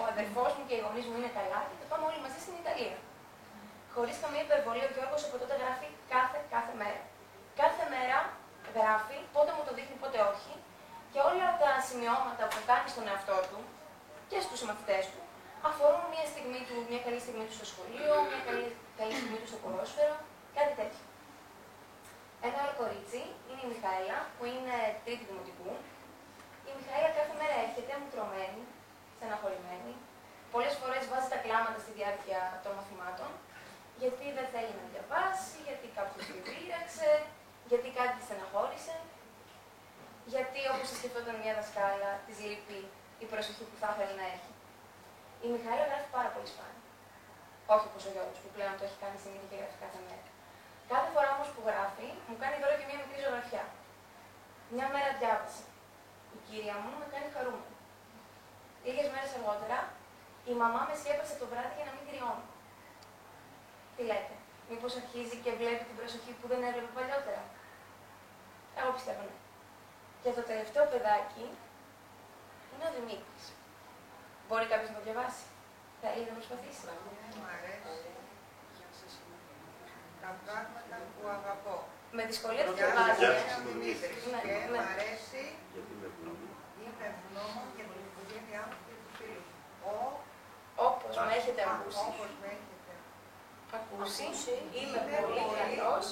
ο 0.00 0.02
αδερφός 0.12 0.50
μου 0.56 0.64
και 0.68 0.74
οι 0.76 0.82
γονείς 0.84 1.06
μου 1.08 1.16
είναι 1.18 1.32
καλά 1.38 1.60
και 1.68 1.76
θα 1.80 1.86
πάμε 1.90 2.04
όλοι 2.08 2.20
μαζί 2.24 2.38
στην 2.44 2.54
Ιταλία. 2.62 2.98
Χωρίς 3.94 4.16
καμία 4.22 4.42
υπερβολή, 4.46 4.82
ο 4.88 4.90
Γιώργος 4.94 5.22
από 5.26 5.36
τότε 5.40 5.54
γράφει 5.62 5.88
κάθε, 6.12 6.38
κάθε 6.54 6.72
μέρα. 6.80 7.02
Κάθε 7.62 7.84
μέρα 7.94 8.18
γράφει, 8.76 9.16
πότε 9.34 9.50
μου 9.54 9.62
το 9.66 9.72
δείχνει, 9.76 9.96
πότε 10.02 10.18
όχι, 10.32 10.52
και 11.12 11.20
όλα 11.28 11.46
τα 11.62 11.70
σημειώματα 11.88 12.44
που 12.50 12.60
κάνει 12.70 12.88
στον 12.94 13.04
εαυτό 13.10 13.36
του 13.50 13.60
και 14.30 14.38
στους 14.46 14.60
μαθητές 14.66 15.04
του 15.12 15.20
αφορούν 15.68 16.04
μια, 16.14 16.26
στιγμή 16.32 16.60
του, 16.68 16.76
μια 16.90 17.00
καλή 17.06 17.20
στιγμή 17.24 17.44
του 17.48 17.56
στο 17.58 17.66
σχολείο, 17.72 18.12
μια 18.30 18.40
καλή, 18.48 18.66
καλή 19.00 19.14
στιγμή 19.18 19.38
του 19.40 19.48
στο 19.52 19.58
ποδόσφαιρο, 19.62 20.16
κάτι 20.56 20.72
τέτοιο. 20.80 21.04
Ένα 22.46 22.56
άλλο 22.62 22.74
κορίτσι 22.80 23.20
είναι 23.48 23.62
η 23.66 23.68
Μιχαέλα, 23.72 24.18
που 24.36 24.44
είναι 24.54 24.76
τρίτη 25.04 25.24
δημοτικού. 25.30 25.72
Η 26.68 26.70
Μιχαέλα 26.76 27.10
κάθε 27.18 27.34
μέρα 27.40 27.56
έρχεται 27.66 27.92
τρομένη, 28.12 28.62
στεναχωρημένη. 29.16 29.92
Πολλές 30.54 30.74
φορές 30.80 31.02
βάζει 31.10 31.28
τα 31.34 31.38
κλάματα 31.44 31.78
στη 31.84 31.92
διάρκεια 31.98 32.40
των 32.62 32.72
μαθημάτων, 32.78 33.30
γιατί 34.00 34.24
δεν 34.36 34.46
θέλει 34.54 34.74
να 34.80 34.84
διαβάσει, 34.92 35.56
γιατί 35.68 35.86
κάποιος 35.98 36.24
την 36.28 36.40
πείραξε, 36.46 37.10
γιατί 37.70 37.88
κάτι 37.98 38.12
τη 38.16 38.22
στεναχώρησε, 38.26 38.94
γιατί 40.32 40.60
όπως 40.72 40.86
σκεφτόταν 40.98 41.36
μια 41.42 41.54
δασκάλα, 41.58 42.10
της 42.26 42.36
λείπει 42.48 42.80
η 43.24 43.26
προσοχή 43.32 43.64
που 43.70 43.78
θα 43.82 43.88
ήθελε 43.92 44.14
να 44.20 44.26
έχει. 44.36 44.52
Η 45.44 45.46
Μιχαήλα 45.52 45.84
γράφει 45.90 46.08
πάρα 46.16 46.30
πολύ 46.34 46.48
σπάνια. 46.52 46.82
Όχι 47.74 47.86
όπως 47.90 48.02
ο 48.08 48.10
Γιώργος 48.14 48.38
που 48.42 48.50
πλέον 48.54 48.74
το 48.78 48.82
έχει 48.88 48.98
κάνει 49.04 49.18
συνήθεια 49.24 49.48
και 49.50 49.58
γράφει 49.60 49.78
κάθε 49.84 50.00
μέρα. 50.06 50.26
Κάθε 50.92 51.08
φορά 51.14 51.28
όμως 51.36 51.48
που 51.54 51.60
γράφει, 51.68 52.08
μου 52.28 52.36
κάνει 52.42 52.56
δώρο 52.62 52.76
και 52.78 52.86
μια 52.88 52.98
μικρή 53.02 53.18
ζωγραφιά. 53.24 53.64
Μια 54.74 54.86
μέρα 54.94 55.10
διάβασε. 55.20 55.64
Η 56.36 56.38
κυρία 56.46 56.76
μου 56.82 56.90
με 57.00 57.06
κάνει 57.12 57.28
χαρούμενη. 57.34 57.76
Λίγες 58.84 59.08
μέρες 59.12 59.30
αργότερα, 59.38 59.78
η 60.50 60.52
μαμά 60.62 60.80
με 60.88 60.94
σκέπασε 61.00 61.34
το 61.40 61.46
βράδυ 61.50 61.74
για 61.78 61.86
να 61.88 61.92
μην 61.96 62.04
κρυώνω. 62.08 62.44
Τι 63.94 64.02
λέτε, 64.10 64.34
Μήπως 64.70 64.92
αρχίζει 65.00 65.36
και 65.44 65.52
βλέπει 65.60 65.84
την 65.88 65.96
προσοχή 66.00 66.32
που 66.38 66.46
δεν 66.52 66.60
έβλεπε 66.68 66.90
παλιότερα; 66.98 67.42
Εγώ 68.78 68.90
πιστεύω 68.96 69.22
ναι. 69.28 69.36
Και 70.22 70.30
το 70.36 70.42
τελευταίο 70.50 70.84
παιδάκι 70.92 71.46
είναι 72.72 72.84
ο 72.88 72.92
Δημήτρης. 72.96 73.44
Μπορεί 74.48 74.66
κάποιος 74.72 74.90
να 74.92 74.96
το 74.98 75.02
διαβάσει. 75.08 75.44
Θέλει 76.02 76.24
να 76.30 76.34
προσπαθήσει. 76.38 76.82
Μου 77.38 77.46
αρέσει 77.56 78.08
τα 80.22 80.30
πράγματα 80.44 80.96
που 81.12 81.22
αγαπώ. 81.36 81.76
Με 82.16 82.22
δυσκολία 82.30 82.64
το 82.68 82.72
διαβάζει. 82.78 83.26
Ναι, 84.32 84.40
και 84.44 84.54
μου 84.64 84.72
ναι. 84.72 84.90
αρέσει 84.92 85.42
είμαι 86.80 87.04
ευγνώμων 87.10 87.66
για 87.76 87.86
την 87.90 88.00
οικογένειά 88.08 88.62
μου 88.68 88.76
και 88.86 88.94
τους 89.02 89.12
φίλους 89.18 89.46
μου. 89.52 89.60
Ο, 89.90 89.94
όπως 90.88 91.12
με 91.26 91.32
έχετε 91.40 91.60
ακούσει. 91.72 92.06
Όπως 92.10 92.30
με 92.40 92.46
έχετε 92.56 92.92
ακούσει. 93.78 94.26
Είμαι 94.78 94.98
πολύ 95.22 95.42
καλός. 95.58 96.06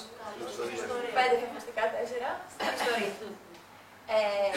Πέντε 1.17 1.35
φανταστικά 1.49 1.83
τέσσερα 1.95 2.29
στην 2.51 2.67
ιστορία. 2.77 3.11
Ε, 4.15 4.51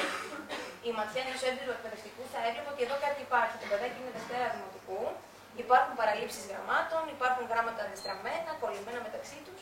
η 0.88 0.90
ματιά 0.98 1.20
ενός 1.26 1.42
έμπειρου 1.48 1.72
εκπαιδευτικού 1.76 2.22
θα 2.32 2.38
έβλεπε 2.48 2.68
ότι 2.74 2.82
εδώ 2.86 2.96
κάτι 3.04 3.20
υπάρχει. 3.28 3.54
Το 3.62 3.66
παιδάκι 3.70 3.96
είναι 4.00 4.12
Δευτέρα 4.18 4.46
Δημοτικού, 4.54 5.00
υπάρχουν 5.64 5.92
παραλήψεις 6.00 6.44
γραμμάτων, 6.50 7.02
υπάρχουν 7.16 7.44
γράμματα 7.52 7.80
αντιστραμμένα, 7.86 8.50
κολλημένα 8.62 9.00
μεταξύ 9.06 9.38
τους. 9.46 9.60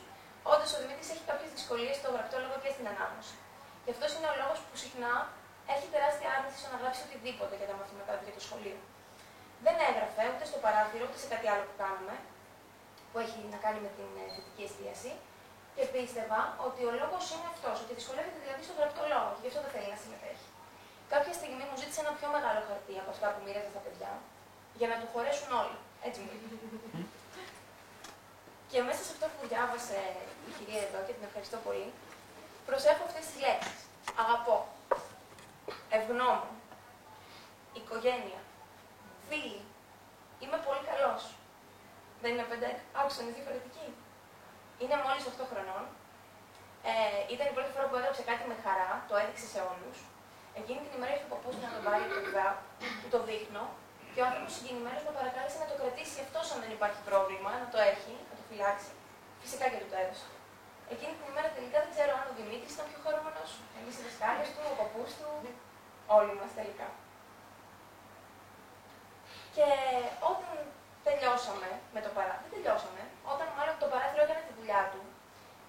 Όντως 0.53 0.71
ο 0.77 0.79
Δημήτρης 0.83 1.09
έχει 1.15 1.25
κάποιες 1.31 1.51
δυσκολίες 1.57 1.95
στο 2.01 2.09
γραπτόλογο 2.15 2.57
και 2.63 2.71
στην 2.75 2.87
ανάγνωση. 2.93 3.37
Και 3.85 3.91
αυτός 3.95 4.11
είναι 4.17 4.29
ο 4.33 4.35
λόγος 4.43 4.59
που 4.65 4.75
συχνά 4.83 5.15
έχει 5.75 5.87
τεράστια 5.95 6.29
άρνηση 6.37 6.57
στο 6.63 6.69
να 6.75 6.79
γράψει 6.83 7.01
οτιδήποτε 7.07 7.55
για 7.61 7.69
τα 7.71 7.75
μαθήματά 7.81 8.13
του 8.17 8.25
για 8.29 8.37
το 8.39 8.43
σχολείο. 8.47 8.79
Δεν 9.65 9.77
έγραφε 9.89 10.23
ούτε 10.33 10.45
στο 10.51 10.59
παράθυρο 10.65 11.03
ούτε 11.09 11.19
σε 11.23 11.29
κάτι 11.33 11.47
άλλο 11.53 11.65
που 11.69 11.77
κάνουμε, 11.83 12.15
που 13.11 13.17
έχει 13.25 13.39
να 13.55 13.59
κάνει 13.65 13.81
με 13.87 13.91
την 13.99 14.11
ε, 14.23 14.25
θετική 14.35 14.63
εστίαση, 14.69 15.13
πίστευα 15.95 16.41
ότι 16.67 16.81
ο 16.89 16.91
λόγος 17.01 17.25
είναι 17.33 17.49
αυτός, 17.55 17.77
ότι 17.83 17.93
δυσκολεύεται 17.99 18.41
δηλαδή 18.45 18.63
στον 18.67 18.77
γραπτό 18.79 19.03
λόγο 19.13 19.29
και 19.35 19.43
γι' 19.43 19.51
αυτό 19.53 19.61
δεν 19.65 19.73
θέλει 19.75 19.91
να 19.95 19.99
συμμετέχει. 20.03 20.47
Κάποια 21.13 21.35
στιγμή 21.39 21.65
μου 21.69 21.77
ζήτησε 21.81 22.01
ένα 22.05 22.13
πιο 22.19 22.29
μεγάλο 22.37 22.61
χαρτί 22.69 22.95
από 23.03 23.11
αυτά 23.15 23.27
που 23.33 23.41
μοίραζα 23.45 23.71
στα 23.75 23.83
παιδιά, 23.85 24.13
για 24.81 24.89
να 24.91 24.97
του 25.01 25.09
χωρέσουν 25.13 25.51
όλοι. 25.63 25.79
Έτσι 26.07 26.19
μου 26.23 26.31
είπε. 26.35 26.47
Και 28.71 28.79
μέσα 28.89 29.03
σε 29.07 29.13
αυτό 29.15 29.27
που 29.35 29.43
διάβασε 29.53 29.99
η 30.49 30.51
κυρία 30.57 30.83
εδώ 30.87 30.99
και 31.07 31.15
την 31.17 31.25
ευχαριστώ 31.29 31.59
πολύ, 31.67 31.89
προσέχω 32.69 33.03
αυτές 33.09 33.25
τις 33.29 33.37
λέξεις. 33.45 33.79
Αγαπώ, 34.23 34.59
ευγνώμων, 35.97 36.53
οικογένεια, 37.79 38.41
φίλοι, 39.29 39.63
είμαι 40.43 40.59
πολύ 40.67 40.83
καλός. 40.91 41.23
Δεν 42.23 42.31
είναι 42.33 42.47
πέντε, 42.51 42.69
άκουσα, 43.01 43.19
είναι 43.23 43.35
διαφορετική. 43.39 43.87
Είναι 44.81 44.97
μόλις 45.05 45.25
8 45.31 45.51
χρονών. 45.51 45.83
Ε, 46.91 46.95
ήταν 47.35 47.47
η 47.53 47.55
πρώτη 47.57 47.71
φορά 47.75 47.87
που 47.89 47.97
έγραψε 48.01 48.23
κάτι 48.31 48.45
με 48.51 48.57
χαρά, 48.65 48.91
το 49.09 49.15
έδειξε 49.23 49.47
σε 49.55 49.61
όλους. 49.71 49.97
Εκείνη 50.61 50.81
την 50.85 50.93
ημέρα 50.97 51.13
ήρθε 51.15 51.29
ο 51.29 51.33
παππούς 51.35 51.55
να 51.65 51.69
τον 51.75 51.83
πάρει 51.87 52.05
το 52.17 52.21
κβά, 52.29 52.49
του 53.01 53.09
το 53.15 53.21
δείχνω 53.29 53.65
και 54.13 54.21
ο 54.23 54.25
άνθρωπος 54.29 54.53
συγκινημένος 54.57 55.03
με 55.09 55.13
παρακάλεσε 55.19 55.57
να 55.63 55.69
το 55.71 55.75
κρατήσει 55.81 56.17
αυτό 56.27 56.41
αν 56.53 56.59
δεν 56.65 56.73
υπάρχει 56.79 57.01
πρόβλημα, 57.09 57.51
να 57.63 57.69
το 57.73 57.79
έχει, 57.93 58.13
να 58.29 58.35
το 58.39 58.43
φυλάξει. 58.49 58.91
Φυσικά 59.43 59.65
και 59.71 59.79
του 59.83 59.89
το 59.93 59.97
έδωσα. 60.03 60.29
Εκείνη 60.95 61.13
την 61.19 61.27
ημέρα 61.33 61.49
τελικά 61.57 61.79
δεν 61.85 61.91
ξέρω 61.95 62.13
αν 62.21 62.27
ο 62.31 62.35
Δημήτρης 62.39 62.73
ήταν 62.77 62.87
πιο 62.91 63.01
χαρούμενος, 63.05 63.51
εμείς 63.79 63.95
οι 63.99 64.03
δασκάλε 64.07 64.45
του, 64.55 64.63
ο 64.73 64.75
παππούς 64.81 65.11
του, 65.19 65.31
όλοι 66.19 66.35
μας 66.41 66.51
τελικά. 66.59 66.89
Και 69.57 69.67
όταν 70.31 70.53
τελειώσαμε 71.07 71.69
με 71.95 72.01
το 72.05 72.11
παράθυρο, 72.17 72.43
δεν 72.45 72.53
τελειώσαμε, 72.55 73.03
όταν 73.33 73.47
μάλλον 73.59 73.75
το 73.83 73.87
παράθυρο 73.93 74.23
έκανε 74.27 74.43
τη 74.48 74.48
δουλειά 74.69 74.85
του 74.93 75.03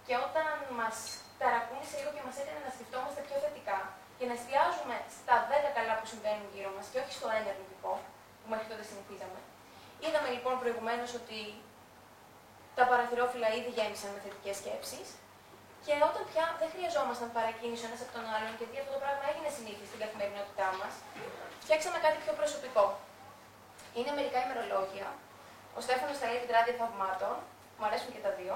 και 0.05 0.15
όταν 0.27 0.47
μας 0.79 0.97
ταρακούνησε 1.41 1.95
λίγο 1.99 2.11
και 2.15 2.23
μας 2.27 2.37
έκανε 2.41 2.61
να 2.67 2.71
σκεφτόμαστε 2.75 3.19
πιο 3.27 3.37
θετικά 3.43 3.79
και 4.17 4.25
να 4.29 4.33
εστιάζουμε 4.39 4.95
στα 5.17 5.35
10 5.51 5.67
καλά 5.77 5.93
που 5.99 6.07
συμβαίνουν 6.11 6.45
γύρω 6.53 6.71
μας 6.75 6.85
και 6.91 6.99
όχι 7.01 7.13
στο 7.17 7.27
ένα 7.37 7.49
αρνητικό, 7.53 7.93
που 8.39 8.47
μέχρι 8.51 8.67
τότε 8.71 8.83
συνηθίζαμε. 8.89 9.39
Είδαμε 10.03 10.29
λοιπόν 10.35 10.53
προηγουμένως 10.63 11.11
ότι 11.19 11.39
τα 12.77 12.83
παραθυρόφυλλα 12.89 13.49
ήδη 13.57 13.71
γέμισαν 13.77 14.09
με 14.15 14.19
θετικές 14.25 14.55
σκέψεις. 14.61 15.07
Και 15.85 15.93
όταν 16.09 16.21
πια 16.29 16.45
δεν 16.59 16.69
χρειαζόμασταν 16.73 17.29
παρακίνηση 17.37 17.83
ένας 17.89 18.01
από 18.05 18.11
τον 18.17 18.25
άλλον, 18.35 18.53
γιατί 18.59 18.75
αυτό 18.81 18.91
το 18.95 19.01
πράγμα 19.03 19.23
έγινε 19.31 19.49
συνήθεια 19.57 19.85
στην 19.89 19.99
καθημερινότητά 20.03 20.67
μας, 20.79 20.93
φτιάξαμε 21.63 21.97
κάτι 22.05 22.17
πιο 22.23 22.33
προσωπικό. 22.39 22.85
Είναι 23.97 24.11
μερικά 24.17 24.37
ημερολόγια. 24.45 25.07
Ο 25.77 25.79
Στέφανος 25.85 26.17
τα 26.19 26.25
λέει 26.29 26.39
τετράδια 26.43 26.75
θαυμάτων, 26.79 27.35
μου 27.77 27.85
αρέσουν 27.87 28.09
και 28.15 28.23
τα 28.27 28.31
δύο. 28.39 28.55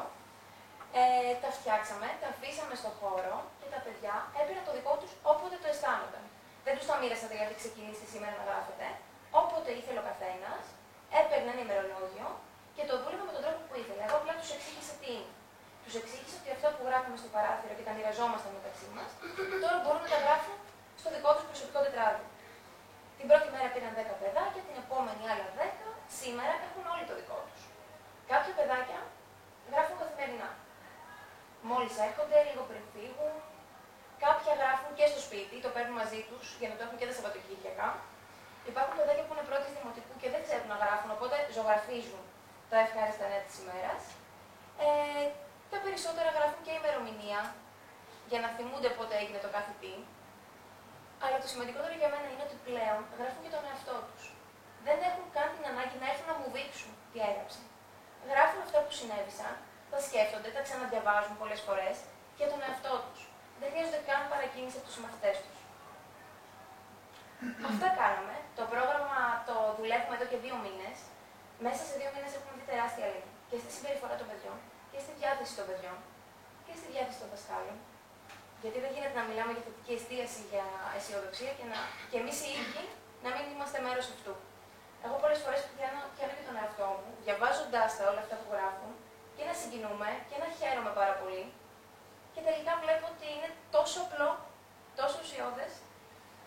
Ε, 1.02 1.34
τα 1.44 1.50
φτιάξαμε, 1.58 2.08
τα 2.22 2.28
αφήσαμε 2.34 2.76
στον 2.82 2.94
χώρο 3.00 3.36
και 3.60 3.68
τα 3.74 3.80
παιδιά 3.86 4.14
έπαιρναν 4.40 4.66
το 4.70 4.74
δικό 4.78 4.94
τους 5.02 5.12
όποτε 5.32 5.56
το 5.64 5.68
αισθάνονταν. 5.72 6.24
Δεν 6.66 6.74
τους 6.78 6.88
τα 6.90 6.96
μοίρασα 7.02 7.28
δηλαδή 7.34 7.54
ξεκινήσει 7.62 8.06
σήμερα 8.14 8.34
να 8.40 8.44
γράφετε. 8.50 8.86
Όποτε 9.42 9.70
ήθελε 9.80 10.00
ο 10.04 10.06
καθένας, 10.12 10.64
έπαιρνε 11.20 11.50
ένα 11.54 11.62
ημερολόγιο 11.68 12.28
και 12.76 12.84
το 12.90 12.94
δούλευε 13.02 13.24
με 13.30 13.34
τον 13.36 13.42
τρόπο 13.46 13.60
που 13.68 13.76
ήθελε. 13.82 14.02
Εγώ 14.08 14.16
απλά 14.22 14.34
τους 14.40 14.50
εξήγησα 14.56 14.94
τι 15.02 15.10
είναι. 15.18 15.34
Τους 15.86 15.96
εξήγησα 16.00 16.36
ότι 16.42 16.50
αυτά 16.56 16.68
που 16.76 16.82
γράφουμε 16.90 17.18
στο 17.22 17.30
παράθυρο 17.36 17.74
και 17.78 17.86
τα 17.88 17.94
μοιραζόμασταν 17.98 18.52
μεταξύ 18.60 18.88
μας, 18.96 19.10
τώρα 19.64 19.78
μπορούν 19.84 20.02
να 20.06 20.12
τα 20.14 20.20
γράφουν 20.26 20.58
στο 21.02 21.10
δικό 21.16 21.30
τους 21.36 21.46
προσωπικό 21.50 21.80
τετράδιο. 21.86 22.28
Την 23.18 23.26
πρώτη 23.30 23.48
μέρα 23.54 23.68
πήραν 23.74 23.94
10 24.00 24.14
παιδάκια, 24.22 24.62
την 24.68 24.76
επόμενη 24.84 25.24
άλλα 25.32 25.48
10, 25.58 25.88
σήμερα 26.22 26.54
έχουν 26.66 26.84
όλοι 26.94 27.06
το 27.10 27.14
δικό 27.20 27.40
τους. 27.48 27.62
Κάποια 28.32 28.54
παιδάκια 28.60 29.00
γράφουν 29.72 29.96
καθημερινά. 30.02 30.50
Μόλις 31.70 31.96
έρχονται, 32.08 32.38
λίγο 32.48 32.64
πριν 32.70 32.84
φύγουν. 32.94 33.34
Κάποια 34.26 34.54
γράφουν 34.62 34.92
και 34.98 35.06
στο 35.12 35.20
σπίτι, 35.28 35.56
το 35.66 35.70
παίρνουν 35.76 35.96
μαζί 36.02 36.22
τους 36.30 36.46
για 36.60 36.70
να 36.70 36.76
το 36.78 36.82
έχουν 36.86 36.98
και 37.00 37.08
τα 37.10 37.14
Σαββατοκύριακα. 37.18 37.88
Υπάρχουν 38.72 38.94
παιδάκια 39.00 39.26
που 39.26 39.34
είναι 39.36 39.48
πρώτη 39.50 39.68
δημοτικού 39.78 40.14
και 40.22 40.30
δεν 40.34 40.42
ξέρουν 40.46 40.70
να 40.74 40.78
γράφουν, 40.84 41.10
οπότε 41.18 41.36
ζωγραφίζουν 41.56 42.24
τα 42.72 42.78
ευχάριστα 42.86 43.26
νέα 43.32 43.44
της 43.48 43.56
ημέρας. 43.62 44.02
Ε, 44.86 45.26
τα 45.72 45.78
περισσότερα 45.84 46.30
γράφουν 46.38 46.62
και 46.66 46.74
ημερομηνία 46.80 47.42
για 48.32 48.40
να 48.44 48.50
θυμούνται 48.56 48.90
πότε 48.98 49.14
έγινε 49.22 49.40
το 49.46 49.50
κάθε 49.56 49.74
τι. 49.82 49.94
Αλλά 51.24 51.38
το 51.44 51.48
σημαντικότερο 51.54 51.96
για 52.02 52.10
μένα 52.14 52.28
είναι 52.32 52.46
ότι 52.48 52.58
πλέον 52.68 53.00
γράφουν 53.20 53.42
και 53.46 53.54
τον 53.56 53.64
εαυτό 53.70 53.98
τους. 54.08 54.24
Δεν 54.88 54.98
έχουν 55.10 55.26
καν 55.36 55.48
την 55.56 55.64
ανάγκη 55.72 55.98
να 56.02 56.08
έρθουν 56.12 56.28
να 56.32 56.36
μου 56.40 56.48
δείξουν 56.56 56.92
τι 57.12 57.18
έγραψαν. 57.30 57.66
Γράφουν 58.32 58.60
αυτά 58.66 58.78
που 58.84 58.92
συνέβησαν, 59.00 59.54
τα 59.94 60.00
σκέφτονται, 60.08 60.50
τα 60.56 60.62
ξαναδιαβάζουν 60.68 61.34
πολλές 61.42 61.62
φορές 61.68 61.96
για 62.40 62.48
τον 62.52 62.60
εαυτό 62.66 62.94
τους. 63.06 63.22
Δεν 63.60 63.68
χρειάζονται 63.72 64.02
καν 64.10 64.22
παρακίνηση 64.34 64.76
από 64.78 64.86
τους 64.88 64.96
συμμαθητέ 64.98 65.32
τους. 65.44 65.60
Αυτά 67.70 67.88
κάναμε. 68.00 68.36
Το 68.60 68.64
πρόγραμμα 68.74 69.20
το 69.50 69.56
δουλεύουμε 69.80 70.14
εδώ 70.18 70.28
και 70.32 70.40
δύο 70.46 70.56
μήνες. 70.66 70.98
Μέσα 71.66 71.82
σε 71.90 71.94
δύο 72.00 72.10
μήνες 72.14 72.32
έχουμε 72.38 72.54
δει 72.58 72.64
τεράστια 72.72 73.04
αλλαγή 73.08 73.34
και 73.50 73.58
στη 73.62 73.70
συμπεριφορά 73.76 74.16
των 74.20 74.28
παιδιών 74.30 74.58
και 74.92 75.00
στη 75.04 75.12
διάθεση 75.20 75.54
των 75.58 75.66
παιδιών 75.70 75.98
και 76.66 76.74
στη 76.80 76.88
διάθεση 76.94 77.20
των 77.24 77.30
δασκάλων. 77.34 77.78
Γιατί 78.62 78.78
δεν 78.84 78.92
γίνεται 78.96 79.16
να 79.22 79.26
μιλάμε 79.30 79.52
για 79.56 79.64
θετική 79.68 79.94
εστίαση, 80.00 80.42
για 80.52 80.66
αισιοδοξία 80.96 81.52
και, 81.58 81.66
να... 81.72 81.78
και 82.12 82.18
εμείς 82.22 82.38
οι 82.44 82.50
ίδιοι 82.62 82.84
να 83.26 83.30
μην 83.36 83.46
είμαστε 83.54 83.78
μέρος 83.86 84.06
αυτού. 84.16 84.34
Εγώ 85.06 85.16
πολλές 85.24 85.40
φορές 85.44 85.62
πιάνω, 85.76 86.02
πιάνω 86.16 86.34
και 86.38 86.46
τον 86.50 86.56
εαυτό 86.62 86.88
μου, 87.00 87.10
διαβάζοντά 87.26 87.84
τα 87.98 88.04
όλα 88.12 88.22
αυτά 88.26 88.36
που 88.40 88.48
γράφουν 88.54 88.92
και 89.36 89.44
να 89.50 89.54
συγκινούμε 89.62 90.10
και 90.30 90.38
να 90.44 90.48
χαίρομαι 90.58 90.92
πάρα 91.00 91.14
πολύ. 91.22 91.44
Και 92.34 92.42
τελικά 92.48 92.72
βλέπω 92.84 93.06
ότι 93.14 93.28
είναι 93.36 93.50
τόσο 93.76 93.98
απλό, 94.06 94.30
τόσο 95.00 95.18
ουσιώδες. 95.24 95.74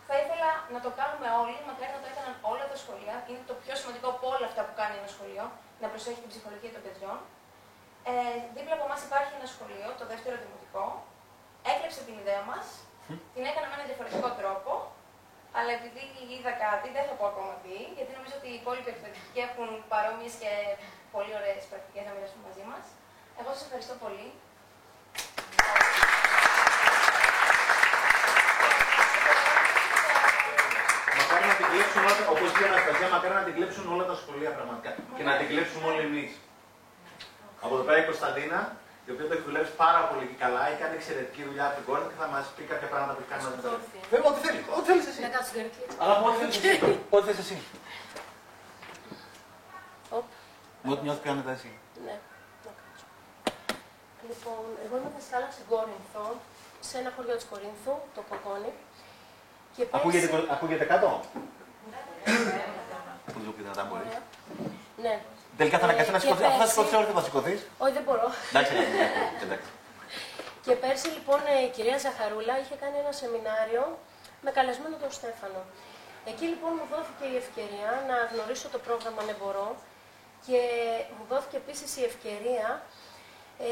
Θα 0.08 0.14
ήθελα 0.22 0.50
να 0.74 0.78
το 0.84 0.90
κάνουμε 1.00 1.28
όλοι, 1.42 1.56
μακάρι 1.68 1.92
να 1.96 2.00
το 2.02 2.08
έκαναν 2.12 2.34
όλα 2.52 2.64
τα 2.72 2.76
σχολεία. 2.82 3.16
Είναι 3.28 3.44
το 3.50 3.54
πιο 3.62 3.74
σημαντικό 3.80 4.08
από 4.14 4.26
όλα 4.34 4.46
αυτά 4.50 4.60
που 4.66 4.74
κάνει 4.80 4.94
ένα 5.00 5.10
σχολείο, 5.14 5.44
να 5.82 5.86
προσέχει 5.92 6.20
την 6.24 6.30
ψυχολογία 6.32 6.72
των 6.76 6.82
παιδιών. 6.86 7.16
Ε, 8.10 8.12
δίπλα 8.54 8.74
από 8.78 8.84
εμάς 8.88 9.00
υπάρχει 9.08 9.32
ένα 9.38 9.48
σχολείο, 9.54 9.88
το 10.00 10.04
δεύτερο 10.12 10.34
δημοτικό. 10.44 10.84
Έκλεψε 11.72 12.00
την 12.08 12.14
ιδέα 12.22 12.42
μας, 12.50 12.64
την 13.34 13.42
έκανα 13.50 13.66
με 13.68 13.74
έναν 13.76 13.86
διαφορετικό 13.90 14.28
τρόπο, 14.40 14.72
αλλά 15.56 15.70
επειδή 15.78 16.02
είδα 16.32 16.52
κάτι, 16.64 16.86
δεν 16.96 17.04
θα 17.08 17.14
πω 17.18 17.24
ακόμα 17.32 17.54
τι, 17.62 17.76
γιατί 17.96 18.10
νομίζω 18.18 18.34
ότι 18.40 18.48
οι 18.52 18.56
υπόλοιποι 18.60 18.90
εκπαιδευτικοί 18.94 19.40
έχουν 19.48 19.68
παρόμοιες 19.92 20.34
και 20.42 20.52
πολύ 21.16 21.32
ωραίες 21.40 21.62
πρακτικές 21.72 22.04
να 22.08 22.12
μοιραστούν 22.16 22.42
μαζί 22.48 22.64
μας. 22.70 22.84
Εγώ 23.40 23.50
σας 23.56 23.64
ευχαριστώ 23.66 23.94
πολύ. 24.04 24.26
Μακάρι 31.18 31.44
να 31.50 31.56
την 31.60 31.66
κλέψουν 31.72 32.02
όλα, 32.08 32.22
όπως 32.34 32.46
είπε 32.50 32.62
η 32.66 32.68
Αναστασία, 32.72 33.08
μακάρι 33.14 33.34
να 33.40 33.44
την 33.48 33.54
κλέψουν 33.56 33.84
όλα 33.94 34.04
τα 34.10 34.16
σχολεία 34.20 34.50
πραγματικά. 34.58 34.90
Και 35.16 35.24
να 35.28 35.34
την 35.38 35.46
κλέψουμε 35.50 35.86
όλοι 35.90 36.02
εμείς. 36.10 36.30
Από 37.64 37.72
εδώ 37.76 37.84
πέρα 37.88 37.98
η 38.04 38.06
Κωνσταντίνα, 38.10 38.58
η 39.06 39.10
οποία 39.12 39.26
το 39.28 39.32
έχει 39.36 39.44
δουλέψει 39.50 39.72
πάρα 39.84 40.00
πολύ 40.10 40.26
καλά, 40.42 40.60
έχει 40.68 40.78
κάνει 40.82 40.94
εξαιρετική 41.00 41.42
δουλειά 41.48 41.64
από 41.68 41.74
την 41.78 41.84
κόρη 41.88 42.04
και 42.10 42.16
θα 42.22 42.26
μας 42.34 42.44
πει 42.54 42.62
κάποια 42.72 42.88
πράγματα 42.92 43.12
που 43.14 43.20
έχει 43.22 43.30
κάνει 43.32 43.42
μαζί 43.46 43.58
μας. 43.62 43.64
Βέβαια, 44.12 44.28
ό,τι 44.30 44.40
θέλεις. 44.44 44.62
Ό,τι 44.76 44.86
θέλεις 44.90 45.06
εσύ. 45.10 45.20
Αλλά 46.00 46.14
ό,τι 47.16 47.26
θέλεις 47.28 47.40
εσύ. 47.44 47.56
Ό,τι 50.90 50.98
θέλει 50.98 50.98
εσύ. 50.98 50.98
Ό,τι 50.98 51.02
νιώθει 51.06 51.20
πιο 51.24 51.30
άνετα 51.34 51.52
εσύ; 51.58 51.70
Ναι, 52.06 52.16
να 52.66 52.70
κάτσω. 52.80 53.06
Λοιπόν, 54.28 54.62
εγώ 54.84 54.94
είμαι 54.98 55.10
δασκάλα 55.16 55.48
στην 55.54 55.66
Κόρινθο, 55.70 56.26
σε 56.88 56.94
ένα 57.00 57.10
χωριό 57.16 57.34
της 57.40 57.46
Κορίνθου, 57.52 57.94
το 58.14 58.20
Κοκόνι. 58.30 58.72
Και 59.74 59.82
πέρσι... 59.84 59.96
Ακούγεται, 60.00 60.26
ακούγεται 60.54 60.84
κάτω; 60.92 61.08
Πού 63.32 63.38
το 63.46 63.50
πει 63.56 63.62
δυνατά 63.66 63.84
μπορείς. 63.88 64.12
Ναι. 65.04 65.14
Τελικά 65.60 65.76
θα 65.80 65.84
αναγκαστείς 65.88 66.12
να 66.12 66.18
Και 66.20 66.24
σηκωθείς. 66.24 66.46
Αφού 66.46 66.52
θα 66.54 66.62
πέρσι- 66.64 66.74
σηκωθεί 66.76 66.94
όρθιο, 67.00 67.14
θα 67.18 67.24
σηκωθείς. 67.28 67.60
Όχι, 67.84 67.92
δεν 67.98 68.04
μπορώ. 68.06 68.28
Εντάξει, 68.50 68.72
εντάξει. 69.44 69.70
Και 70.64 70.74
πέρσι 70.82 71.08
λοιπόν 71.16 71.40
η 71.64 71.68
κυρία 71.76 71.98
Ζαχαρούλα 72.04 72.54
είχε 72.62 72.74
κάνει 72.82 72.96
ένα 73.04 73.12
σεμινάριο 73.20 73.84
με 74.44 74.50
καλεσμένο 74.56 74.96
τον 75.02 75.10
Στέφανο. 75.18 75.60
Εκεί 76.30 76.46
λοιπόν 76.52 76.72
μου 76.78 76.86
δόθηκε 76.92 77.24
η 77.34 77.36
ευκαιρία 77.42 77.90
να 78.10 78.16
γνωρίσω 78.32 78.66
το 78.74 78.78
πρόγραμμα 78.86 79.22
Ναι 79.28 79.34
Μπορώ 79.40 79.68
και 80.46 80.60
μου 81.18 81.24
δόθηκε 81.28 81.56
επίσης 81.56 81.96
η 81.96 82.02
ευκαιρία 82.04 82.82
ε, 83.58 83.66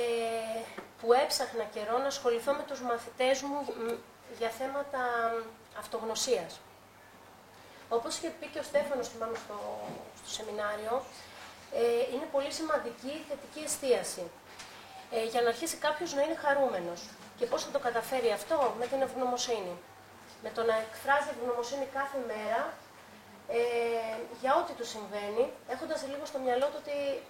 που 1.00 1.12
έψαχνα 1.12 1.64
καιρό 1.74 1.98
να 1.98 2.06
ασχοληθώ 2.06 2.52
με 2.52 2.64
τους 2.68 2.80
μαθητές 2.80 3.42
μου 3.42 3.58
μ, 3.60 3.92
για 4.38 4.48
θέματα 4.48 5.00
μ, 5.32 5.78
αυτογνωσίας. 5.78 6.60
Όπως 7.88 8.16
είχε 8.16 8.30
πει 8.40 8.46
και 8.46 8.58
ο 8.58 8.62
Στέφανος, 8.62 9.08
θυμάμαι 9.08 9.36
στο, 9.44 9.58
στο 10.18 10.30
σεμινάριο, 10.36 11.02
ε, 11.74 12.14
είναι 12.14 12.26
πολύ 12.32 12.52
σημαντική 12.52 13.12
η 13.20 13.24
θετική 13.28 13.60
εστίαση 13.64 14.24
ε, 15.10 15.24
για 15.24 15.40
να 15.42 15.48
αρχίσει 15.48 15.76
κάποιος 15.76 16.14
να 16.14 16.22
είναι 16.22 16.34
χαρούμενος. 16.34 17.00
Και 17.38 17.46
πώς 17.46 17.64
θα 17.64 17.70
το 17.70 17.78
καταφέρει 17.78 18.30
αυτό; 18.32 18.74
Με 18.78 18.86
την 18.86 19.00
ευγνωμοσύνη. 19.02 19.76
Με 20.42 20.50
το 20.54 20.62
να 20.62 20.74
εκφράζει 20.84 21.28
ευγνωμοσύνη 21.34 21.86
κάθε 21.98 22.18
μέρα 22.26 22.60
ε, 23.48 23.58
για 24.40 24.56
ό,τι 24.60 24.72
του 24.72 24.86
συμβαίνει, 24.94 25.44
έχοντας 25.68 26.06
λίγο 26.12 26.24
στο 26.24 26.38
μυαλό 26.38 26.66
του 26.66 26.78
ότι 26.82 27.22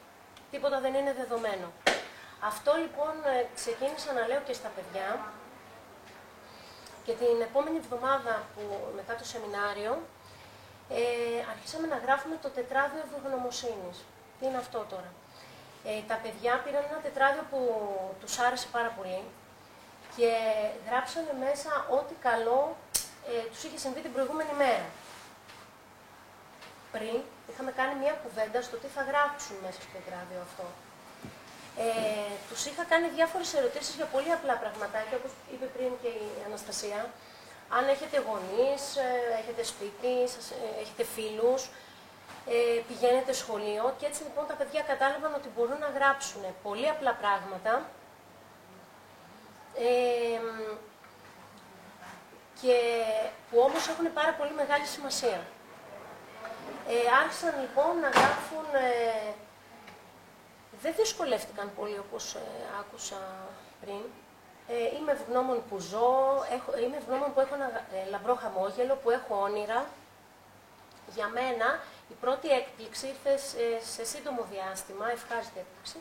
τίποτα 0.50 0.80
δεν 0.80 0.94
είναι 0.94 1.12
δεδομένο. 1.12 1.66
Αυτό 2.50 2.72
λοιπόν 2.84 3.14
ε, 3.24 3.46
ξεκίνησα 3.54 4.12
να 4.12 4.26
λέω 4.26 4.40
και 4.46 4.52
στα 4.60 4.70
παιδιά 4.74 5.08
και 7.04 7.12
την 7.12 7.36
επόμενη 7.48 7.76
εβδομάδα 7.76 8.34
που 8.54 8.62
μετά 8.98 9.14
το 9.20 9.24
σεμινάριο 9.32 9.92
ε, 10.88 11.02
αρχίσαμε 11.52 11.86
να 11.86 11.98
γράφουμε 12.04 12.36
το 12.42 12.48
τετράδιο 12.48 13.02
ευγνωμοσύνης. 13.06 13.96
Τι 14.38 14.46
είναι 14.46 14.56
αυτό 14.64 14.86
τώρα; 14.92 15.10
Ε, 15.84 16.00
τα 16.10 16.16
παιδιά 16.22 16.52
πήραν 16.64 16.84
ένα 16.90 17.00
τετράδιο 17.06 17.42
που 17.50 17.60
τους 18.20 18.38
άρεσε 18.38 18.68
πάρα 18.76 18.90
πολύ 18.96 19.22
και 20.16 20.30
γράψανε 20.88 21.32
μέσα 21.44 21.70
ό,τι 21.98 22.14
καλό 22.28 22.76
ε, 23.30 23.48
τους 23.50 23.62
είχε 23.64 23.78
συμβεί 23.78 24.00
την 24.00 24.12
προηγούμενη 24.12 24.52
μέρα. 24.62 24.86
Πριν 26.94 27.16
είχαμε 27.50 27.72
κάνει 27.80 27.94
μια 28.02 28.14
κουβέντα 28.22 28.60
στο 28.68 28.76
τι 28.82 28.88
θα 28.96 29.02
γράψουν 29.10 29.56
μέσα 29.64 29.78
στο 29.82 29.90
τετράδιο 29.96 30.40
αυτό. 30.48 30.66
Ε, 31.84 32.32
τους 32.48 32.62
είχα 32.68 32.84
κάνει 32.92 33.06
διάφορες 33.16 33.50
ερωτήσεις 33.58 33.94
για 34.00 34.08
πολύ 34.14 34.30
απλά 34.38 34.54
πραγματάκια, 34.64 35.16
όπως 35.20 35.32
είπε 35.52 35.66
πριν 35.76 35.90
και 36.02 36.10
η 36.26 36.30
Αναστασία. 36.48 37.00
Αν 37.76 37.84
έχετε 37.94 38.16
γονείς, 38.28 38.82
ε, 39.06 39.08
έχετε 39.40 39.62
σπίτι, 39.72 40.14
σας, 40.34 40.46
ε, 40.50 40.80
έχετε 40.82 41.04
φίλους, 41.14 41.62
ε, 42.54 42.80
πηγαίνετε 42.88 43.32
σχολείο 43.32 43.84
και 43.98 44.06
έτσι 44.06 44.22
λοιπόν 44.22 44.44
τα 44.46 44.54
παιδιά 44.54 44.82
κατάλαβαν 44.90 45.32
ότι 45.34 45.48
μπορούν 45.54 45.78
να 45.78 45.90
γράψουν 45.96 46.42
πολύ 46.62 46.88
απλά 46.88 47.12
πράγματα 47.22 47.74
ε, 49.78 50.40
και 52.60 52.76
που 53.50 53.56
όμως 53.66 53.88
έχουν 53.88 54.12
πάρα 54.12 54.32
πολύ 54.38 54.52
μεγάλη 54.52 54.86
σημασία. 54.86 55.40
Ε, 56.88 56.94
άρχισαν 57.22 57.60
λοιπόν 57.60 57.98
να 58.04 58.08
γράφουν, 58.08 58.66
ε, 58.74 59.32
δεν 60.82 60.94
δυσκολεύτηκαν 60.96 61.70
πολύ 61.76 61.98
όπως 61.98 62.34
ε, 62.34 62.40
άκουσα 62.80 63.20
πριν. 63.80 64.02
Ε, 64.68 64.96
είμαι 64.96 65.12
ευγνώμων 65.12 65.62
που 65.68 65.78
ζω, 65.78 66.10
έχω, 66.56 66.70
είμαι 66.82 66.96
ευγνώμων 66.96 67.28
που 67.32 67.40
έχω 67.40 67.54
ένα 67.54 67.68
ε, 67.96 68.08
λαμπρό 68.10 68.34
χαμόγελο, 68.34 68.94
που 69.02 69.10
έχω 69.10 69.32
όνειρα. 69.48 69.86
Για 71.14 71.28
μένα 71.28 71.68
η 72.12 72.14
πρώτη 72.20 72.48
έκπληξη 72.48 73.06
ήρθε 73.12 73.32
σε, 73.92 74.04
σύντομο 74.12 74.42
διάστημα, 74.52 75.10
ευχάριστη 75.10 75.58
έκπληξη, 75.64 75.98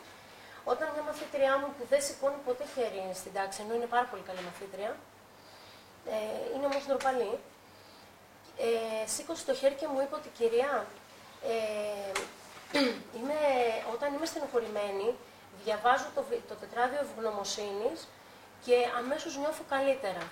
όταν 0.72 0.86
μια 0.94 1.04
μαθήτριά 1.10 1.54
μου 1.60 1.70
που 1.78 1.84
δεν 1.92 2.02
σηκώνει 2.08 2.40
ποτέ 2.48 2.66
χέρι 2.74 3.04
στην 3.22 3.34
τάξη, 3.34 3.62
ενώ 3.64 3.74
είναι 3.78 3.90
πάρα 3.96 4.08
πολύ 4.12 4.24
καλή 4.30 4.42
μαθήτρια, 4.50 4.92
ε, 6.14 6.16
είναι 6.54 6.66
όμως 6.66 6.84
ντροπαλή, 6.88 7.34
ε, 8.58 9.08
σήκωσε 9.08 9.46
το 9.46 9.54
χέρι 9.54 9.76
και 9.76 9.88
μου 9.88 10.02
είπε 10.02 10.16
ότι 10.16 10.30
κυρία, 10.38 10.86
ε, 11.44 12.20
είμαι, 13.18 13.40
όταν 13.94 14.14
είμαι 14.14 14.26
στενοχωρημένη, 14.26 15.16
διαβάζω 15.64 16.06
το, 16.16 16.24
το 16.48 16.56
τετράδιο 16.56 17.00
ευγνωμοσύνης 17.00 18.08
και 18.66 18.76
αμέσως 18.98 19.38
νιώθω 19.38 19.64
καλύτερα. 19.70 20.24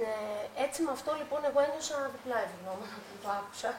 Ε, 0.00 0.62
έτσι 0.64 0.82
με 0.82 0.90
αυτό 0.90 1.14
λοιπόν 1.20 1.40
εγώ 1.44 1.60
ένιωσα 1.66 2.10
διπλά 2.14 2.38
ευγνώμονα 2.46 2.96
που 3.06 3.16
το 3.22 3.28
άκουσα. 3.40 3.70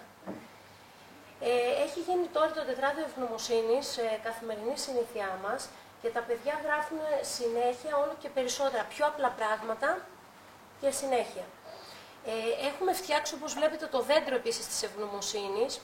Ε, 1.40 1.84
έχει 1.86 2.00
γίνει 2.08 2.28
τώρα 2.36 2.52
το 2.52 2.64
τετράδιο 2.70 3.04
ευγνωμοσύνης, 3.10 3.98
ε, 3.98 4.20
καθημερινή 4.24 4.78
συνήθειά 4.78 5.40
μας 5.46 5.70
και 6.02 6.10
τα 6.10 6.22
παιδιά 6.28 6.56
γράφουν 6.66 7.00
συνέχεια 7.22 7.98
όλο 8.04 8.16
και 8.22 8.30
περισσότερα, 8.30 8.84
πιο 8.84 9.06
απλά 9.12 9.30
πράγματα 9.40 9.90
και 10.82 10.90
συνέχεια. 10.92 11.46
Ε, 12.26 12.66
έχουμε 12.68 12.94
φτιάξει, 12.94 13.34
όπως 13.34 13.54
βλέπετε, 13.54 13.86
το 13.86 14.02
δέντρο 14.02 14.36
επίσης 14.36 14.68
της 14.68 14.84
ευγνωμοσύνης, 14.84 15.82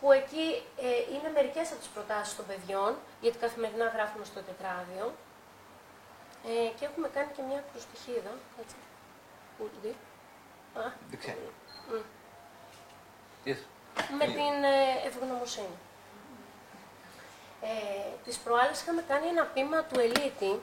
που 0.00 0.12
εκεί 0.12 0.62
ε, 0.76 1.14
είναι 1.14 1.30
μερικές 1.34 1.70
από 1.70 1.78
τις 1.78 1.88
προτάσεις 1.88 2.36
των 2.36 2.46
παιδιών, 2.46 2.96
γιατί 3.20 3.38
καθημερινά 3.38 3.86
γράφουμε 3.86 4.24
στο 4.24 4.40
τετράδιο. 4.40 5.14
Ε, 6.46 6.68
και 6.78 6.84
έχουμε 6.84 7.08
κάνει 7.08 7.30
και 7.36 7.42
μια 7.42 7.64
προστιχίδα, 7.72 8.32
έτσι. 8.62 8.76
Πού 9.58 9.70
δει. 9.82 9.94
Δεν 11.10 11.18
ξέρω. 11.18 11.38
Με 14.18 14.24
την 14.24 14.56
ε, 14.64 15.06
ευγνωμοσύνη. 15.06 15.78
Ε, 17.60 17.68
τις 18.24 18.36
προάλλες 18.36 18.80
είχαμε 18.80 19.04
κάνει 19.08 19.26
ένα 19.26 19.44
πείμα 19.44 19.82
του 19.84 20.00
Ελίτη 20.00 20.60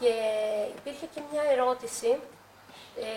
και 0.00 0.12
υπήρχε 0.76 1.06
και 1.14 1.20
μια 1.32 1.42
ερώτηση 1.50 2.20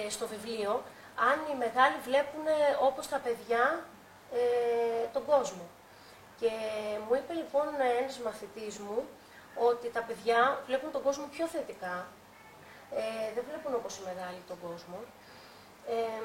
ε, 0.06 0.10
στο 0.10 0.28
βιβλίο 0.28 0.84
αν 1.30 1.38
οι 1.49 1.55
μεγάλοι 1.57 1.97
βλέπουν 2.03 2.45
όπως 2.82 3.07
τα 3.07 3.18
παιδιά 3.18 3.86
ε, 4.34 5.07
τον 5.13 5.26
κόσμο. 5.26 5.66
Και 6.39 6.51
μου 7.07 7.16
είπε 7.16 7.34
λοιπόν 7.34 7.68
ένας 8.01 8.20
μαθητής 8.20 8.78
μου 8.80 9.03
ότι 9.55 9.89
τα 9.89 10.01
παιδιά 10.01 10.61
βλέπουν 10.68 10.91
τον 10.91 11.03
κόσμο 11.03 11.26
πιο 11.32 11.47
θετικά, 11.47 12.07
ε, 12.91 13.34
δεν 13.36 13.43
βλέπουν 13.49 13.76
όπως 13.76 13.97
οι 13.97 14.01
μεγάλοι 14.05 14.41
τον 14.47 14.57
κόσμο, 14.70 14.99
ε, 15.88 16.24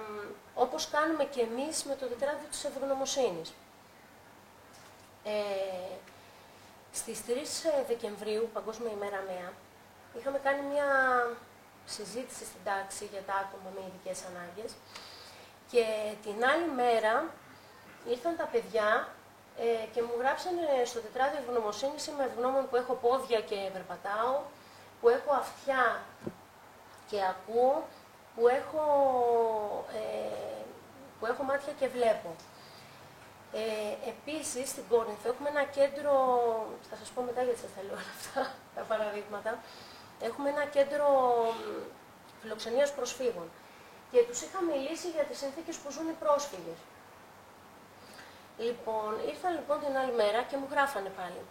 όπως 0.55 0.89
κάνουμε 0.89 1.25
και 1.25 1.41
εμείς 1.41 1.85
με 1.85 1.95
το 1.95 2.07
τετράδιο 2.07 2.49
της 2.51 2.65
ευγνωμοσύνης. 2.65 3.55
Ε, 5.25 5.97
στις 6.93 7.25
3 7.27 7.85
Δεκεμβρίου, 7.89 8.51
Παγκόσμια 8.53 8.93
ημέρα 8.93 9.25
ΜΕΑ, 9.27 9.53
είχαμε 10.19 10.39
κάνει 10.39 10.63
μια 10.63 10.87
συζήτηση 11.97 12.45
στην 12.51 12.63
τάξη 12.69 13.05
για 13.13 13.23
τα 13.29 13.35
άτομα 13.43 13.69
με 13.75 13.81
ειδικές 13.87 14.19
ανάγκες 14.31 14.71
και 15.71 15.85
την 16.25 16.45
άλλη 16.51 16.69
μέρα 16.83 17.15
ήρθαν 18.13 18.37
τα 18.37 18.47
παιδιά 18.53 19.09
ε, 19.59 19.87
και 19.93 20.03
μου 20.03 20.15
γράψανε 20.19 20.65
στο 20.85 21.01
τετράδιο 21.01 21.39
ευγνωμοσύνης 21.43 22.07
είμαι 22.07 22.25
ευγνώμων 22.25 22.69
που 22.69 22.77
έχω 22.77 22.95
πόδια 22.95 23.41
και 23.41 23.59
περπατάω, 23.73 24.35
που 25.01 25.09
έχω 25.09 25.33
αυτιά 25.45 25.85
και 27.11 27.19
ακούω, 27.33 27.87
που 28.35 28.49
έχω, 28.49 28.85
ε, 29.95 30.63
που 31.19 31.27
έχω 31.27 31.43
μάτια 31.43 31.73
και 31.81 31.89
βλέπω. 31.89 32.31
Ε, 33.53 34.09
επίσης, 34.13 34.69
στην 34.69 34.85
Κόρινθο 34.89 35.29
έχουμε 35.29 35.49
ένα 35.49 35.65
κέντρο, 35.65 36.13
θα 36.91 36.97
σας 36.97 37.09
πω 37.09 37.23
μετά 37.23 37.43
γιατί 37.43 37.59
σας 37.59 37.71
θέλω 37.77 37.93
όλα 37.99 38.13
αυτά 38.19 38.53
τα 38.75 38.83
παραδείγματα, 38.91 39.53
έχουμε 40.21 40.49
ένα 40.49 40.65
κέντρο 40.65 41.07
φιλοξενίας 42.41 42.93
προσφύγων 42.95 43.51
και 44.11 44.23
τους 44.29 44.43
είχα 44.43 44.63
μιλήσει 44.63 45.09
για 45.09 45.25
τις 45.25 45.39
συνθήκες 45.39 45.77
που 45.77 45.91
ζουν 45.91 46.09
οι 46.09 46.17
πρόσφυγες. 46.21 46.79
Λοιπόν, 48.59 49.11
ήρθαν 49.29 49.53
λοιπόν 49.55 49.81
την 49.81 49.97
άλλη 49.97 50.13
μέρα 50.13 50.43
και 50.43 50.57
μου 50.57 50.69
γράφανε 50.71 51.09
πάλι. 51.09 51.43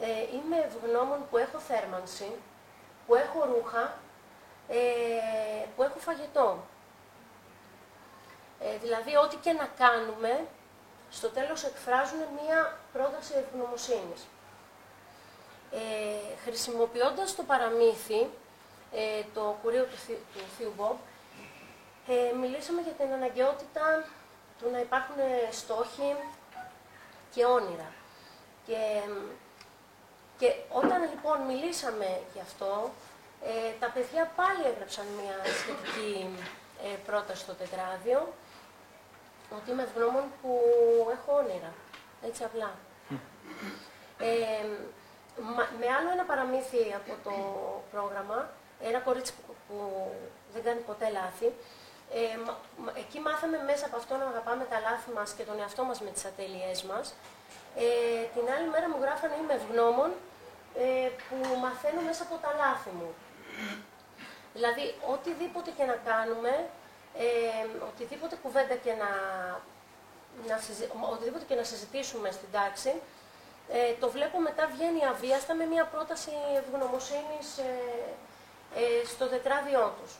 Ε, 0.00 0.36
είμαι 0.36 0.56
ευγνώμων 0.56 1.28
που 1.30 1.36
έχω 1.36 1.58
θέρμανση, 1.58 2.30
που 3.06 3.14
έχω 3.14 3.44
ρούχα, 3.44 3.98
ε, 4.68 4.78
που 5.76 5.82
έχω 5.82 5.98
φαγητό. 5.98 6.64
Ε, 8.60 8.76
δηλαδή, 8.78 9.16
ό,τι 9.16 9.36
και 9.36 9.52
να 9.52 9.68
κάνουμε, 9.78 10.46
στο 11.10 11.28
τέλος 11.28 11.64
εκφράζουν 11.64 12.18
μία 12.18 12.78
πρόταση 12.92 13.32
ευγνωμοσύνης. 13.36 14.26
Ε, 15.72 16.36
χρησιμοποιώντας 16.44 17.34
το 17.34 17.42
παραμύθι, 17.42 18.20
ε, 18.92 19.22
το 19.34 19.58
κουρίο 19.62 19.84
του, 19.84 19.96
του 20.06 20.40
Θείου 20.58 20.72
Μπομπ, 20.76 20.96
ε, 22.08 22.36
μιλήσαμε 22.36 22.80
για 22.80 22.92
την 22.92 23.12
αναγκαιότητα 23.12 24.04
του 24.58 24.70
να 24.70 24.80
υπάρχουν 24.80 25.16
στόχοι 25.50 26.16
και 27.34 27.44
όνειρα. 27.44 27.92
Και, 28.66 29.00
και 30.38 30.54
όταν 30.72 31.00
λοιπόν 31.00 31.40
μιλήσαμε 31.40 32.20
γι' 32.34 32.40
αυτό, 32.40 32.90
ε, 33.44 33.72
τα 33.80 33.86
παιδιά 33.94 34.30
πάλι 34.36 34.62
έγραψαν 34.72 35.06
μια 35.20 35.36
σχετική 35.60 36.28
ε, 36.82 36.96
πρόταση 37.06 37.42
στο 37.42 37.52
τετράδιο, 37.52 38.32
ότι 39.56 39.70
είμαι 39.70 39.82
ευγνώμων 39.82 40.24
που 40.42 40.60
έχω 41.16 41.36
όνειρα. 41.36 41.72
Έτσι 42.22 42.44
απλά. 42.44 42.70
Ε, 44.18 44.66
με 45.80 45.86
άλλο 45.96 46.08
ένα 46.16 46.24
παραμύθι 46.30 46.82
από 47.00 47.12
το 47.24 47.34
πρόγραμμα, 47.92 48.50
ένα 48.88 48.98
κορίτσι 48.98 49.32
που, 49.68 49.76
δεν 50.52 50.62
κάνει 50.62 50.80
ποτέ 50.80 51.08
λάθη, 51.18 51.48
ε, 52.12 52.36
εκεί 53.02 53.18
μάθαμε 53.20 53.58
μέσα 53.70 53.86
από 53.86 53.96
αυτό 53.96 54.16
να 54.16 54.24
αγαπάμε 54.24 54.64
τα 54.72 54.78
λάθη 54.86 55.10
μας 55.16 55.32
και 55.36 55.42
τον 55.42 55.60
εαυτό 55.60 55.82
μας 55.84 56.00
με 56.00 56.10
τις 56.10 56.24
ατέλειές 56.24 56.82
μας. 56.82 57.14
Ε, 57.76 58.22
την 58.34 58.46
άλλη 58.54 58.68
μέρα 58.74 58.86
μου 58.88 58.98
γράφανε 59.04 59.34
είμαι 59.40 59.54
ευγνώμων 59.60 60.10
ε, 60.84 61.08
που 61.26 61.36
μαθαίνω 61.64 62.00
μέσα 62.08 62.22
από 62.26 62.36
τα 62.44 62.50
λάθη 62.62 62.90
μου. 62.98 63.10
Δηλαδή, 64.54 64.84
οτιδήποτε 65.14 65.70
και 65.76 65.84
να 65.84 65.96
κάνουμε, 66.10 66.52
ε, 67.24 67.64
οτιδήποτε 67.90 68.34
κουβέντα 68.42 68.74
και 68.84 68.92
να, 69.02 69.10
να 70.48 70.56
οτιδήποτε 71.14 71.44
και 71.48 71.54
να 71.60 71.64
συζητήσουμε 71.70 72.28
στην 72.30 72.50
τάξη, 72.52 72.92
ε, 73.72 73.92
το 74.00 74.10
βλέπω 74.10 74.38
μετά 74.40 74.66
βγαίνει 74.66 75.06
αβίαστα 75.06 75.54
με 75.54 75.64
μια 75.64 75.84
πρόταση 75.84 76.30
ευγνωμοσύνης 76.56 77.58
ε, 77.58 77.72
ε, 78.80 79.06
στο 79.06 79.26
τετράδιό 79.26 79.94
τους. 80.02 80.12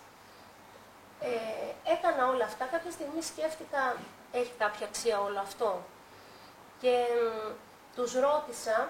Ε, 1.20 1.92
έκανα 1.92 2.28
όλα 2.28 2.44
αυτά, 2.44 2.64
κάποια 2.64 2.90
στιγμή 2.90 3.22
σκέφτηκα, 3.22 3.96
έχει 4.32 4.52
κάποια 4.58 4.86
αξία 4.86 5.20
όλο 5.20 5.40
αυτό; 5.40 5.82
Και 6.80 7.04
τους 7.94 8.12
ρώτησα 8.14 8.88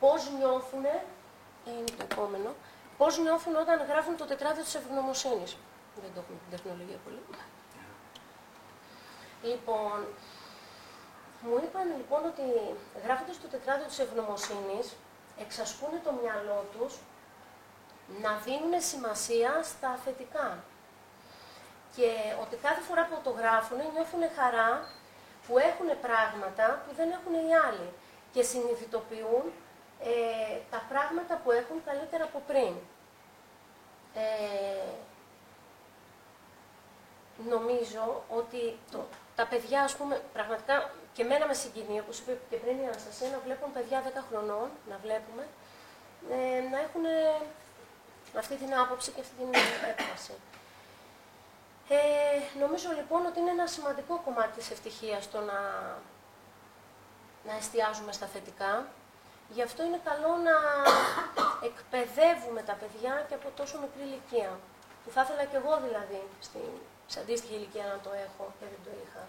πώς 0.00 0.30
νιώθουν, 0.38 0.84
είναι 1.66 1.84
το 1.96 2.04
επόμενο, 2.10 2.54
πώς 2.98 3.18
νιώθουν 3.18 3.56
όταν 3.56 3.86
γράφουν 3.88 4.16
το 4.16 4.24
τετράδιο 4.24 4.62
της 4.62 4.74
ευγνωμοσύνης. 4.74 5.56
Δεν 6.02 6.10
το 6.14 6.20
έχουμε 6.20 6.38
την 6.48 6.50
τεχνολογία 6.56 6.98
πολύ. 7.04 7.20
Λοιπόν, 9.42 10.06
μου 11.40 11.60
είπαν 11.64 11.86
λοιπόν 11.96 12.24
ότι 12.24 12.42
γράφοντας 13.04 13.40
το 13.40 13.48
τετράδιο 13.48 13.86
της 13.86 13.98
ευγνωμοσύνης, 13.98 14.96
εξασκούν 15.40 15.92
το 16.04 16.12
μυαλό 16.20 16.64
τους 16.72 16.94
να 18.22 18.32
δίνουν 18.44 18.80
σημασία 18.80 19.62
στα 19.62 19.98
θετικά. 20.04 20.58
Και 21.96 22.10
ότι 22.42 22.56
κάθε 22.56 22.80
φορά 22.80 23.06
που 23.06 23.18
το 23.24 23.30
γράφουν 23.30 23.78
νιώθουν 23.92 24.22
χαρά 24.36 24.88
που 25.46 25.58
έχουν 25.58 26.00
πράγματα 26.00 26.82
που 26.86 26.94
δεν 26.94 27.10
έχουν 27.10 27.34
οι 27.34 27.54
άλλοι 27.66 27.92
και 28.32 28.42
συνειδητοποιούν 28.42 29.44
ε, 30.00 30.58
τα 30.70 30.82
πράγματα 30.88 31.40
που 31.44 31.50
έχουν 31.50 31.84
καλύτερα 31.84 32.24
από 32.24 32.42
πριν. 32.46 32.72
Ε, 34.14 34.88
νομίζω 37.48 38.22
ότι 38.28 38.78
το, 38.90 39.06
τα 39.36 39.46
παιδιά, 39.46 39.82
ας 39.82 39.96
πούμε, 39.96 40.22
πραγματικά 40.32 40.90
και 41.18 41.28
μένα 41.30 41.46
με 41.46 41.54
συγκινεί, 41.62 41.96
όπως 42.04 42.16
είπε 42.18 42.32
και 42.50 42.56
πριν 42.62 42.76
η 42.82 42.86
Αναστασία, 42.92 43.28
να 43.34 43.38
βλέπουν 43.44 43.72
παιδιά 43.76 43.98
10 44.06 44.22
χρονών, 44.28 44.68
να 44.90 44.96
βλέπουμε, 45.04 45.44
ε, 46.36 46.60
να 46.72 46.78
έχουν 46.86 47.04
αυτή 48.40 48.54
την 48.62 48.70
άποψη 48.82 49.10
και 49.14 49.20
αυτή 49.24 49.34
την 49.40 49.50
έκφραση. 49.90 50.34
Ε, 51.88 51.98
νομίζω 52.62 52.88
λοιπόν 52.98 53.20
ότι 53.26 53.38
είναι 53.40 53.54
ένα 53.58 53.66
σημαντικό 53.66 54.14
κομμάτι 54.24 54.52
της 54.58 54.70
ευτυχίας 54.70 55.30
το 55.32 55.38
να, 55.50 55.60
να 57.48 57.52
εστιάζουμε 57.60 58.12
στα 58.18 58.26
θετικά. 58.26 58.72
Γι' 59.54 59.62
αυτό 59.68 59.80
είναι 59.84 60.00
καλό 60.10 60.32
να 60.48 60.56
εκπαιδεύουμε 61.68 62.62
τα 62.68 62.74
παιδιά 62.80 63.12
και 63.28 63.34
από 63.34 63.48
τόσο 63.56 63.74
μικρή 63.82 64.02
ηλικία. 64.08 64.50
Που 65.02 65.10
θα 65.14 65.20
ήθελα 65.22 65.44
και 65.50 65.56
εγώ 65.60 65.72
δηλαδή, 65.86 66.20
στην, 66.46 66.70
σε 67.12 67.18
αντίστοιχη 67.20 67.54
ηλικία 67.54 67.86
να 67.92 67.98
το 68.04 68.10
έχω 68.26 68.44
και 68.58 68.66
δεν 68.72 68.80
το 68.86 68.90
είχα. 69.02 69.22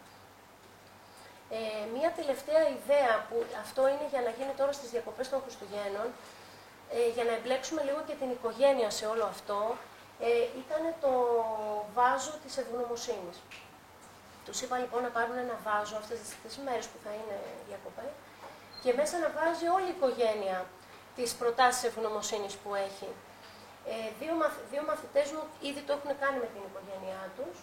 Ε, 1.58 1.60
μία 1.96 2.10
τελευταία 2.20 2.64
ιδέα 2.78 3.14
που 3.28 3.38
αυτό 3.64 3.82
είναι 3.92 4.06
για 4.14 4.22
να 4.26 4.32
γίνει 4.38 4.54
τώρα 4.60 4.72
στις 4.80 4.90
διακοπές 4.94 5.30
των 5.30 5.40
Χριστουγέννων, 5.44 6.08
ε, 6.96 7.10
για 7.16 7.24
να 7.28 7.34
εμπλέξουμε 7.38 7.82
λίγο 7.88 8.02
και 8.08 8.16
την 8.22 8.30
οικογένεια 8.36 8.90
σε 8.98 9.06
όλο 9.14 9.26
αυτό, 9.34 9.60
ε, 10.20 10.30
ήταν 10.64 10.82
το 11.04 11.12
βάζο 11.98 12.34
της 12.44 12.54
ευγνωμοσύνης. 12.62 13.38
Τους 14.46 14.62
είπα 14.62 14.78
λοιπόν 14.84 15.02
να 15.08 15.12
πάρουν 15.18 15.38
ένα 15.46 15.58
βάζο 15.68 15.96
αυτές 16.02 16.18
τις 16.44 16.58
μέρες 16.66 16.86
που 16.92 16.98
θα 17.04 17.12
είναι 17.20 17.38
διακοπέ 17.68 18.08
και 18.84 18.92
μέσα 19.00 19.16
να 19.24 19.30
βάζει 19.38 19.66
όλη 19.78 19.90
η 19.92 19.96
οικογένεια 19.98 20.58
τις 21.16 21.30
προτάσεις 21.40 21.84
ευγνωμοσύνης 21.90 22.54
που 22.62 22.70
έχει. 22.88 23.10
Ε, 23.92 23.96
δύο, 24.20 24.34
μαθ, 24.42 24.56
δύο 24.72 24.84
μαθητές 24.90 25.28
μου 25.36 25.44
ήδη 25.70 25.82
το 25.88 25.92
έχουν 25.98 26.12
κάνει 26.22 26.38
με 26.44 26.50
την 26.54 26.62
οικογένειά 26.68 27.22
τους. 27.38 27.56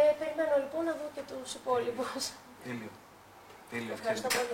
Ε, 0.00 0.02
περιμένω 0.18 0.54
λοιπόν 0.62 0.82
να 0.88 0.92
δω 0.98 1.06
και 1.14 1.24
τους 1.30 1.54
υπόλοιπους. 1.58 2.22
Τέλειο. 2.64 2.90
Τέλειο. 3.72 3.94
Ευχαριστώ 3.98 4.28
πολύ. 4.36 4.48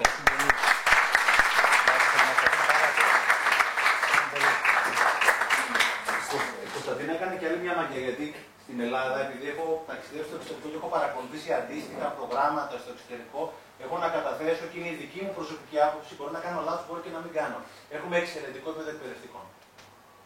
Κωνσταντίνα 6.76 7.12
έκανε 7.18 7.34
και 7.40 7.46
άλλη 7.48 7.60
μια 7.64 7.74
μαγεία 7.78 8.02
γιατί 8.08 8.26
στην 8.64 8.76
Ελλάδα, 8.86 9.16
επειδή 9.26 9.46
έχω 9.54 9.66
ταξιδέψει 9.90 10.28
στο 10.30 10.38
εξωτερικό 10.40 10.68
και 10.72 10.78
έχω 10.80 10.90
παρακολουθήσει 10.96 11.50
αντίστοιχα 11.60 12.06
προγράμματα 12.18 12.74
στο 12.82 12.90
εξωτερικό, 12.94 13.40
έχω 13.84 13.96
να 14.04 14.08
καταθέσω 14.16 14.64
και 14.70 14.76
είναι 14.80 14.90
η 14.94 14.98
δική 15.02 15.20
μου 15.24 15.32
προσωπική 15.38 15.76
άποψη. 15.86 16.10
Μπορεί 16.16 16.32
να 16.38 16.42
κάνω 16.46 16.60
λάθος, 16.68 16.84
μπορεί 16.88 17.00
και 17.06 17.14
να 17.16 17.20
μην 17.24 17.32
κάνω. 17.38 17.58
Έχουμε 17.96 18.14
εξαιρετικό 18.22 18.66
επίπεδο 18.70 18.90
εκπαιδευτικών. 18.94 19.44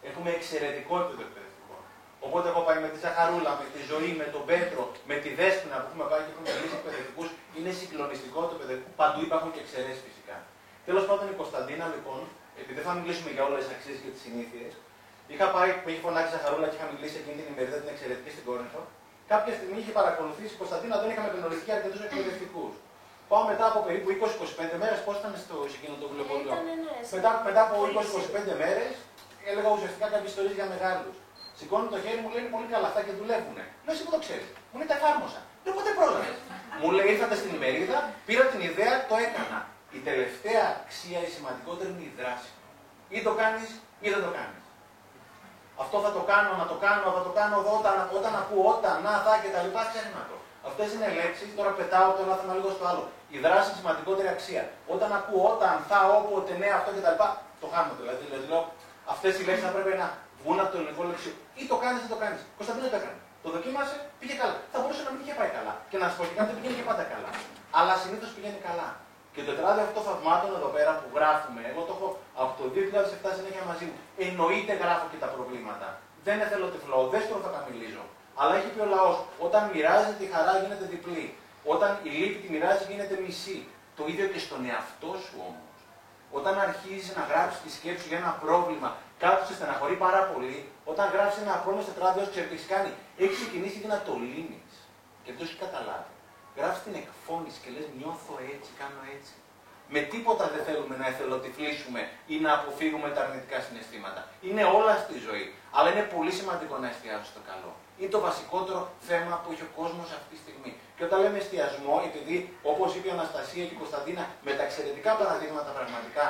Έχουμε 0.09 0.29
εξαιρετικό 0.37 0.93
επίπεδο 1.03 1.23
εκπαιδευτικών. 1.27 1.52
Οπότε 2.27 2.45
έχω 2.51 2.61
πάει 2.67 2.79
με 2.85 2.89
τη 2.93 2.97
Ζαχαρούλα, 3.05 3.51
με 3.61 3.65
τη 3.73 3.79
Ζωή, 3.91 4.11
με 4.21 4.27
τον 4.33 4.43
Πέτρο, 4.49 4.83
με 5.09 5.15
τη 5.23 5.29
Δέσποινα 5.39 5.75
που 5.79 5.87
έχουμε 5.89 6.05
πάει 6.11 6.21
και 6.25 6.31
έχουμε 6.33 6.47
μιλήσει 6.53 6.75
εκπαιδευτικού. 6.79 7.23
Είναι 7.57 7.71
συγκλονιστικό 7.79 8.39
το 8.49 8.53
εκπαιδευτικό. 8.55 8.89
Παντού 9.01 9.19
υπάρχουν 9.27 9.49
και 9.53 9.61
εξαιρέσεις 9.65 10.01
φυσικά. 10.07 10.37
Τέλος 10.87 11.03
πάντων 11.07 11.25
η 11.33 11.35
Κωνσταντίνα 11.41 11.85
λοιπόν, 11.93 12.19
επειδή 12.61 12.77
δεν 12.79 12.87
θα 12.89 12.93
μιλήσουμε 12.99 13.29
για 13.35 13.43
όλες 13.47 13.61
τις 13.63 13.71
αξίες 13.75 13.97
και 14.03 14.11
τις 14.13 14.21
συνήθειες, 14.25 14.73
Είχα 15.31 15.47
πάει, 15.55 15.71
που 15.79 15.87
είχε 15.89 16.01
φωνάξει 16.07 16.29
Ζαχαρούλα 16.35 16.67
και 16.69 16.77
είχα 16.77 16.87
μιλήσει 16.93 17.15
εκείνη 17.21 17.35
την 17.39 17.47
ημερίδα 17.53 17.77
την 17.83 17.89
εξαιρετική 17.93 18.31
στην 18.35 18.43
Κόρινθο. 18.47 18.81
Κάποια 19.31 19.53
στιγμή 19.57 19.77
είχε 19.81 19.93
παρακολουθήσει 19.99 20.53
η 20.57 20.59
Κωνσταντίνα, 20.61 20.95
δεν 21.01 21.09
είχαμε 21.11 21.29
γνωριστεί 21.37 21.69
αρκετούς 21.77 22.01
εκπαιδευτικούς. 22.05 22.73
Πάω 23.29 23.43
μετά 23.51 23.65
από 23.71 23.79
περίπου 23.87 24.07
20-25 24.09 24.81
μέρες, 24.83 24.99
πώς 25.05 25.15
ήταν 25.21 25.33
στο 25.43 25.55
εκείνο 25.77 25.95
το 26.01 26.05
βιβλιοπωλείο. 26.09 26.51
Ναι, 26.53 26.75
Μετά, 27.15 27.29
μετά 27.47 27.61
από 27.67 27.75
20-25 27.87 28.53
μέρες 28.63 28.93
έλεγα 29.49 29.69
ουσιαστικά 29.77 30.05
κάποιες 30.13 30.29
ιστορίες 30.33 30.55
για 30.59 30.67
μεγάλους. 30.73 31.15
Σηκώνει 31.57 31.87
το 31.93 31.99
χέρι 32.03 32.19
μου, 32.23 32.29
λέει 32.33 32.45
πολύ 32.55 32.67
καλά 32.73 32.87
αυτά 32.91 33.01
και 33.05 33.13
δουλεύουν. 33.19 33.57
Λέω 33.83 33.93
εσύ 33.95 34.03
που 34.05 34.13
το 34.15 34.19
ξέρεις. 34.25 34.49
Μου 34.69 34.77
λέει 34.79 34.89
τα 34.91 34.97
εφάρμοσα. 34.99 35.39
Λέω 35.63 35.73
ποτέ 35.79 35.91
πρόλαβε. 35.99 36.31
μου 36.81 36.89
λέει 36.97 37.07
ήρθατε 37.13 37.35
στην 37.41 37.51
ημερίδα, 37.57 37.97
πήρα 38.27 38.43
την 38.51 38.61
ιδέα, 38.69 38.93
το 39.09 39.15
έκανα. 39.25 39.59
Η 39.97 39.99
τελευταία 40.09 40.63
αξία, 40.79 41.19
η 41.27 41.29
σημαντικότερη 41.35 41.89
είναι 41.93 42.07
η 42.11 42.13
δράση. 42.19 42.51
Ή 43.15 43.19
το 43.27 43.31
κάνεις 43.41 43.69
ή 44.05 44.07
δεν 44.13 44.21
το 44.25 44.31
κάνεις. 44.37 44.63
Αυτό 45.83 45.97
θα 46.05 46.11
το 46.17 46.21
κάνω, 46.31 46.51
να 46.61 46.65
το 46.71 46.77
κάνω, 46.85 47.05
θα 47.17 47.23
το 47.27 47.31
κάνω 47.39 47.55
εδώ, 47.61 47.73
όταν, 47.81 47.95
όταν 48.17 48.33
ακούω 48.41 48.65
όταν, 48.75 48.95
να, 49.05 49.11
θα 49.25 49.33
και 49.41 49.49
τα 49.55 49.61
λοιπά, 49.65 49.81
ξέχνα 49.91 50.21
το. 50.29 50.37
Αυτές 50.69 50.87
είναι 50.93 51.07
λέξεις, 51.17 51.49
τώρα 51.57 51.71
πετάω 51.79 52.09
το 52.17 52.21
ένα 52.25 52.35
θέμα 52.39 52.53
λίγο 52.57 52.69
στο 52.77 52.85
άλλο. 52.89 53.03
Η 53.35 53.37
δράση 53.45 53.67
είναι 53.69 53.79
σημαντικότερη 53.81 54.29
αξία. 54.35 54.63
Όταν 54.93 55.09
ακούω 55.19 55.43
όταν, 55.53 55.75
θα, 55.89 55.99
όποτε, 56.17 56.51
ναι, 56.61 56.69
αυτό 56.79 56.89
και 56.95 57.03
τα 57.05 57.11
λοιπά, 57.13 57.27
το 57.61 57.67
χάνω 57.73 57.93
δηλαδή. 57.99 58.23
Δηλαδή 58.27 58.45
λέω, 58.51 58.63
αυτές 59.13 59.33
οι 59.37 59.43
λέξεις 59.47 59.65
θα 59.67 59.71
πρέπει 59.75 59.93
να 60.03 60.07
βγουν 60.43 60.57
από 60.63 60.71
το 60.73 60.77
ελληνικό 60.79 61.01
λεξικό. 61.09 61.39
Ή 61.61 61.63
το 61.71 61.75
κάνεις 61.83 62.01
ή 62.07 62.09
το 62.13 62.17
κάνεις. 62.23 62.41
Κωνσταντίνο 62.59 62.87
το 62.93 62.97
έκανε. 63.01 63.19
Το 63.43 63.49
δοκίμασε, 63.55 63.95
πήγε 64.19 64.35
καλά. 64.41 64.57
Θα 64.71 64.77
μπορούσε 64.79 65.01
να 65.07 65.11
μην 65.13 65.19
είχε 65.23 65.35
πάει 65.39 65.51
καλά. 65.57 65.73
Και 65.91 65.97
να 66.01 66.05
σου 66.09 66.15
πω 66.17 66.23
και 66.29 66.35
κάτι 66.39 66.51
πηγαίνει 66.55 66.75
και 66.79 66.85
πάντα 66.89 67.03
καλά. 67.13 67.31
Αλλά 67.79 67.93
συνήθως 68.03 68.29
πηγαίνει 68.35 68.59
καλά. 68.67 68.89
Και 69.33 69.41
το 69.47 69.51
τετράδιο 69.55 69.83
αυτό 69.87 69.99
θαυμάτων 70.07 70.49
εδώ 70.59 70.69
πέρα 70.75 70.91
που 70.99 71.07
γράφουμε, 71.17 71.61
εγώ 71.71 71.81
το 71.87 71.91
έχω 71.95 72.07
από 72.41 72.51
το 72.59 72.63
2007 72.75 73.37
συνέχεια 73.37 73.63
μαζί 73.71 73.85
μου. 73.89 73.97
Εννοείται 74.25 74.73
γράφω 74.81 75.05
και 75.11 75.19
τα 75.23 75.29
προβλήματα. 75.35 75.87
Δεν 76.25 76.37
θέλω 76.51 76.65
τυφλό, 76.73 76.99
δεν 77.13 77.21
στο 77.25 77.35
θα 77.45 77.51
τα 77.55 77.61
μιλήσω. 77.67 78.03
Αλλά 78.41 78.53
έχει 78.59 78.69
πει 78.73 78.79
ο 78.85 78.89
λαός, 78.95 79.17
όταν 79.45 79.61
μοιράζεται 79.73 80.15
τη 80.21 80.25
χαρά 80.33 80.53
γίνεται 80.61 80.85
διπλή. 80.93 81.25
Όταν 81.73 81.91
η 82.07 82.09
λύπη 82.19 82.37
τη 82.43 82.47
μοιράζει 82.53 82.83
γίνεται 82.89 83.15
μισή. 83.25 83.57
Το 83.97 84.03
ίδιο 84.11 84.27
και 84.33 84.39
στον 84.45 84.61
εαυτό 84.69 85.11
σου 85.23 85.35
όμως. 85.49 85.73
Όταν 86.37 86.53
αρχίζεις 86.67 87.15
να 87.17 87.23
γράψεις 87.29 87.61
τη 87.63 87.69
σκέψη 87.77 88.05
για 88.07 88.17
ένα 88.23 88.31
πρόβλημα, 88.43 88.89
κάποιος 89.23 89.47
σε 89.47 89.53
στεναχωρεί 89.57 89.95
πάρα 90.05 90.21
πολύ, 90.31 90.57
όταν 90.91 91.05
γράφεις 91.13 91.37
ένα 91.43 91.53
πρόβλημα 91.63 91.83
στο 91.85 91.93
τετράδιο, 91.93 92.21
ξέρει 92.33 92.47
τι 92.49 92.55
έχεις 92.57 92.69
κάνει. 92.73 92.91
Έχεις 93.23 93.37
ξεκινήσει 93.39 93.77
και 93.83 93.89
να 93.95 93.99
το 94.07 94.13
λύνει. 94.31 94.59
Και 95.23 95.29
δεν 95.31 95.37
το 95.39 95.43
έχεις 95.45 95.57
καταλάβει. 95.65 96.11
Γράφεις 96.57 96.79
την 96.85 96.95
εκφώνηση 97.01 97.57
και 97.63 97.69
λες: 97.75 97.85
Νιώθω 97.99 98.33
έτσι, 98.53 98.69
κάνω 98.81 99.01
έτσι. 99.15 99.33
Με 99.95 100.01
τίποτα 100.13 100.43
δεν 100.53 100.61
θέλουμε 100.67 100.95
να 101.01 101.05
εθελοτυφλήσουμε 101.11 102.01
ή 102.33 102.35
να 102.45 102.51
αποφύγουμε 102.57 103.07
τα 103.15 103.19
αρνητικά 103.25 103.57
συναισθήματα. 103.65 104.21
Είναι 104.47 104.63
όλα 104.77 104.93
στη 105.03 105.15
ζωή. 105.27 105.45
Αλλά 105.75 105.87
είναι 105.91 106.05
πολύ 106.15 106.31
σημαντικό 106.39 106.75
να 106.83 106.87
εστιάσω 106.93 107.27
στο 107.33 107.41
καλό. 107.49 107.71
Είναι 107.97 108.11
το 108.15 108.19
βασικότερο 108.27 108.81
θέμα 109.09 109.35
που 109.41 109.47
έχει 109.53 109.65
ο 109.69 109.71
κόσμος 109.79 110.07
αυτή 110.17 110.29
τη 110.33 110.37
στιγμή. 110.43 110.71
Και 110.95 111.03
όταν 111.07 111.17
λέμε 111.23 111.37
εστιασμό, 111.43 111.95
επειδή 112.09 112.37
όπως 112.71 112.89
είπε 112.95 113.07
η 113.11 113.15
Αναστασία 113.17 113.63
και 113.67 113.75
η 113.77 113.79
Κωνσταντίνα, 113.83 114.23
με 114.45 114.51
τα 114.57 114.63
εξαιρετικά 114.67 115.11
παραδείγματα 115.19 115.71
πραγματικά, 115.77 116.25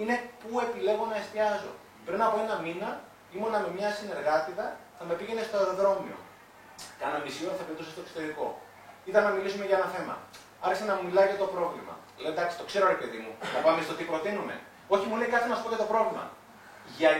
είναι 0.00 0.16
πού 0.40 0.50
επιλέγω 0.66 1.04
να 1.12 1.16
εστιάζω. 1.22 1.72
Πριν 2.06 2.20
από 2.26 2.36
ένα 2.44 2.54
μήνα 2.64 2.90
ήμουνα 3.34 3.58
με 3.64 3.70
μια 3.76 3.90
συνεργάτηδα, 3.98 4.66
θα 4.98 5.04
με 5.08 5.14
πήγαινε 5.18 5.42
στο 5.48 5.56
αεροδρόμιο. 5.60 6.18
Κάνα 7.00 7.18
μισή 7.24 7.40
ώρα 7.48 7.56
θα 7.60 7.64
πετούσα 7.68 7.90
στο 7.94 8.00
εξωτερικό. 8.04 8.46
Ήταν 9.10 9.22
να 9.26 9.30
μιλήσουμε 9.36 9.64
για 9.68 9.76
ένα 9.80 9.88
θέμα. 9.96 10.14
Άρχισε 10.66 10.84
να 10.90 10.94
μου 10.96 11.04
μιλάει 11.08 11.26
για 11.32 11.40
το 11.44 11.48
πρόβλημα. 11.54 11.94
Λέω 12.20 12.32
εντάξει, 12.34 12.54
το 12.60 12.64
ξέρω 12.70 12.84
ρε 12.94 12.98
παιδί 13.00 13.18
μου, 13.24 13.32
να 13.54 13.60
πάμε 13.66 13.80
στο 13.86 13.94
τι 13.98 14.04
προτείνουμε. 14.10 14.54
Όχι, 14.94 15.04
μου 15.08 15.16
λέει 15.20 15.30
κάτι 15.34 15.46
να 15.50 15.54
σου 15.56 15.62
πω 15.64 15.68
για 15.74 15.82
το 15.84 15.88
πρόβλημα. 15.92 16.24
Για 16.98 17.10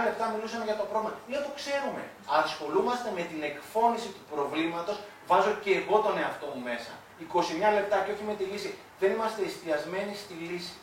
29 0.00 0.06
λεπτά 0.06 0.24
μιλούσαμε 0.34 0.64
για 0.70 0.78
το 0.80 0.86
πρόβλημα. 0.90 1.14
Λέω 1.30 1.40
το 1.48 1.52
ξέρουμε. 1.60 2.02
Ασχολούμαστε 2.42 3.08
με 3.18 3.22
την 3.30 3.40
εκφώνηση 3.50 4.08
του 4.14 4.22
προβλήματος, 4.32 4.96
βάζω 5.30 5.52
και 5.64 5.72
εγώ 5.80 5.96
τον 6.06 6.14
εαυτό 6.22 6.46
μου 6.54 6.62
μέσα. 6.70 6.92
29 7.20 7.78
λεπτά 7.78 7.96
και 8.04 8.12
όχι 8.14 8.24
με 8.30 8.34
τη 8.38 8.44
λύση. 8.52 8.70
Δεν 9.00 9.10
είμαστε 9.14 9.40
εστιασμένοι 9.48 10.14
στη 10.22 10.34
λύση. 10.48 10.74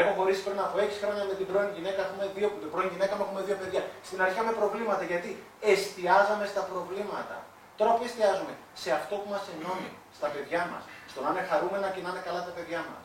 Έχω 0.00 0.12
χωρίσει 0.18 0.42
πριν 0.46 0.58
από 0.66 0.74
6 0.78 0.82
χρόνια 1.02 1.24
με 1.30 1.34
την 1.38 1.46
πρώην 1.50 1.70
γυναίκα, 1.76 2.00
έχουμε 2.06 2.24
δύο, 2.36 2.48
την 2.62 2.70
πρώην 2.72 2.88
γυναίκα 2.94 3.12
μου 3.16 3.22
έχουμε 3.26 3.42
δύο 3.48 3.56
παιδιά. 3.60 3.82
Στην 4.08 4.18
αρχή 4.22 4.34
είχαμε 4.34 4.52
προβλήματα 4.60 5.04
γιατί 5.10 5.30
εστιάζαμε 5.72 6.44
στα 6.52 6.62
προβλήματα. 6.70 7.36
Τώρα 7.78 7.92
που 7.96 8.02
εστιάζουμε 8.08 8.54
σε 8.82 8.88
αυτό 8.98 9.14
που 9.20 9.28
μας 9.34 9.44
ενώνει, 9.54 9.90
στα 10.18 10.28
παιδιά 10.32 10.62
μας, 10.72 10.82
στο 11.10 11.18
να 11.24 11.28
είναι 11.30 11.44
χαρούμενα 11.50 11.88
και 11.94 12.00
να 12.04 12.10
είναι 12.10 12.22
καλά 12.28 12.40
τα 12.48 12.52
παιδιά 12.56 12.80
μας. 12.90 13.04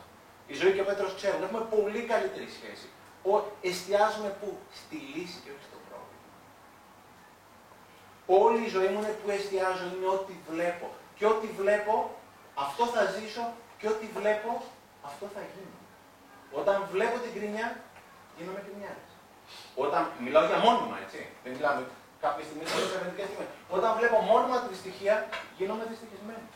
Η 0.52 0.54
ζωή 0.60 0.72
και 0.74 0.82
ο 0.84 0.86
Πέτρος 0.90 1.12
ξέρουν, 1.18 1.40
έχουμε 1.46 1.62
πολύ 1.74 2.00
καλύτερη 2.12 2.48
σχέση. 2.56 2.86
Ο, 3.30 3.32
εστιάζουμε 3.70 4.30
που, 4.40 4.48
στη 4.80 4.96
λύση 5.12 5.38
και 5.44 5.50
όχι 5.54 5.66
στο 5.70 5.78
πρόβλημα. 5.88 6.26
Όλη 8.44 8.60
η 8.68 8.70
ζωή 8.76 8.88
μου 8.92 8.98
είναι 9.02 9.14
που 9.20 9.28
εστιάζω, 9.36 9.84
είναι 9.92 10.08
ό,τι 10.16 10.34
βλέπω. 10.50 10.86
Και 11.16 11.26
ό,τι 11.32 11.46
βλέπω, 11.60 11.94
αυτό 12.66 12.82
θα 12.94 13.02
ζήσω 13.16 13.44
και 13.78 13.86
ό,τι 13.92 14.06
βλέπω, 14.18 14.50
αυτό 15.10 15.26
θα 15.34 15.42
γίνει. 15.52 15.81
Όταν 16.60 16.76
βλέπω 16.92 17.16
την 17.24 17.32
κρίνια, 17.36 17.66
γίνομαι 18.36 18.60
κρυμιάρης. 18.66 19.12
Όταν 19.84 20.02
μιλάω 20.24 20.44
για 20.50 20.58
μόνιμα, 20.66 20.96
έτσι. 21.04 21.20
Δεν 21.42 21.50
μιλάμε 21.56 21.80
κάποια 22.24 22.44
στιγμή 22.48 22.64
σε 22.70 22.76
επενδυτικέ 22.88 23.24
στιγμές. 23.28 23.48
Όταν 23.76 23.90
βλέπω 23.98 24.16
μόνιμα 24.32 24.56
τη 24.70 24.76
στοιχεία, 24.82 25.14
γίνομαι 25.58 25.84
δυστυχισμένο. 25.92 26.46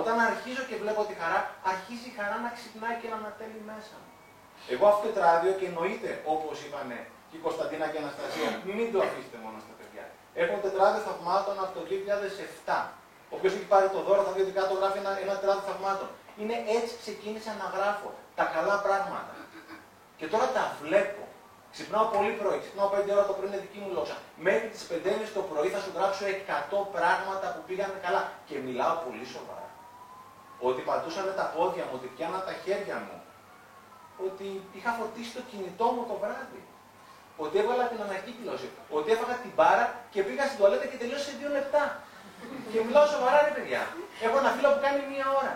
Όταν 0.00 0.14
αρχίζω 0.28 0.62
και 0.68 0.76
βλέπω 0.82 1.00
τη 1.10 1.14
χαρά, 1.20 1.40
αρχίζει 1.72 2.06
η 2.12 2.14
χαρά 2.18 2.36
να 2.44 2.50
ξυπνάει 2.56 2.96
και 3.00 3.08
να 3.12 3.16
ανατέλει 3.22 3.60
μέσα 3.70 3.94
μου. 4.00 4.10
Εγώ 4.72 4.84
αυτό 4.92 5.00
το 5.02 5.08
τετράδιο 5.08 5.52
και 5.58 5.66
εννοείται, 5.70 6.10
όπως 6.34 6.56
είπανε 6.64 6.98
και 7.28 7.36
η 7.40 7.42
Κωνσταντίνα 7.46 7.84
και 7.90 7.96
η 7.98 8.02
Αναστασία, 8.04 8.48
μην 8.78 8.88
το 8.92 8.98
αφήσετε 9.06 9.38
μόνο 9.44 9.56
στα 9.64 9.74
παιδιά. 9.78 10.04
Έχω 10.42 10.54
τετράδιο 10.64 11.00
θαυμάτων 11.08 11.56
από 11.64 11.72
το 11.76 11.82
2007. 11.90 12.76
Όποιο 13.34 13.48
έχει 13.56 13.68
πάρει 13.72 13.88
το 13.96 14.00
δώρο 14.06 14.22
θα 14.26 14.32
δει 14.34 14.40
ότι 14.46 14.54
κάτω 14.58 14.72
γράφει 14.80 14.98
ένα, 15.02 15.12
ένα 15.24 15.34
τετράδιο 15.38 15.64
θαυμάτων. 15.70 16.08
Είναι 16.40 16.56
έτσι 16.76 16.92
ξεκίνησα 17.02 17.52
να 17.62 17.66
γράφω 17.76 18.10
τα 18.40 18.46
καλά 18.56 18.76
πράγματα. 18.86 19.34
Και 20.18 20.26
τώρα 20.32 20.46
τα 20.56 20.64
βλέπω. 20.82 21.22
Ξυπνάω 21.74 22.06
πολύ 22.14 22.32
πρωί, 22.40 22.58
ξυπνάω 22.64 22.88
5 22.94 23.10
ώρα 23.16 23.24
το 23.30 23.34
πρωί, 23.36 23.48
είναι 23.50 23.60
δική 23.66 23.78
μου 23.82 23.90
λόγια. 23.96 24.16
Μέχρι 24.46 24.66
τις 24.72 24.82
5 24.90 25.28
το 25.36 25.42
πρωί 25.50 25.68
θα 25.74 25.80
σου 25.84 25.92
γράψω 25.96 26.22
100 26.26 26.86
πράγματα 26.96 27.46
που 27.54 27.60
πήγαν 27.66 27.92
καλά. 28.06 28.22
Και 28.48 28.56
μιλάω 28.66 28.94
πολύ 29.06 29.26
σοβαρά. 29.34 29.68
Ότι 30.68 30.80
πατούσαν 30.88 31.26
τα 31.40 31.46
πόδια 31.54 31.84
μου, 31.86 31.94
ότι 31.98 32.06
πιάνα 32.14 32.40
τα 32.48 32.54
χέρια 32.62 32.96
μου. 33.04 33.16
Ότι 34.26 34.46
είχα 34.76 34.90
φορτίσει 34.98 35.32
το 35.38 35.42
κινητό 35.50 35.86
μου 35.94 36.02
το 36.10 36.14
βράδυ. 36.22 36.62
Ότι 37.44 37.54
έβαλα 37.62 37.84
την 37.92 38.00
ανακύκλωση. 38.06 38.68
Ότι 38.96 39.08
έφαγα 39.14 39.34
την 39.44 39.52
μπάρα 39.56 39.86
και 40.12 40.20
πήγα 40.26 40.44
στην 40.48 40.56
τουαλέτα 40.58 40.86
και 40.90 40.98
τελείωσε 41.02 41.26
σε 41.28 41.34
δύο 41.40 41.50
λεπτά. 41.58 41.84
Και 42.72 42.78
μιλάω 42.86 43.06
σοβαρά 43.14 43.38
ρε 43.46 43.52
παιδιά. 43.56 43.82
Έχω 44.24 44.36
ένα 44.42 44.50
φίλο 44.56 44.68
που 44.74 44.80
κάνει 44.86 45.00
μία 45.12 45.26
ώρα. 45.40 45.52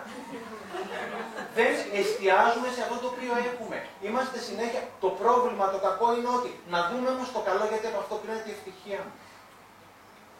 Δεν 1.58 1.72
εστιάζουμε 2.00 2.68
σε 2.74 2.80
αυτό 2.84 2.96
το 3.02 3.08
οποίο 3.12 3.32
έχουμε. 3.50 3.76
Είμαστε 4.06 4.38
συνέχεια. 4.48 4.82
Το 5.04 5.08
πρόβλημα, 5.20 5.64
το 5.74 5.78
κακό 5.86 6.06
είναι 6.16 6.30
ότι 6.38 6.50
να 6.74 6.78
δούμε 6.88 7.08
όμως 7.14 7.28
το 7.36 7.40
καλό 7.48 7.64
γιατί 7.70 7.86
από 7.90 7.98
αυτό 8.02 8.14
κρίνεται 8.22 8.50
η 8.52 8.54
ευτυχία 8.58 8.98
μου. 9.04 9.12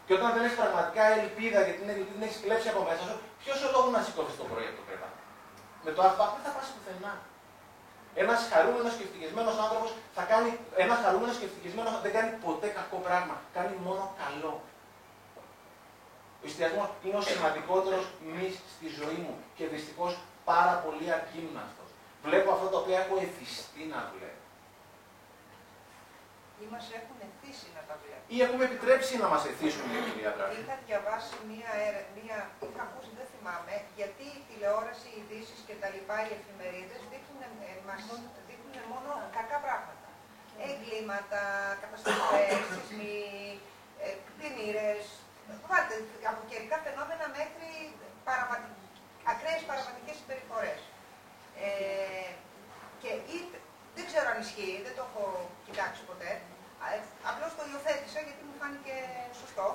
Και 0.07 0.14
όταν 0.18 0.28
δεν 0.35 0.43
έχεις 0.47 0.59
πραγματικά 0.62 1.05
ελπίδα 1.18 1.59
γιατί 1.66 1.78
την, 1.80 1.89
την 2.11 2.20
έχεις 2.26 2.39
κλέψει 2.45 2.68
από 2.72 2.80
μέσα 2.89 3.03
σου, 3.09 3.16
ποιος 3.43 3.59
ο 3.66 3.68
λόγος 3.74 3.91
να 3.97 4.01
σηκώσει 4.07 4.35
το 4.41 4.47
πρωί 4.51 4.66
από 4.70 4.78
το 4.80 4.85
κρεβάτι; 4.89 5.20
Με 5.85 5.91
το 5.97 6.01
ΑΠΑ 6.09 6.24
δεν 6.35 6.43
θα 6.47 6.51
πας 6.57 6.66
πουθενά. 6.74 7.14
Ένας 8.22 8.41
χαρούμενος 8.51 8.93
και 8.97 9.05
ευτυχισμένος 9.07 9.57
άνθρωπος 9.64 9.91
θα 10.16 10.22
κάνει. 10.32 10.51
Ένας 10.85 10.99
χαρούμενος 11.05 11.37
και 11.39 11.47
ευτυχισμένος 11.49 11.93
δεν 12.05 12.12
κάνει 12.16 12.30
ποτέ 12.45 12.68
κακό 12.78 12.97
πράγμα. 13.07 13.37
Κάνει 13.57 13.74
μόνο 13.87 14.03
καλό. 14.22 14.55
Ο 16.45 16.47
εστιασμό 16.51 16.84
είναι 17.05 17.18
ο 17.22 17.24
σημαντικότερος 17.32 18.05
μη 18.32 18.47
στη 18.74 18.86
ζωή 18.99 19.18
μου 19.24 19.34
και 19.57 19.64
δυστυχώς 19.74 20.12
πάρα 20.51 20.74
πολύ 20.84 21.07
ακίμναστο. 21.18 21.84
Βλέπω 22.26 22.49
αυτό 22.57 22.66
το 22.72 22.76
οποίο 22.82 22.97
έχω 23.03 23.14
εθιστεί 23.26 23.82
να 23.95 24.01
βλέπω. 24.12 24.42
Ή 26.62 26.64
μας 26.74 26.86
έχουν 26.99 27.18
εθίσει 27.28 27.68
να 27.76 27.82
τα 27.88 27.95
βλέπουμε. 28.03 28.30
Ή 28.34 28.36
έχουμε 28.45 28.64
επιτρέψει 28.70 29.14
να 29.22 29.28
μας 29.32 29.42
εθίσουν 29.51 29.84
οι 29.95 30.01
πράγματα. 30.24 30.59
Είχα 30.61 30.76
διαβάσει 30.88 31.34
μία, 31.51 31.72
μία 32.18 32.36
είχα 32.66 32.82
ακούσει, 32.88 33.11
δεν 33.20 33.28
θυμάμαι, 33.34 33.74
γιατί 33.99 34.24
η 34.38 34.40
τηλεόραση, 34.49 35.07
οι 35.14 35.18
ειδήσεις 35.20 35.59
και 35.66 35.74
τα 35.82 35.88
λοιπά, 35.95 36.16
οι 36.26 36.30
εφημερίδες 36.38 37.01
δείχνουν, 37.12 37.42
ε, 37.68 37.72
μας 37.88 38.03
δείχνουν 38.49 38.74
μόνο 38.92 39.11
κακά 39.36 39.59
πράγματα. 39.66 40.09
Εγκλήματα, 40.68 41.42
καταστροφές, 41.82 42.62
σεισμοί, 42.72 43.28
ε, 44.05 44.07
πλημμύρες, 44.36 45.05
Βάλτε 45.70 45.97
από 46.30 46.40
καιρικά 46.51 46.76
φαινόμενα 46.86 47.26
μέχρι 47.38 47.68
παραβατικ... 48.28 48.74
ακραίες 49.32 49.62
παραβατικές 49.70 50.16
συμπεριφορές. 50.20 50.80
Ε, 51.66 52.30
και 53.03 53.11
ή, 53.34 53.38
δεν 53.97 54.05
ξέρω 54.09 54.26
αν 54.32 54.38
ισχύει, 54.45 54.76
δεν 54.86 54.95
το 54.97 55.03
έχω 55.09 55.24
κοιτάξει 55.66 56.03
ποτέ, 56.11 56.30
ε, 56.92 56.99
απλώς 57.30 57.51
το 57.59 57.62
υιοθέτησα 57.70 58.20
γιατί 58.26 58.42
μου 58.49 58.57
φάνηκε 58.61 58.97
σωστό, 59.40 59.66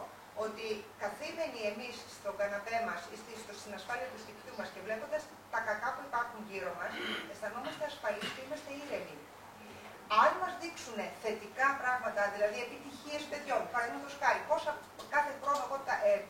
ότι 0.45 0.65
καθήμενοι 1.03 1.61
εμείς 1.71 1.95
στον 2.17 2.33
καναπέ 2.39 2.77
μας 2.87 3.01
ή 3.13 3.15
στην 3.61 3.73
ασφάλεια 3.79 4.07
του 4.11 4.19
σπιτιού 4.23 4.53
μας 4.59 4.69
και 4.73 4.81
βλέποντας 4.87 5.23
τα 5.53 5.59
κακά 5.67 5.89
που 5.95 6.03
υπάρχουν 6.09 6.39
γύρω 6.49 6.71
μας, 6.79 6.93
αισθανόμαστε 7.31 7.83
ασφαλείς 7.91 8.29
και 8.33 8.41
είμαστε 8.45 8.69
ήρεμοι. 8.83 9.17
Αν 10.17 10.31
μας 10.41 10.53
δείξουν 10.61 10.97
θετικά 11.23 11.67
πράγματα, 11.81 12.21
δηλαδή 12.33 12.57
επιτυχίες 12.67 13.23
παιδιών, 13.31 13.61
παραδείγματος 13.73 14.15
χάρη, 14.21 14.39
πόσα 14.49 14.71
κάθε 15.13 15.31
χρόνο 15.41 15.61
εγώ, 15.67 15.77
ε, 16.09 16.21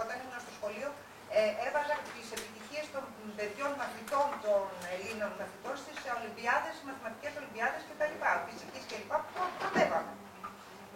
όταν 0.00 0.14
ήμουν 0.22 0.40
στο 0.44 0.52
σχολείο, 0.58 0.90
ε, 1.38 1.40
έβαζα 1.66 1.94
τις 2.14 2.26
επιτυχίες 2.36 2.86
των 2.94 3.04
παιδιών 3.38 3.72
μαθητών 3.80 4.28
των 4.44 4.64
Ελλήνων 4.94 5.32
μαθητών 5.40 5.74
στις 5.82 5.96
Ολυμπιάδες, 6.18 6.74
μαθηματικές 6.86 7.32
Ολυμπιάδες 7.40 7.82
κτλ. 7.88 8.14
Φυσικής 8.48 8.84
κλπ. 8.88 9.12
που 9.34 9.42
προτεύαμε. 9.58 10.12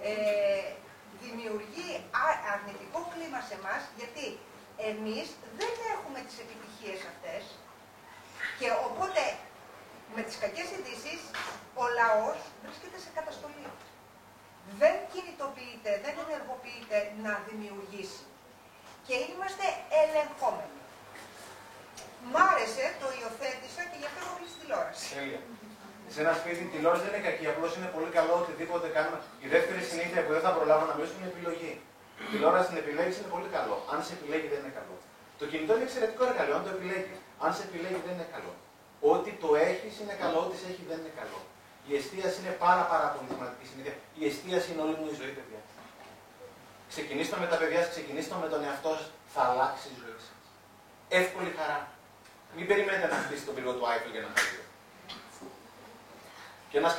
Ε, 0.08 0.66
δημιουργεί 1.22 1.90
αρνητικό 2.54 3.00
κλίμα 3.12 3.40
σε 3.48 3.54
εμά 3.60 3.76
γιατί 3.98 4.26
εμείς 4.90 5.26
δεν 5.60 5.72
έχουμε 5.94 6.18
τις 6.26 6.36
επιτυχίες 6.44 7.00
αυτές 7.12 7.42
και 8.58 8.68
οπότε 8.88 9.22
με 10.16 10.22
τις 10.26 10.36
κακές 10.42 10.68
ειδήσεις 10.76 11.20
ο 11.82 11.84
λαός 11.98 12.38
βρίσκεται 12.62 12.98
σε 13.04 13.10
καταστολή. 13.18 13.68
Δεν 14.80 14.94
κινητοποιείται, 15.12 15.90
δεν 16.04 16.14
ενεργοποιείται 16.24 16.98
να 17.24 17.32
δημιουργήσει. 17.48 18.24
Και 19.06 19.16
είμαστε 19.30 19.66
ελεγχόμενοι. 20.02 20.78
Μ' 22.30 22.38
άρεσε, 22.50 22.84
το 23.02 23.06
υιοθέτησα 23.18 23.82
και 23.90 23.98
γι' 24.00 24.08
αυτό 24.10 24.18
έχω 24.24 24.34
κλείσει 24.38 24.56
τηλεόραση. 24.62 25.04
Σε 26.14 26.18
ένα 26.24 26.34
σπίτι 26.40 26.60
η 26.68 26.70
τηλεόραση 26.74 27.02
δεν 27.06 27.12
είναι 27.14 27.26
κακή, 27.28 27.46
απλώς 27.52 27.70
είναι 27.76 27.88
πολύ 27.96 28.10
καλό 28.18 28.32
οτιδήποτε 28.42 28.86
κάνουμε. 28.96 29.18
Η 29.44 29.46
δεύτερη 29.54 29.82
συνήθεια 29.90 30.20
που 30.24 30.32
δεν 30.36 30.42
θα 30.46 30.52
προλάβω 30.56 30.84
να 30.88 30.94
μιλήσω 30.96 31.14
είναι 31.18 31.30
επιλογή. 31.34 31.72
Η 32.22 32.26
τηλεόραση 32.32 32.66
την 32.72 32.78
επιλέγεις 32.84 33.14
είναι 33.18 33.30
πολύ 33.36 33.48
καλό. 33.56 33.76
Αν 33.92 33.98
σε 34.06 34.12
επιλέγει 34.18 34.46
δεν 34.52 34.60
είναι 34.62 34.74
καλό. 34.78 34.96
Το 35.40 35.44
κινητό 35.50 35.72
είναι 35.76 35.86
εξαιρετικό 35.88 36.22
εργαλείο, 36.30 36.54
αν 36.58 36.64
το 36.66 36.70
επιλέγεις. 36.76 37.18
Αν 37.44 37.50
σε 37.56 37.62
επιλέγει 37.68 38.00
δεν 38.06 38.14
είναι 38.16 38.28
καλό. 38.36 38.52
Ό,τι 39.12 39.30
το 39.42 39.48
έχεις 39.68 39.94
είναι 40.00 40.14
καλό, 40.22 40.38
ό,τι 40.44 40.56
σε 40.60 40.66
έχει 40.72 40.84
δεν 40.90 40.98
είναι 41.00 41.14
καλό. 41.20 41.40
Η 41.88 41.92
εστίαση 41.98 42.36
είναι 42.40 42.54
πάρα, 42.64 42.84
πάρα 42.92 43.08
πολύ 43.14 43.28
σημαντική 43.34 43.66
συνήθεια. 43.70 43.94
Η 44.20 44.22
εστίαση 44.30 44.66
είναι 44.70 44.82
όλη 44.86 44.94
μου 45.00 45.06
η 45.12 45.14
ζωή, 45.20 45.32
παιδιά. 45.38 45.60
Ξεκινήστε 46.92 47.36
με 47.42 47.46
τα 47.52 47.56
παιδιά 47.60 47.80
σας, 47.84 47.90
ξεκινήστε 47.94 48.34
με 48.44 48.48
τον 48.52 48.60
εαυτό 48.66 48.90
σας, 48.98 49.08
θα 49.34 49.42
αλλάξει 49.48 49.86
η 49.94 49.96
ζωή 50.02 50.18
σας. 50.26 50.36
Εύκολη 51.20 51.50
χαρά. 51.58 51.78
Μην 52.56 52.66
περιμένετε 52.70 53.06
να 53.12 53.18
χτίσετε 53.22 53.46
τον 53.48 53.54
πύργο 53.56 53.72
του 53.76 53.84
Άιφελ 53.90 54.10
για 54.14 54.22
να 54.26 54.30
χαρείτε. 54.34 54.64
Και 56.68 56.76
ένας 56.80 56.94